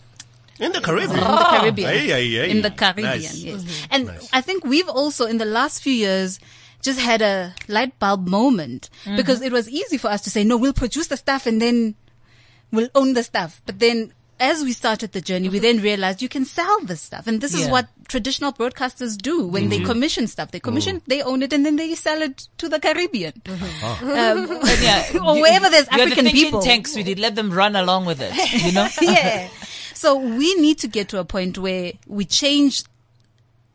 In 0.58 0.72
the 0.72 0.80
Caribbean. 0.80 1.10
in 1.12 1.24
the 1.24 1.46
Caribbean. 1.50 1.88
Ay, 1.88 2.12
ay, 2.12 2.40
ay. 2.42 2.46
In 2.46 2.62
the 2.62 2.70
Caribbean, 2.72 3.08
Nice. 3.08 3.36
yes. 3.44 3.86
And 3.92 4.06
Nice. 4.06 4.28
I 4.32 4.40
think 4.40 4.64
we've 4.64 4.88
also, 4.88 5.26
in 5.26 5.38
the 5.38 5.44
last 5.44 5.80
few 5.80 5.92
years, 5.92 6.40
just 6.82 7.00
had 7.00 7.22
a 7.22 7.54
light 7.66 7.98
bulb 7.98 8.28
moment 8.28 8.90
mm-hmm. 9.04 9.16
because 9.16 9.42
it 9.42 9.52
was 9.52 9.68
easy 9.68 9.98
for 9.98 10.08
us 10.08 10.22
to 10.22 10.30
say, 10.30 10.44
no, 10.44 10.56
we'll 10.56 10.72
produce 10.72 11.08
the 11.08 11.16
stuff 11.16 11.46
and 11.46 11.60
then 11.60 11.94
we'll 12.70 12.88
own 12.94 13.14
the 13.14 13.22
stuff. 13.22 13.60
But 13.66 13.78
then 13.78 14.12
as 14.40 14.62
we 14.62 14.72
started 14.72 15.12
the 15.12 15.20
journey, 15.20 15.48
we 15.48 15.56
mm-hmm. 15.56 15.62
then 15.62 15.82
realized 15.82 16.22
you 16.22 16.28
can 16.28 16.44
sell 16.44 16.80
this 16.82 17.00
stuff. 17.00 17.26
And 17.26 17.40
this 17.40 17.54
is 17.54 17.68
what 17.68 17.88
traditional 18.06 18.52
broadcasters 18.52 19.16
do 19.16 19.46
when 19.46 19.68
they 19.68 19.78
mm-hmm. 19.78 19.86
commission 19.86 20.26
stuff. 20.26 20.50
They 20.50 20.60
commission, 20.60 20.98
oh. 20.98 21.02
they 21.06 21.22
own 21.22 21.42
it 21.42 21.52
and 21.52 21.66
then 21.66 21.76
they 21.76 21.94
sell 21.94 22.22
it 22.22 22.48
to 22.58 22.68
the 22.68 22.78
Caribbean. 22.78 23.32
Um, 23.46 23.66
ah. 23.82 24.00
yeah, 24.80 25.18
or 25.24 25.34
wherever 25.40 25.68
there's 25.68 25.88
African 25.88 26.26
the 26.26 26.32
people. 26.32 26.62
tank, 26.62 26.86
sweetie. 26.86 27.16
Let 27.16 27.34
them 27.34 27.50
run 27.50 27.74
along 27.74 28.06
with 28.06 28.20
it. 28.20 28.32
You 28.64 28.72
know. 28.72 28.88
yeah. 29.02 29.48
So 29.94 30.16
we 30.16 30.54
need 30.54 30.78
to 30.78 30.88
get 30.88 31.08
to 31.08 31.18
a 31.18 31.24
point 31.24 31.58
where 31.58 31.92
we 32.06 32.24
change 32.24 32.84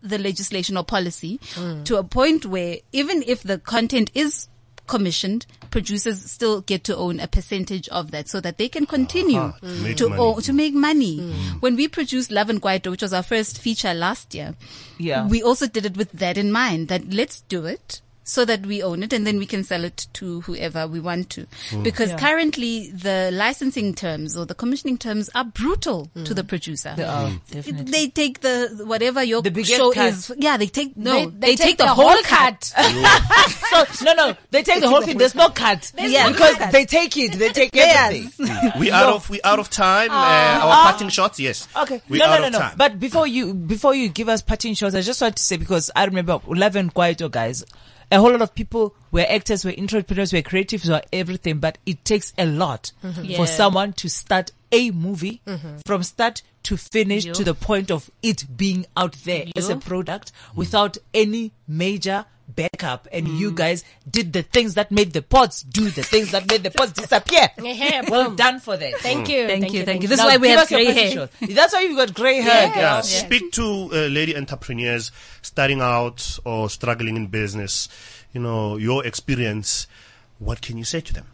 the 0.04 0.18
legislation 0.18 0.78
or 0.78 0.84
policy 0.84 1.40
mm. 1.56 1.84
to 1.86 1.98
a 1.98 2.04
point 2.04 2.46
where 2.46 2.78
even 2.92 3.24
if 3.26 3.42
the 3.42 3.58
content 3.58 4.12
is 4.14 4.48
commissioned, 4.86 5.46
producers 5.72 6.30
still 6.30 6.62
get 6.62 6.84
to 6.84 6.96
own 6.96 7.20
a 7.20 7.28
percentage 7.28 7.88
of 7.90 8.12
that 8.12 8.28
so 8.28 8.42
that 8.42 8.58
they 8.58 8.68
can 8.68 8.86
continue 8.86 9.40
ah, 9.40 9.58
to 9.62 9.68
make 9.82 9.98
to 9.98 10.10
money. 10.10 10.22
own, 10.22 10.42
to 10.42 10.54
make 10.54 10.74
money. 10.74 11.20
Mm. 11.20 11.62
When 11.62 11.76
we 11.76 11.88
produced 11.88 12.32
Love 12.32 12.50
and 12.50 12.62
Kwaito, 12.62 12.92
which 12.92 13.02
was 13.02 13.14
our 13.14 13.24
first 13.24 13.60
feature 13.60 13.94
last 13.94 14.36
year, 14.36 14.56
Yeah. 15.00 15.26
we 15.28 15.42
also 15.42 15.68
did 15.68 15.86
it 15.86 15.98
with 15.98 16.12
that 16.12 16.38
in 16.38 16.52
mind 16.52 16.90
that 16.90 17.14
let's 17.14 17.42
do 17.48 17.66
it 17.66 18.02
so 18.24 18.46
that 18.46 18.66
we 18.66 18.82
own 18.82 19.04
it 19.04 19.12
and 19.14 19.28
then 19.28 19.38
we 19.38 19.46
can 19.46 19.64
sell 19.64 19.84
it 19.84 20.08
to 20.14 20.42
whoever 20.42 20.88
we 20.88 21.00
want 21.00 21.30
to. 21.32 21.46
Mm. 21.70 21.84
Because 21.84 22.10
Yeah. 22.12 22.18
currently 22.20 22.92
the 22.92 23.30
licensing 23.34 23.94
terms 23.94 24.38
or 24.38 24.46
the 24.46 24.56
commissioning 24.56 24.98
terms 24.98 25.30
are 25.36 25.44
brutal 25.44 26.10
to 26.24 26.34
the 26.34 26.44
producer. 26.44 26.94
They 26.96 27.04
are, 27.04 27.30
Mm. 27.52 27.92
They 27.92 28.08
take 28.08 28.42
the 28.42 28.84
whatever 28.86 29.24
your 29.24 29.42
The 29.42 29.64
show 29.64 29.92
cut. 29.92 30.14
is. 30.14 30.32
Yeah, 30.38 30.58
they 30.58 30.68
take 30.68 30.96
no. 30.96 31.30
They, 31.30 31.48
They, 31.48 31.56
take, 31.56 31.78
the, 31.78 31.88
whole 31.88 32.16
cut. 32.24 32.64
so 33.70 33.86
no, 34.06 34.14
no, 34.14 34.36
they 34.52 34.64
take 34.64 34.82
the 34.82 34.90
whole 34.90 35.02
thing. 35.02 35.18
There's 35.18 35.36
no 35.36 35.50
cut. 35.50 35.92
Yeah. 35.98 36.30
because 36.32 36.58
they 36.72 36.86
take 36.86 37.16
it. 37.18 37.34
They 37.34 37.50
take 37.50 37.76
everything. 37.76 38.72
we 38.80 38.92
out 38.92 39.14
of 39.14 39.30
we 39.30 39.42
out 39.44 39.60
of 39.60 39.70
time. 39.70 40.12
Uh, 40.12 40.14
our 40.14 40.84
parting 40.92 41.10
shots, 41.10 41.40
yes. 41.40 41.68
Okay. 41.76 42.02
we 42.10 42.20
no, 42.20 42.26
out 42.26 42.40
no, 42.42 42.48
of 42.48 42.54
no, 42.54 42.60
no. 42.60 42.66
time. 42.66 42.76
But 42.78 43.00
before 43.00 43.28
you, 43.28 43.54
before 43.54 43.94
you 43.96 44.10
give 44.10 44.30
us 44.30 44.42
parting 44.42 44.74
shots, 44.76 44.96
I 44.96 45.02
just 45.02 45.22
want 45.22 45.36
to 45.38 45.44
say 45.44 45.58
because 45.58 45.92
I 45.96 46.06
remember 46.06 46.40
Love 46.48 46.76
and 46.76 46.94
Kwaito 46.94 47.30
guys, 47.30 47.66
a 48.14 48.20
whole 48.20 48.32
lot 48.32 48.42
of 48.42 48.54
people 48.54 48.96
were 49.12 49.26
actors, 49.28 49.66
were 49.66 49.74
entrepreneurs, 49.78 50.32
were 50.32 50.42
creatives, 50.42 50.88
were 50.90 51.02
everything, 51.12 51.58
but 51.60 51.78
it 51.86 52.06
takes 52.06 52.32
a 52.38 52.46
lot 52.46 52.92
mm-hmm. 53.04 53.22
for 53.22 53.26
Yeah. 53.32 53.46
someone 53.46 53.94
to 53.94 54.10
start 54.10 54.52
a 54.72 54.92
movie 54.92 55.42
mm-hmm. 55.48 55.78
from 55.86 56.04
start 56.04 56.42
to 56.64 56.78
finish 56.78 57.26
Yo. 57.26 57.34
to 57.34 57.44
the 57.44 57.54
point 57.54 57.92
of 57.92 58.10
it 58.22 58.46
being 58.56 58.86
out 58.96 59.14
there 59.26 59.46
as 59.56 59.70
a 59.70 59.76
product 59.76 60.32
without 60.56 60.98
any 61.14 61.52
major 61.68 62.26
backup 62.56 63.08
and 63.12 63.28
you 63.28 63.52
guys 63.52 63.84
did 64.10 64.34
the 64.34 64.44
things 64.44 64.76
that 64.76 64.92
made 64.92 65.14
the 65.14 65.22
pods 65.22 65.64
do 65.64 65.90
the 65.90 66.04
things 66.04 66.32
that 66.32 66.50
made 66.50 66.64
the 66.64 66.72
pods 66.72 66.94
disappear. 66.94 67.50
Well 68.10 68.32
done 68.36 68.60
for 68.60 68.78
that. 68.78 68.96
Thank 69.00 69.30
you. 69.30 69.48
Thank 69.48 69.74
you, 69.74 69.84
thank 69.86 70.02
you. 70.02 70.08
This 70.08 70.18
Now 70.18 70.28
is 70.28 70.34
why 70.34 70.38
we 70.38 70.48
give 70.50 70.60
have 70.60 70.68
grey 70.68 70.86
hair. 70.86 71.30
That's 71.42 71.74
why 71.74 71.82
you've 71.82 71.98
got 71.98 72.14
grey 72.14 72.42
hair. 72.42 72.68
Yeah. 72.68 72.74
girl. 72.74 72.82
yeah, 72.82 73.02
speak 73.02 73.52
to 73.54 73.64
uh, 73.92 73.96
lady 74.08 74.36
entrepreneurs 74.36 75.12
starting 75.42 75.82
out 75.82 76.40
or 76.46 76.70
struggling 76.70 77.16
in 77.16 77.28
business. 77.28 77.90
You 78.34 78.42
know 78.42 78.78
your 78.78 79.06
experience. 79.06 79.88
What 80.40 80.62
can 80.62 80.78
you 80.78 80.84
say 80.84 81.02
to 81.02 81.14
them? 81.14 81.26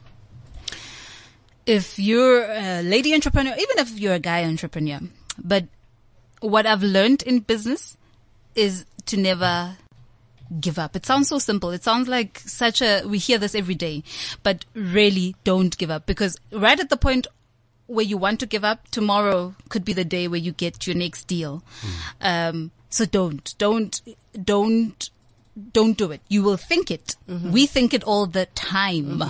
if 1.70 2.00
you're 2.00 2.46
a 2.50 2.82
lady 2.82 3.14
entrepreneur, 3.14 3.54
even 3.54 3.78
if 3.78 4.00
you're 4.00 4.16
a 4.16 4.20
guy 4.20 4.44
entrepreneur, 4.44 5.00
but 5.38 5.66
what 6.42 6.66
I've 6.66 6.82
learned 6.82 7.22
in 7.22 7.42
business 7.42 7.96
is 8.56 8.86
to 9.06 9.18
never 9.18 9.78
give 10.60 10.80
up. 10.80 10.96
It 10.96 11.06
sounds 11.06 11.28
so 11.28 11.40
simple. 11.40 11.72
It 11.72 11.84
sounds 11.84 12.08
like 12.08 12.40
such 12.40 12.82
a, 12.82 13.04
we 13.06 13.18
hear 13.18 13.38
this 13.38 13.56
every 13.56 13.76
day, 13.76 14.04
but 14.44 14.66
really 14.74 15.36
don't 15.44 15.78
give 15.78 15.92
up 15.92 16.06
because 16.06 16.38
right 16.52 16.80
at 16.80 16.90
the 16.90 16.98
point 16.98 17.28
where 17.88 18.06
you 18.06 18.18
want 18.18 18.40
to 18.40 18.46
give 18.46 18.64
up, 18.64 18.88
tomorrow 18.90 19.56
could 19.70 19.84
be 19.84 19.94
the 19.94 20.06
day 20.06 20.28
where 20.28 20.40
you 20.40 20.52
get 20.52 20.86
your 20.86 20.96
next 20.96 21.26
deal. 21.26 21.64
Um, 22.22 22.72
so 22.90 23.06
don't, 23.06 23.54
don't, 23.58 24.00
don't, 24.44 25.10
don't 25.74 25.98
do 25.98 26.12
it. 26.12 26.22
You 26.30 26.44
will 26.44 26.58
think 26.58 26.92
it. 26.92 27.16
We 27.52 27.66
think 27.66 27.94
it 27.94 28.04
all 28.04 28.26
the 28.28 28.46
time. 28.56 29.22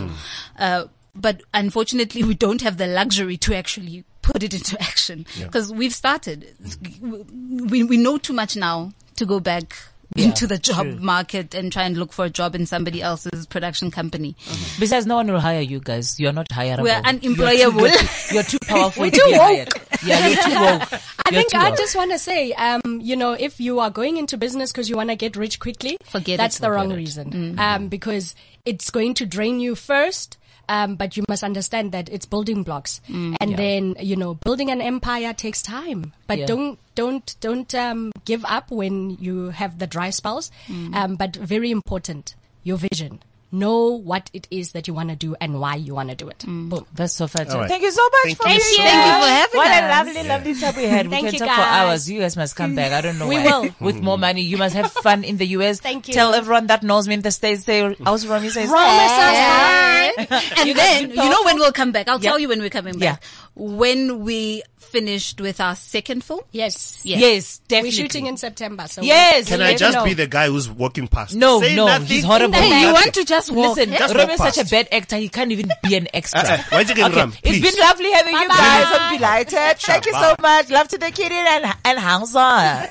Uh, 0.58 0.86
but 1.16 1.42
unfortunately, 1.54 2.24
we 2.24 2.34
don't 2.34 2.62
have 2.62 2.78
the 2.78 2.88
luxury 2.88 3.36
to 3.38 3.56
actually 3.56 4.04
put 4.22 4.44
it 4.44 4.54
into 4.54 4.80
action 4.82 5.26
because 5.42 5.72
we've 5.74 5.94
started. 5.96 6.54
We, 7.02 7.84
we 7.84 7.98
know 7.98 8.18
too 8.18 8.34
much 8.34 8.56
now 8.56 8.92
to 9.16 9.26
go 9.26 9.40
back 9.40 9.76
into 10.16 10.48
the 10.48 10.58
job 10.58 10.86
true. 10.88 10.96
market 11.00 11.54
and 11.54 11.72
try 11.72 11.84
and 11.84 11.98
look 11.98 12.12
for 12.12 12.26
a 12.26 12.30
job 12.30 12.56
in 12.56 12.66
somebody 12.66 13.02
else's 13.02 13.46
production 13.46 13.92
company. 13.92 14.36
Besides, 14.80 15.06
no 15.06 15.16
one 15.16 15.32
will 15.32 15.40
hire 15.40 15.62
you 15.62 15.80
guys. 15.80 16.20
You're 16.20 16.34
not 16.34 16.50
hireable. 16.50 16.84
We're 16.84 17.02
unemployable. 17.04 17.82
You're 17.88 17.92
too, 17.98 18.34
you're 18.34 18.44
too 18.54 18.58
powerful 18.68 19.04
We're 19.04 19.12
to 19.12 19.18
too 19.18 19.26
be 19.26 19.32
woke. 19.34 19.40
hired. 19.42 19.70
Yeah, 20.04 20.28
you're 20.28 20.44
too 20.44 20.50
woke. 20.80 20.94
I 21.26 21.30
You're 21.32 21.42
think 21.42 21.56
I 21.56 21.70
woke. 21.70 21.78
just 21.78 21.96
want 21.96 22.12
to 22.12 22.18
say, 22.20 22.54
um, 22.54 22.82
you 23.02 23.16
know, 23.16 23.34
if 23.34 23.60
you 23.60 23.80
are 23.80 23.90
going 23.92 24.18
into 24.18 24.38
business 24.38 24.72
because 24.72 24.90
you 24.90 24.96
want 24.96 25.10
to 25.10 25.16
get 25.16 25.36
rich 25.36 25.60
quickly, 25.60 25.98
Forget 26.06 26.38
that's 26.38 26.58
it. 26.58 26.62
the 26.62 26.72
wrong 26.72 26.92
it. 26.92 26.96
reason. 26.96 27.60
Um, 27.60 27.88
because 27.88 28.34
it's 28.66 28.90
going 28.90 29.14
to 29.16 29.26
drain 29.26 29.60
you 29.60 29.76
first. 29.76 30.38
Um, 30.70 30.96
but 30.96 31.18
you 31.18 31.24
must 31.28 31.44
understand 31.44 31.92
that 31.94 32.10
it's 32.10 32.28
building 32.28 32.62
blocks, 32.64 33.02
and 33.10 33.36
Yeah. 33.50 33.58
then 33.58 33.96
you 34.00 34.16
know, 34.16 34.36
building 34.36 34.70
an 34.70 34.82
empire 34.82 35.34
takes 35.34 35.64
time. 35.64 36.14
But 36.28 36.38
Yeah. 36.40 36.46
don't 36.46 36.78
don't 36.94 37.36
don't 37.42 37.74
um, 37.74 38.12
give 38.26 38.46
up 38.46 38.70
when 38.70 39.18
you 39.20 39.50
have 39.50 39.80
the 39.80 39.88
dry 39.88 40.12
spells. 40.12 40.52
Um, 40.94 41.16
but 41.16 41.36
very 41.36 41.72
important, 41.72 42.36
your 42.64 42.78
vision. 42.78 43.20
Know 43.52 43.88
what 43.98 44.30
it 44.32 44.48
is 44.52 44.74
that 44.74 44.88
you 44.88 44.94
want 44.94 45.10
to 45.10 45.16
do 45.16 45.36
and 45.42 45.60
why 45.60 45.74
you 45.76 45.96
want 45.96 46.10
to 46.10 46.16
do 46.16 46.30
it. 46.30 46.38
Mm. 46.40 46.70
Boom. 46.70 46.86
That's 46.94 47.14
so 47.14 47.26
fun. 47.26 47.50
All 47.50 47.58
right. 47.62 47.68
Thank 47.68 47.82
you 47.82 47.92
so 47.92 48.04
much 48.04 48.12
Thank 48.26 48.38
for 48.38 48.44
you 48.48 48.54
being 48.54 48.60
so 48.62 48.82
here. 48.84 48.92
Thank 48.92 49.06
you 49.08 49.22
for 49.24 49.28
having 49.28 49.58
What 49.58 49.68
a 49.68 49.72
us. 49.74 50.06
lovely, 50.06 50.30
lovely 50.30 50.54
time 50.56 50.76
we 50.76 50.84
had. 50.84 51.06
we 51.08 51.12
Thank 51.12 51.26
can 51.26 51.34
you, 51.34 51.40
talk 51.40 51.56
for 51.56 51.62
hours. 51.62 52.10
You 52.12 52.20
guys 52.20 52.38
must 52.38 52.56
come 52.56 52.76
back. 52.76 52.92
I 52.92 53.02
don't 53.02 53.18
know 53.18 53.28
We 53.28 53.38
why. 53.38 53.46
will. 53.62 53.70
With 53.80 54.02
more 54.02 54.20
money. 54.20 54.42
You 54.44 54.58
must 54.58 54.76
have 54.76 54.92
fun 54.92 55.24
in 55.24 55.38
the 55.38 55.48
US. 55.48 55.80
Thank 55.82 56.08
you. 56.10 56.14
Tell 56.14 56.36
everyone 56.36 56.68
that 56.68 56.84
knows 56.84 57.08
me 57.08 57.16
in 57.16 57.22
the 57.22 57.32
States. 57.32 57.64
Say, 57.64 57.96
how's 58.06 58.28
Romy 58.28 58.50
says, 58.50 58.70
Romy 58.70 59.08
says 59.08 59.38
"Hey." 59.38 60.28
and 60.58 60.78
then, 60.78 61.10
you 61.10 61.16
know 61.16 61.44
when 61.44 61.58
we'll 61.58 61.72
come 61.72 61.92
back? 61.92 62.08
I'll 62.08 62.22
Yeah. 62.22 62.30
tell 62.30 62.40
you 62.40 62.50
when 62.50 62.60
we're 62.60 62.70
coming 62.70 63.00
back. 63.00 63.24
When 63.56 64.20
we 64.24 64.62
finished 64.78 65.40
with 65.40 65.62
our 65.62 65.76
second 65.76 66.24
film. 66.24 66.40
Yes. 66.52 67.02
Yeah. 67.04 67.18
Yes, 67.20 67.60
definitely. 67.68 67.90
We're 67.90 68.04
shooting 68.06 68.26
in 68.26 68.38
September. 68.38 68.88
So 68.88 69.04
Yes. 69.04 69.48
Can 69.48 69.62
I 69.62 69.76
just 69.76 69.96
know. 69.96 70.04
be 70.04 70.16
the 70.16 70.26
guy 70.26 70.48
who's 70.48 70.68
walking 70.68 71.08
past? 71.08 71.36
No, 71.36 71.62
Say 71.62 71.76
no, 71.76 71.86
nothing. 71.86 72.08
he's 72.08 72.24
horrible. 72.24 72.56
Hey, 72.56 72.88
you 72.88 72.92
want 72.94 73.14
to 73.14 73.24
just 73.24 73.39
walk? 73.52 73.78
Listen, 73.78 73.94
Just 73.94 74.14
Romy 74.16 74.34
is 74.34 74.40
such 74.40 74.58
a 74.58 74.66
bad 74.66 74.88
actor. 74.92 75.16
He 75.18 75.30
can't 75.30 75.52
even 75.52 75.70
be 75.84 75.96
an 75.96 76.08
extra. 76.14 76.42
Uh-uh. 76.42 76.58
Why 76.70 76.84
did 76.84 77.00
Okay, 77.00 77.16
rum? 77.20 77.30
it's 77.32 77.42
Please. 77.42 77.62
been 77.62 77.80
lovely 77.80 78.12
having 78.12 78.34
you 78.34 78.40
Bye-bye. 78.48 78.56
guys. 78.56 78.88
I'm 79.00 79.18
delighted. 79.18 79.78
Thank 79.80 80.06
you 80.06 80.14
so 80.14 80.36
much. 80.42 80.70
Love 80.70 80.88
to 80.90 80.98
the 80.98 81.12
kid 81.12 81.32
and 81.32 81.74
and 81.86 82.00
hands 82.00 82.36
on. 82.50 82.88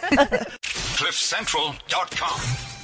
CliffCentral.com. 0.98 2.77